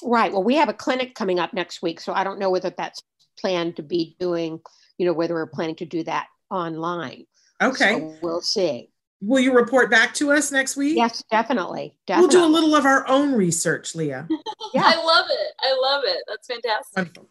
Right. 0.04 0.32
Well, 0.32 0.44
we 0.44 0.56
have 0.56 0.68
a 0.68 0.74
clinic 0.74 1.14
coming 1.14 1.38
up 1.38 1.54
next 1.54 1.82
week, 1.82 2.00
so 2.00 2.12
I 2.12 2.24
don't 2.24 2.38
know 2.38 2.50
whether 2.50 2.70
that's 2.70 3.02
planned 3.40 3.76
to 3.76 3.82
be 3.82 4.16
doing, 4.20 4.60
you 4.98 5.06
know, 5.06 5.12
whether 5.12 5.34
we're 5.34 5.46
planning 5.46 5.76
to 5.76 5.86
do 5.86 6.04
that 6.04 6.26
online. 6.50 7.26
Okay. 7.62 7.98
So 7.98 8.16
we'll 8.22 8.42
see. 8.42 8.90
Will 9.20 9.40
you 9.40 9.54
report 9.54 9.90
back 9.90 10.12
to 10.14 10.32
us 10.32 10.52
next 10.52 10.76
week? 10.76 10.96
Yes, 10.96 11.22
definitely. 11.30 11.94
definitely. 12.06 12.36
We'll 12.36 12.46
do 12.46 12.52
a 12.52 12.52
little 12.52 12.74
of 12.74 12.84
our 12.84 13.08
own 13.08 13.32
research, 13.32 13.94
Leah. 13.94 14.28
yeah. 14.74 14.82
I 14.84 14.96
love 15.02 15.26
it. 15.30 15.52
I 15.60 15.78
love 15.80 16.02
it. 16.04 16.22
That's 16.28 16.46
fantastic. 16.46 16.96
Wonderful. 16.96 17.28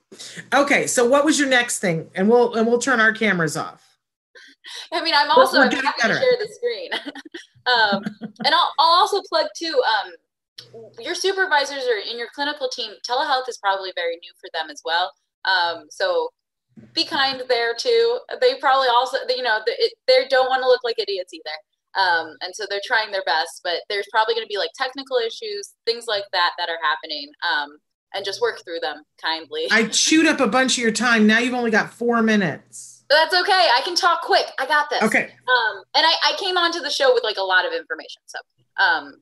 Okay, 0.54 0.88
so 0.88 1.08
what 1.08 1.24
was 1.24 1.38
your 1.38 1.50
next 1.50 1.80
thing? 1.80 2.10
And 2.16 2.28
we'll 2.30 2.56
and 2.56 2.66
we'll 2.66 2.80
turn 2.80 3.00
our 3.00 3.14
cameras 3.14 3.56
off. 3.56 3.94
I 4.92 5.04
mean, 5.04 5.14
I'm 5.16 5.30
also 5.30 5.60
I'm 5.60 5.72
happy 5.72 6.02
to 6.02 6.14
share 6.14 6.38
the 6.40 6.50
screen. 6.52 6.90
um, 7.68 8.04
and 8.44 8.56
I'll, 8.56 8.74
I'll 8.80 9.00
also 9.02 9.22
plug 9.30 9.48
too. 9.56 9.80
Um, 10.04 10.14
your 11.00 11.16
supervisors 11.16 11.86
or 11.86 11.98
in 12.10 12.18
your 12.18 12.28
clinical 12.34 12.70
team, 12.70 12.92
telehealth 13.08 13.50
is 13.50 13.58
probably 13.58 13.92
very 13.96 14.16
new 14.18 14.32
for 14.40 14.50
them 14.54 14.70
as 14.70 14.82
well. 14.86 15.12
Um, 15.46 15.86
so 15.90 16.30
be 16.94 17.06
kind 17.06 17.42
there 17.48 17.74
too. 17.76 18.20
They 18.42 18.56
probably 18.56 18.88
also, 18.88 19.18
you 19.30 19.44
know, 19.44 19.60
they, 19.66 19.74
they 20.08 20.28
don't 20.30 20.50
want 20.50 20.62
to 20.62 20.68
look 20.68 20.84
like 20.84 21.00
idiots 21.00 21.34
either. 21.34 21.58
Um, 21.96 22.36
and 22.42 22.56
so 22.56 22.66
they're 22.70 22.82
trying 22.84 23.12
their 23.12 23.24
best, 23.26 23.62
but 23.64 23.82
there's 23.90 24.08
probably 24.12 24.34
going 24.34 24.46
to 24.46 24.50
be 24.50 24.58
like 24.58 24.72
technical 24.76 25.18
issues, 25.18 25.74
things 25.86 26.06
like 26.08 26.24
that 26.34 26.52
that 26.58 26.70
are 26.70 26.80
happening. 26.82 27.30
Um, 27.48 27.78
and 28.16 28.24
just 28.24 28.42
work 28.42 28.64
through 28.64 28.80
them 28.80 29.04
kindly. 29.22 29.66
I 29.72 29.88
chewed 29.88 30.28
up 30.28 30.40
a 30.40 30.48
bunch 30.48 30.78
of 30.78 30.84
your 30.84 30.92
time. 30.92 31.26
Now 31.26 31.40
you've 31.40 31.56
only 31.56 31.72
got 31.72 31.92
four 31.92 32.22
minutes. 32.22 33.04
That's 33.10 33.34
okay. 33.34 33.52
I 33.52 33.82
can 33.84 33.96
talk 33.96 34.22
quick. 34.22 34.46
I 34.60 34.68
got 34.68 34.90
this. 34.90 35.02
Okay. 35.02 35.24
Um, 35.24 35.84
and 35.96 36.06
I, 36.06 36.14
I 36.24 36.36
came 36.40 36.58
onto 36.58 36.80
the 36.80 36.90
show 36.90 37.12
with 37.14 37.24
like 37.24 37.38
a 37.38 37.44
lot 37.44 37.66
of 37.66 37.74
information. 37.74 38.22
So 38.26 38.38
um, 38.78 39.16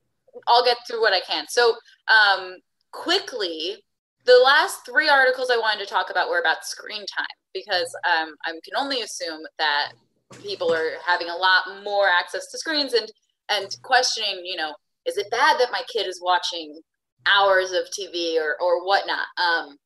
I'll 0.47 0.65
get 0.65 0.77
through 0.87 1.01
what 1.01 1.13
I 1.13 1.21
can. 1.21 1.45
So, 1.47 1.75
um, 2.07 2.57
quickly, 2.91 3.77
the 4.25 4.39
last 4.43 4.85
three 4.85 5.09
articles 5.09 5.49
I 5.51 5.57
wanted 5.57 5.83
to 5.83 5.89
talk 5.89 6.09
about 6.09 6.29
were 6.29 6.39
about 6.39 6.65
screen 6.65 7.05
time 7.05 7.25
because 7.53 7.93
um, 8.05 8.35
I 8.45 8.51
can 8.51 8.75
only 8.77 9.01
assume 9.01 9.41
that 9.57 9.93
people 10.41 10.73
are 10.73 10.91
having 11.05 11.29
a 11.29 11.35
lot 11.35 11.83
more 11.83 12.07
access 12.07 12.47
to 12.51 12.57
screens 12.57 12.93
and 12.93 13.11
and 13.49 13.75
questioning, 13.83 14.41
you 14.45 14.55
know, 14.55 14.73
is 15.05 15.17
it 15.17 15.29
bad 15.29 15.59
that 15.59 15.71
my 15.71 15.81
kid 15.91 16.07
is 16.07 16.21
watching 16.23 16.79
hours 17.25 17.71
of 17.71 17.85
TV 17.97 18.35
or 18.39 18.55
or 18.61 18.85
whatnot? 18.85 19.27
Um, 19.37 19.77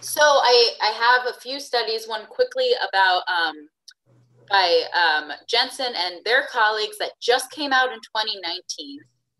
so 0.00 0.20
I 0.22 0.72
I 0.82 0.86
have 0.88 1.34
a 1.34 1.40
few 1.40 1.60
studies. 1.60 2.08
One 2.08 2.26
quickly 2.26 2.70
about 2.88 3.22
um, 3.28 3.54
by 4.50 4.82
um, 4.92 5.32
Jensen 5.48 5.94
and 5.96 6.16
their 6.24 6.46
colleagues 6.52 6.98
that 6.98 7.12
just 7.20 7.50
came 7.52 7.72
out 7.72 7.92
in 7.92 8.00
2019 8.00 8.98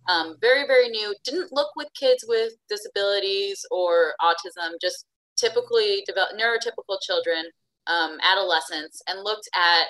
um, 0.09 0.37
very, 0.41 0.67
very 0.67 0.89
new. 0.89 1.15
Didn't 1.25 1.53
look 1.53 1.71
with 1.77 1.89
kids 1.99 2.25
with 2.27 2.53
disabilities 2.69 3.65
or 3.71 4.15
autism, 4.21 4.73
just 4.81 5.07
typically 5.37 6.03
develop, 6.07 6.31
neurotypical 6.39 6.99
children, 7.03 7.45
um, 7.87 8.19
adolescents, 8.23 9.03
and 9.07 9.25
looked 9.25 9.49
at 9.55 9.89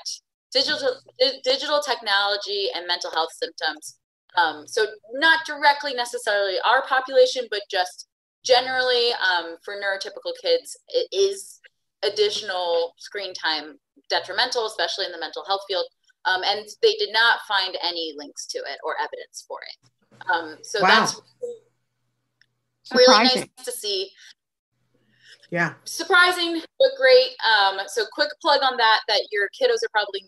digital 0.53 1.01
di- 1.19 1.41
digital 1.45 1.81
technology 1.81 2.69
and 2.75 2.87
mental 2.87 3.11
health 3.11 3.31
symptoms. 3.33 3.99
Um, 4.37 4.67
so 4.67 4.87
not 5.13 5.41
directly 5.47 5.95
necessarily 5.95 6.57
our 6.65 6.83
population, 6.87 7.47
but 7.51 7.63
just 7.71 8.07
generally 8.45 9.11
um, 9.15 9.57
for 9.65 9.75
neurotypical 9.75 10.33
kids, 10.41 10.77
it 10.89 11.09
is 11.13 11.61
additional 12.03 12.95
screen 12.99 13.35
time 13.35 13.79
detrimental, 14.09 14.67
especially 14.67 15.07
in 15.07 15.13
the 15.13 15.19
mental 15.19 15.45
health 15.47 15.63
field. 15.69 15.85
Um, 16.27 16.43
and 16.45 16.67
they 16.83 16.95
did 16.95 17.13
not 17.13 17.41
find 17.49 17.77
any 17.83 18.13
links 18.17 18.47
to 18.49 18.59
it 18.59 18.79
or 18.85 18.95
evidence 19.01 19.45
for 19.49 19.59
it. 19.63 19.91
Um, 20.29 20.59
so 20.63 20.81
wow. 20.83 20.89
that's 20.89 21.21
really 22.95 23.25
nice 23.25 23.47
to 23.65 23.73
see. 23.73 24.11
Yeah. 25.51 25.75
Surprising, 25.85 26.61
but 26.79 26.89
great. 26.99 27.31
Um, 27.45 27.79
so 27.89 28.05
quick 28.13 28.31
plug 28.41 28.61
on 28.63 28.77
that, 28.77 29.01
that 29.09 29.23
your 29.33 29.49
kiddos 29.49 29.83
are 29.85 29.91
probably, 29.91 30.25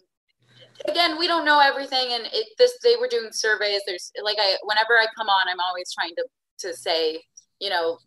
again, 0.88 1.18
we 1.18 1.28
don't 1.28 1.44
know 1.44 1.60
everything. 1.60 2.12
And 2.12 2.24
it, 2.32 2.48
this, 2.58 2.76
they 2.82 2.96
were 2.96 3.08
doing 3.08 3.28
surveys. 3.30 3.82
There's 3.86 4.10
like, 4.22 4.38
I, 4.40 4.56
whenever 4.64 4.94
I 4.94 5.06
come 5.16 5.28
on, 5.28 5.48
I'm 5.48 5.60
always 5.60 5.92
trying 5.92 6.14
to, 6.16 6.24
to 6.66 6.74
say, 6.74 7.22
you 7.60 7.70
know, 7.70 7.98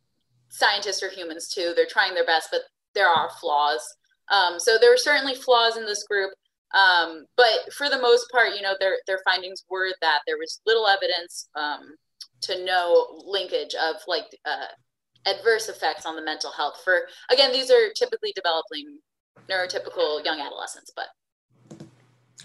scientists 0.50 1.02
are 1.04 1.10
humans 1.10 1.48
too. 1.48 1.74
They're 1.76 1.86
trying 1.90 2.14
their 2.14 2.26
best, 2.26 2.50
but 2.52 2.62
there 2.94 3.08
are 3.08 3.30
flaws. 3.40 3.82
Um, 4.30 4.60
so 4.60 4.78
there 4.80 4.94
are 4.94 4.98
certainly 4.98 5.36
flaws 5.36 5.78
in 5.78 5.86
this 5.86 6.04
group. 6.04 6.32
Um, 6.76 7.26
but 7.38 7.74
for 7.74 7.90
the 7.90 8.00
most 8.00 8.30
part, 8.32 8.56
you 8.56 8.62
know, 8.62 8.76
their 8.80 8.98
their 9.08 9.20
findings 9.24 9.64
were 9.70 9.90
that 10.02 10.20
there 10.28 10.38
was 10.38 10.62
little 10.66 10.88
evidence 10.88 11.50
um, 11.56 11.96
to 12.42 12.64
no 12.66 13.22
linkage 13.26 13.74
of 13.76 13.96
like 14.08 14.26
uh, 14.46 14.68
adverse 15.26 15.70
effects 15.70 16.06
on 16.06 16.16
the 16.16 16.22
mental 16.22 16.52
health. 16.52 16.82
For 16.84 17.08
again, 17.32 17.52
these 17.52 17.72
are 17.72 17.90
typically 17.96 18.34
developing 18.36 19.00
neurotypical 19.50 20.24
young 20.26 20.42
adolescents, 20.42 20.92
but 20.96 21.08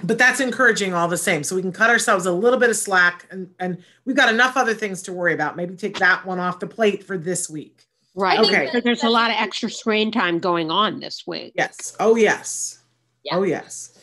but 0.03 0.17
that's 0.17 0.41
encouraging 0.41 0.95
all 0.95 1.09
the 1.09 1.19
same. 1.19 1.43
So 1.43 1.57
we 1.57 1.63
can 1.63 1.73
cut 1.73 1.91
ourselves 1.91 2.27
a 2.27 2.33
little 2.33 2.59
bit 2.59 2.71
of 2.71 2.77
slack, 2.77 3.27
and 3.31 3.51
and 3.59 3.83
we've 4.05 4.17
got 4.17 4.33
enough 4.33 4.57
other 4.57 4.75
things 4.75 5.03
to 5.03 5.13
worry 5.13 5.35
about. 5.35 5.57
Maybe 5.57 5.75
take 5.75 5.99
that 5.99 6.25
one 6.25 6.39
off 6.39 6.61
the 6.61 6.69
plate 6.69 7.03
for 7.05 7.19
this 7.19 7.51
week. 7.51 7.85
Right. 8.15 8.39
Okay. 8.39 8.67
Because 8.67 8.83
there's 8.83 9.05
a 9.05 9.11
lot 9.11 9.31
of 9.31 9.37
extra 9.39 9.71
screen 9.71 10.11
time 10.11 10.39
going 10.39 10.71
on 10.71 11.01
this 11.01 11.27
week. 11.27 11.53
Yes. 11.57 11.97
Oh 12.01 12.17
yes. 12.17 12.83
Yeah. 13.25 13.37
Oh 13.37 13.43
yes. 13.43 14.00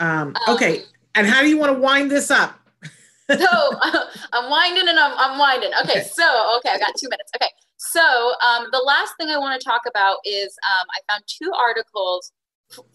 Um, 0.00 0.34
um, 0.48 0.56
okay. 0.56 0.82
And 1.14 1.26
how 1.26 1.42
do 1.42 1.48
you 1.48 1.58
want 1.58 1.72
to 1.74 1.78
wind 1.78 2.10
this 2.10 2.30
up? 2.30 2.58
so 3.30 3.36
uh, 3.38 4.04
I'm 4.32 4.50
winding 4.50 4.88
and 4.88 4.98
I'm, 4.98 5.12
I'm 5.16 5.38
winding. 5.38 5.70
Okay, 5.84 6.02
So, 6.02 6.56
okay, 6.58 6.70
I 6.70 6.78
got 6.78 6.94
two 6.98 7.08
minutes. 7.08 7.30
Okay. 7.36 7.50
So 7.76 8.00
um, 8.00 8.66
the 8.72 8.82
last 8.84 9.14
thing 9.18 9.30
I 9.30 9.38
want 9.38 9.60
to 9.60 9.64
talk 9.64 9.82
about 9.88 10.18
is 10.24 10.56
um, 10.68 10.86
I 10.94 11.12
found 11.12 11.24
two 11.26 11.50
articles, 11.58 12.32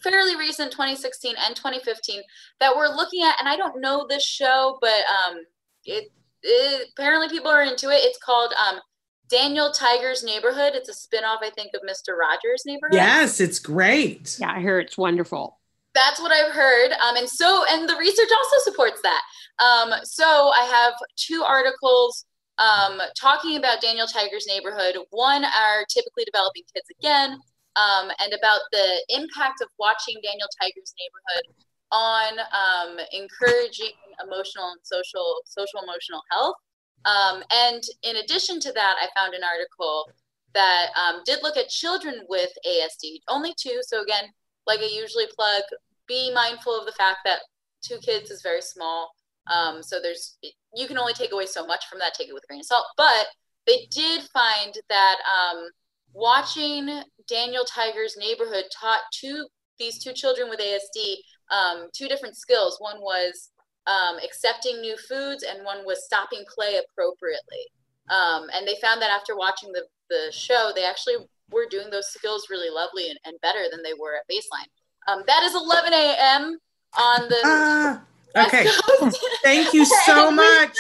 fairly 0.04 0.36
recent, 0.36 0.72
2016 0.72 1.36
and 1.46 1.56
2015, 1.56 2.22
that 2.60 2.76
we're 2.76 2.88
looking 2.88 3.24
at, 3.24 3.36
and 3.40 3.50
I 3.50 3.56
don't 3.56 3.82
know 3.82 4.06
this 4.08 4.24
show, 4.24 4.78
but 4.82 4.90
um, 4.90 5.38
it, 5.86 6.12
it, 6.44 6.90
apparently 6.94 7.30
people 7.30 7.50
are 7.50 7.64
into 7.64 7.90
it. 7.90 7.96
It's 8.04 8.20
called 8.20 8.54
um, 8.54 8.80
Daniel 9.28 9.72
Tiger's 9.72 10.24
Neighborhood. 10.24 10.74
It's 10.76 10.90
a 10.90 10.94
spinoff, 10.94 11.40
I 11.42 11.50
think, 11.50 11.72
of 11.74 11.82
Mr. 11.82 12.16
Rogers' 12.16 12.64
Neighborhood. 12.66 12.94
Yes, 12.94 13.40
it's 13.40 13.58
great. 13.58 14.38
Yeah, 14.40 14.52
I 14.52 14.60
hear 14.60 14.80
it's 14.80 14.98
wonderful. 14.98 15.60
That's 15.96 16.20
what 16.20 16.32
I've 16.32 16.52
heard. 16.52 16.92
Um, 16.92 17.16
and 17.16 17.28
so, 17.28 17.64
and 17.70 17.88
the 17.88 17.96
research 17.96 18.30
also 18.36 18.70
supports 18.70 19.02
that. 19.02 19.22
Um, 19.60 19.94
so 20.04 20.52
I 20.54 20.66
have 20.66 20.94
two 21.16 21.42
articles 21.42 22.26
um, 22.58 23.00
talking 23.20 23.58
about 23.58 23.82
Daniel 23.82 24.06
Tiger's 24.06 24.46
neighborhood. 24.48 24.98
One 25.10 25.44
are 25.46 25.86
typically 25.90 26.26
developing 26.26 26.64
kids 26.74 26.88
again, 27.00 27.40
um, 27.76 28.12
and 28.20 28.34
about 28.34 28.62
the 28.72 29.04
impact 29.10 29.62
of 29.62 29.70
watching 29.80 30.16
Daniel 30.22 30.48
Tiger's 30.62 30.94
neighborhood 31.00 31.56
on 31.92 32.40
um, 32.52 33.00
encouraging 33.12 33.96
emotional 34.22 34.72
and 34.72 34.80
social 34.84 35.42
social 35.46 35.80
emotional 35.82 36.22
health. 36.32 36.56
Um, 37.06 37.44
and 37.52 37.84
in 38.04 38.18
addition 38.18 38.60
to 38.62 38.72
that, 38.74 38.96
I 39.00 39.08
found 39.16 39.34
an 39.34 39.44
article 39.44 40.10
that 40.54 40.88
did 41.26 41.40
look 41.44 41.58
at 41.58 41.70
children 41.70 42.22
with 42.28 42.50
ASD, 42.66 43.20
only 43.28 43.54
two. 43.58 43.80
So 43.84 44.02
again, 44.02 44.32
like 44.68 44.80
I 44.80 44.90
usually 44.92 45.28
plug, 45.36 45.64
be 46.08 46.34
mindful 46.34 46.78
of 46.78 46.86
the 46.86 46.92
fact 46.94 47.20
that 47.26 47.40
two 47.82 47.98
kids 48.00 48.32
is 48.32 48.42
very 48.42 48.62
small. 48.62 49.12
Um, 49.54 49.84
so 49.84 50.00
there's 50.02 50.38
you 50.74 50.88
can 50.88 50.98
only 50.98 51.14
take 51.14 51.32
away 51.32 51.46
so 51.46 51.66
much 51.66 51.86
from 51.88 52.00
that. 52.00 52.14
Take 52.14 52.30
it 52.30 52.34
with 52.34 52.44
a 52.44 52.48
grain 52.48 52.62
of 52.62 52.66
salt. 52.66 52.86
But 52.98 53.28
they 53.68 53.88
did 53.92 54.24
find 54.34 54.74
that 54.90 55.16
um, 55.30 55.70
watching 56.14 57.04
Daniel 57.28 57.66
Tiger's 57.66 58.18
Neighborhood 58.18 58.66
taught 58.80 59.02
two 59.12 59.48
these 59.78 60.04
two 60.04 60.14
children 60.14 60.50
with 60.50 60.60
ASD 60.60 61.16
um, 61.52 61.90
two 61.94 62.08
different 62.08 62.38
skills. 62.38 62.78
One 62.80 63.00
was 63.02 63.52
um, 63.88 64.18
accepting 64.24 64.82
new 64.82 64.98
foods, 64.98 65.44
and 65.44 65.64
one 65.64 65.86
was 65.86 66.06
stopping 66.06 66.44
play 66.54 66.80
appropriately. 66.80 67.70
Um, 68.10 68.48
and 68.54 68.68
they 68.68 68.78
found 68.82 69.02
that 69.02 69.12
after 69.12 69.36
watching 69.36 69.72
the 69.72 69.84
the 70.10 70.32
show, 70.32 70.72
they 70.76 70.84
actually 70.84 71.16
were 71.52 71.66
doing 71.70 71.90
those 71.90 72.08
skills 72.08 72.48
really 72.50 72.70
lovely 72.70 73.10
and, 73.10 73.20
and 73.26 73.42
better 73.42 73.66
than 73.72 73.82
they 73.84 73.94
were 73.94 74.16
at 74.16 74.30
baseline. 74.32 74.70
Um, 75.08 75.24
that 75.28 75.44
is 75.44 75.56
11 75.56 75.94
a.m. 75.94 76.60
on 76.98 77.30
the. 77.30 78.02
Uh, 78.36 78.44
okay. 78.48 78.68
Thank 79.44 79.74
you 79.74 79.86
so 80.06 80.30
much. 80.30 80.76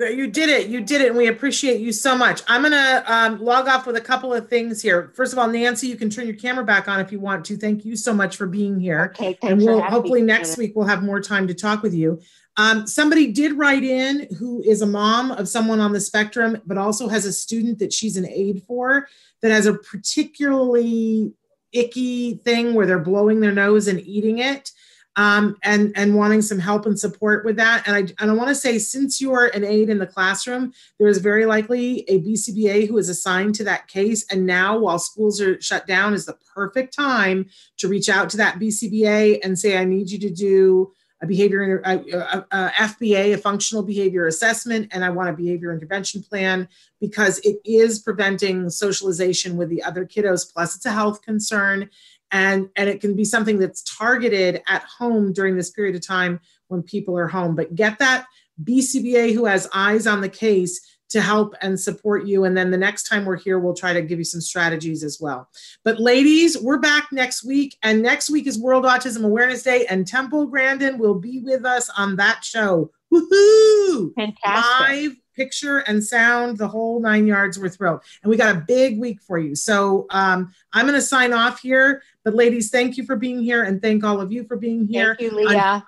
You 0.00 0.26
did 0.26 0.48
it. 0.48 0.68
You 0.68 0.80
did 0.80 1.00
it. 1.00 1.10
And 1.10 1.16
we 1.16 1.28
appreciate 1.28 1.80
you 1.80 1.92
so 1.92 2.16
much. 2.16 2.42
I'm 2.48 2.62
going 2.62 2.72
to 2.72 3.04
um, 3.06 3.40
log 3.40 3.68
off 3.68 3.86
with 3.86 3.94
a 3.94 4.00
couple 4.00 4.34
of 4.34 4.48
things 4.48 4.82
here. 4.82 5.12
First 5.14 5.32
of 5.32 5.38
all, 5.38 5.46
Nancy, 5.46 5.86
you 5.86 5.94
can 5.94 6.10
turn 6.10 6.26
your 6.26 6.34
camera 6.34 6.64
back 6.64 6.88
on 6.88 6.98
if 6.98 7.12
you 7.12 7.20
want 7.20 7.44
to. 7.44 7.56
Thank 7.56 7.84
you 7.84 7.94
so 7.94 8.12
much 8.12 8.36
for 8.36 8.46
being 8.46 8.80
here. 8.80 9.14
Okay. 9.14 9.38
and 9.42 9.58
we'll 9.58 9.80
hopefully 9.80 10.22
next 10.22 10.58
week 10.58 10.72
we'll 10.74 10.88
have 10.88 11.04
more 11.04 11.20
time 11.20 11.46
to 11.46 11.54
talk 11.54 11.84
with 11.84 11.94
you. 11.94 12.20
Um, 12.56 12.86
somebody 12.86 13.32
did 13.32 13.52
write 13.52 13.84
in 13.84 14.26
who 14.38 14.62
is 14.62 14.82
a 14.82 14.86
mom 14.86 15.30
of 15.30 15.48
someone 15.48 15.78
on 15.78 15.92
the 15.92 16.00
spectrum, 16.00 16.60
but 16.66 16.78
also 16.78 17.08
has 17.08 17.26
a 17.26 17.32
student 17.32 17.78
that 17.78 17.92
she's 17.92 18.16
an 18.16 18.26
aide 18.26 18.62
for 18.66 19.08
that 19.42 19.50
has 19.50 19.66
a 19.66 19.74
particularly 19.74 21.32
icky 21.76 22.36
thing 22.44 22.74
where 22.74 22.86
they're 22.86 22.98
blowing 22.98 23.40
their 23.40 23.52
nose 23.52 23.88
and 23.88 24.00
eating 24.00 24.38
it 24.38 24.70
um, 25.16 25.56
and 25.62 25.92
and 25.96 26.14
wanting 26.14 26.42
some 26.42 26.58
help 26.58 26.86
and 26.86 26.98
support 26.98 27.44
with 27.44 27.56
that. 27.56 27.86
And 27.86 27.96
I 27.96 28.00
and 28.22 28.30
I 28.30 28.34
want 28.34 28.48
to 28.48 28.54
say, 28.54 28.78
since 28.78 29.20
you're 29.20 29.46
an 29.46 29.64
aide 29.64 29.88
in 29.88 29.98
the 29.98 30.06
classroom, 30.06 30.72
there 30.98 31.08
is 31.08 31.18
very 31.18 31.46
likely 31.46 32.00
a 32.08 32.20
BCBA 32.20 32.86
who 32.88 32.98
is 32.98 33.08
assigned 33.08 33.54
to 33.56 33.64
that 33.64 33.88
case. 33.88 34.26
And 34.30 34.46
now, 34.46 34.78
while 34.78 34.98
schools 34.98 35.40
are 35.40 35.60
shut 35.60 35.86
down, 35.86 36.12
is 36.12 36.26
the 36.26 36.36
perfect 36.54 36.94
time 36.94 37.46
to 37.78 37.88
reach 37.88 38.08
out 38.08 38.28
to 38.30 38.36
that 38.36 38.58
BCBA 38.58 39.40
and 39.42 39.58
say, 39.58 39.78
I 39.78 39.84
need 39.84 40.10
you 40.10 40.18
to 40.20 40.30
do 40.30 40.92
a 41.22 41.26
behavior, 41.26 41.80
a, 41.84 41.96
a, 41.96 42.46
a, 42.50 42.70
FBA, 42.72 43.34
a 43.34 43.38
functional 43.38 43.82
behavior 43.82 44.26
assessment, 44.26 44.88
and 44.92 45.04
I 45.04 45.10
want 45.10 45.30
a 45.30 45.32
behavior 45.32 45.72
intervention 45.72 46.22
plan 46.22 46.68
because 47.00 47.38
it 47.38 47.56
is 47.64 47.98
preventing 47.98 48.68
socialization 48.68 49.56
with 49.56 49.70
the 49.70 49.82
other 49.82 50.04
kiddos. 50.04 50.52
Plus, 50.52 50.76
it's 50.76 50.84
a 50.84 50.92
health 50.92 51.22
concern, 51.22 51.88
and 52.30 52.68
and 52.76 52.88
it 52.88 53.00
can 53.00 53.16
be 53.16 53.24
something 53.24 53.58
that's 53.58 53.82
targeted 53.82 54.62
at 54.66 54.82
home 54.82 55.32
during 55.32 55.56
this 55.56 55.70
period 55.70 55.96
of 55.96 56.06
time 56.06 56.40
when 56.68 56.82
people 56.82 57.16
are 57.16 57.28
home. 57.28 57.54
But 57.56 57.74
get 57.74 57.98
that 57.98 58.26
BCBA 58.62 59.34
who 59.34 59.46
has 59.46 59.68
eyes 59.72 60.06
on 60.06 60.20
the 60.20 60.28
case 60.28 60.80
to 61.08 61.20
help 61.20 61.54
and 61.62 61.78
support 61.78 62.26
you. 62.26 62.44
And 62.44 62.56
then 62.56 62.70
the 62.70 62.76
next 62.76 63.04
time 63.04 63.24
we're 63.24 63.36
here, 63.36 63.58
we'll 63.58 63.74
try 63.74 63.92
to 63.92 64.02
give 64.02 64.18
you 64.18 64.24
some 64.24 64.40
strategies 64.40 65.04
as 65.04 65.20
well. 65.20 65.48
But 65.84 66.00
ladies, 66.00 66.58
we're 66.58 66.78
back 66.78 67.08
next 67.12 67.44
week. 67.44 67.76
And 67.82 68.02
next 68.02 68.30
week 68.30 68.46
is 68.46 68.58
World 68.58 68.84
Autism 68.84 69.24
Awareness 69.24 69.62
Day. 69.62 69.86
And 69.86 70.06
Temple 70.06 70.46
Grandin 70.46 70.98
will 70.98 71.14
be 71.14 71.40
with 71.40 71.64
us 71.64 71.88
on 71.96 72.16
that 72.16 72.44
show. 72.44 72.90
Woohoo! 73.12 74.14
Fantastic. 74.14 74.88
Live 74.88 75.16
picture 75.36 75.78
and 75.80 76.02
sound, 76.02 76.58
the 76.58 76.66
whole 76.66 77.00
nine 77.00 77.26
yards. 77.26 77.58
We're 77.58 77.68
thrilled. 77.68 78.00
And 78.22 78.30
we 78.30 78.36
got 78.36 78.56
a 78.56 78.60
big 78.60 78.98
week 78.98 79.20
for 79.20 79.38
you. 79.38 79.54
So 79.54 80.06
um, 80.10 80.52
I'm 80.72 80.86
going 80.86 80.98
to 80.98 81.02
sign 81.02 81.32
off 81.32 81.60
here. 81.60 82.02
But 82.24 82.34
ladies, 82.34 82.70
thank 82.70 82.96
you 82.96 83.04
for 83.04 83.16
being 83.16 83.42
here. 83.42 83.62
And 83.62 83.80
thank 83.80 84.02
all 84.02 84.20
of 84.20 84.32
you 84.32 84.44
for 84.44 84.56
being 84.56 84.86
here. 84.88 85.14
Thank 85.18 85.32
you, 85.32 85.36
Leah. 85.36 85.84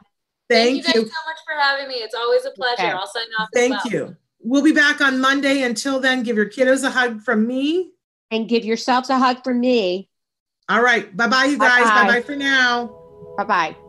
thank, 0.48 0.84
thank, 0.84 0.94
you, 0.94 1.00
you 1.02 1.06
so 1.06 1.22
much 1.26 1.38
for 1.44 1.58
having 1.58 1.88
me. 1.88 1.94
It's 1.94 2.14
always 2.14 2.44
a 2.44 2.50
pleasure. 2.50 2.82
Okay. 2.82 2.90
I'll 2.90 3.06
sign 3.06 3.24
off. 3.40 3.48
Thank 3.52 3.84
well. 3.84 3.92
you. 3.92 4.16
We'll 4.41 4.62
be 4.62 4.72
back 4.72 5.01
on 5.01 5.20
Monday. 5.20 5.62
Until 5.62 6.01
then, 6.01 6.22
give 6.22 6.36
your 6.36 6.49
kiddos 6.49 6.84
a 6.84 6.91
hug 6.91 7.22
from 7.22 7.47
me. 7.47 7.93
And 8.30 8.49
give 8.49 8.64
yourselves 8.64 9.11
a 9.11 9.18
hug 9.18 9.43
from 9.43 9.61
me. 9.61 10.11
All 10.68 10.82
right. 10.82 11.14
Bye 11.16 11.28
bye, 11.28 11.45
you 11.45 11.59
guys. 11.59 11.84
Bye 11.84 12.07
bye 12.07 12.22
for 12.22 12.36
now. 12.36 12.95
Bye 13.36 13.45
bye. 13.45 13.88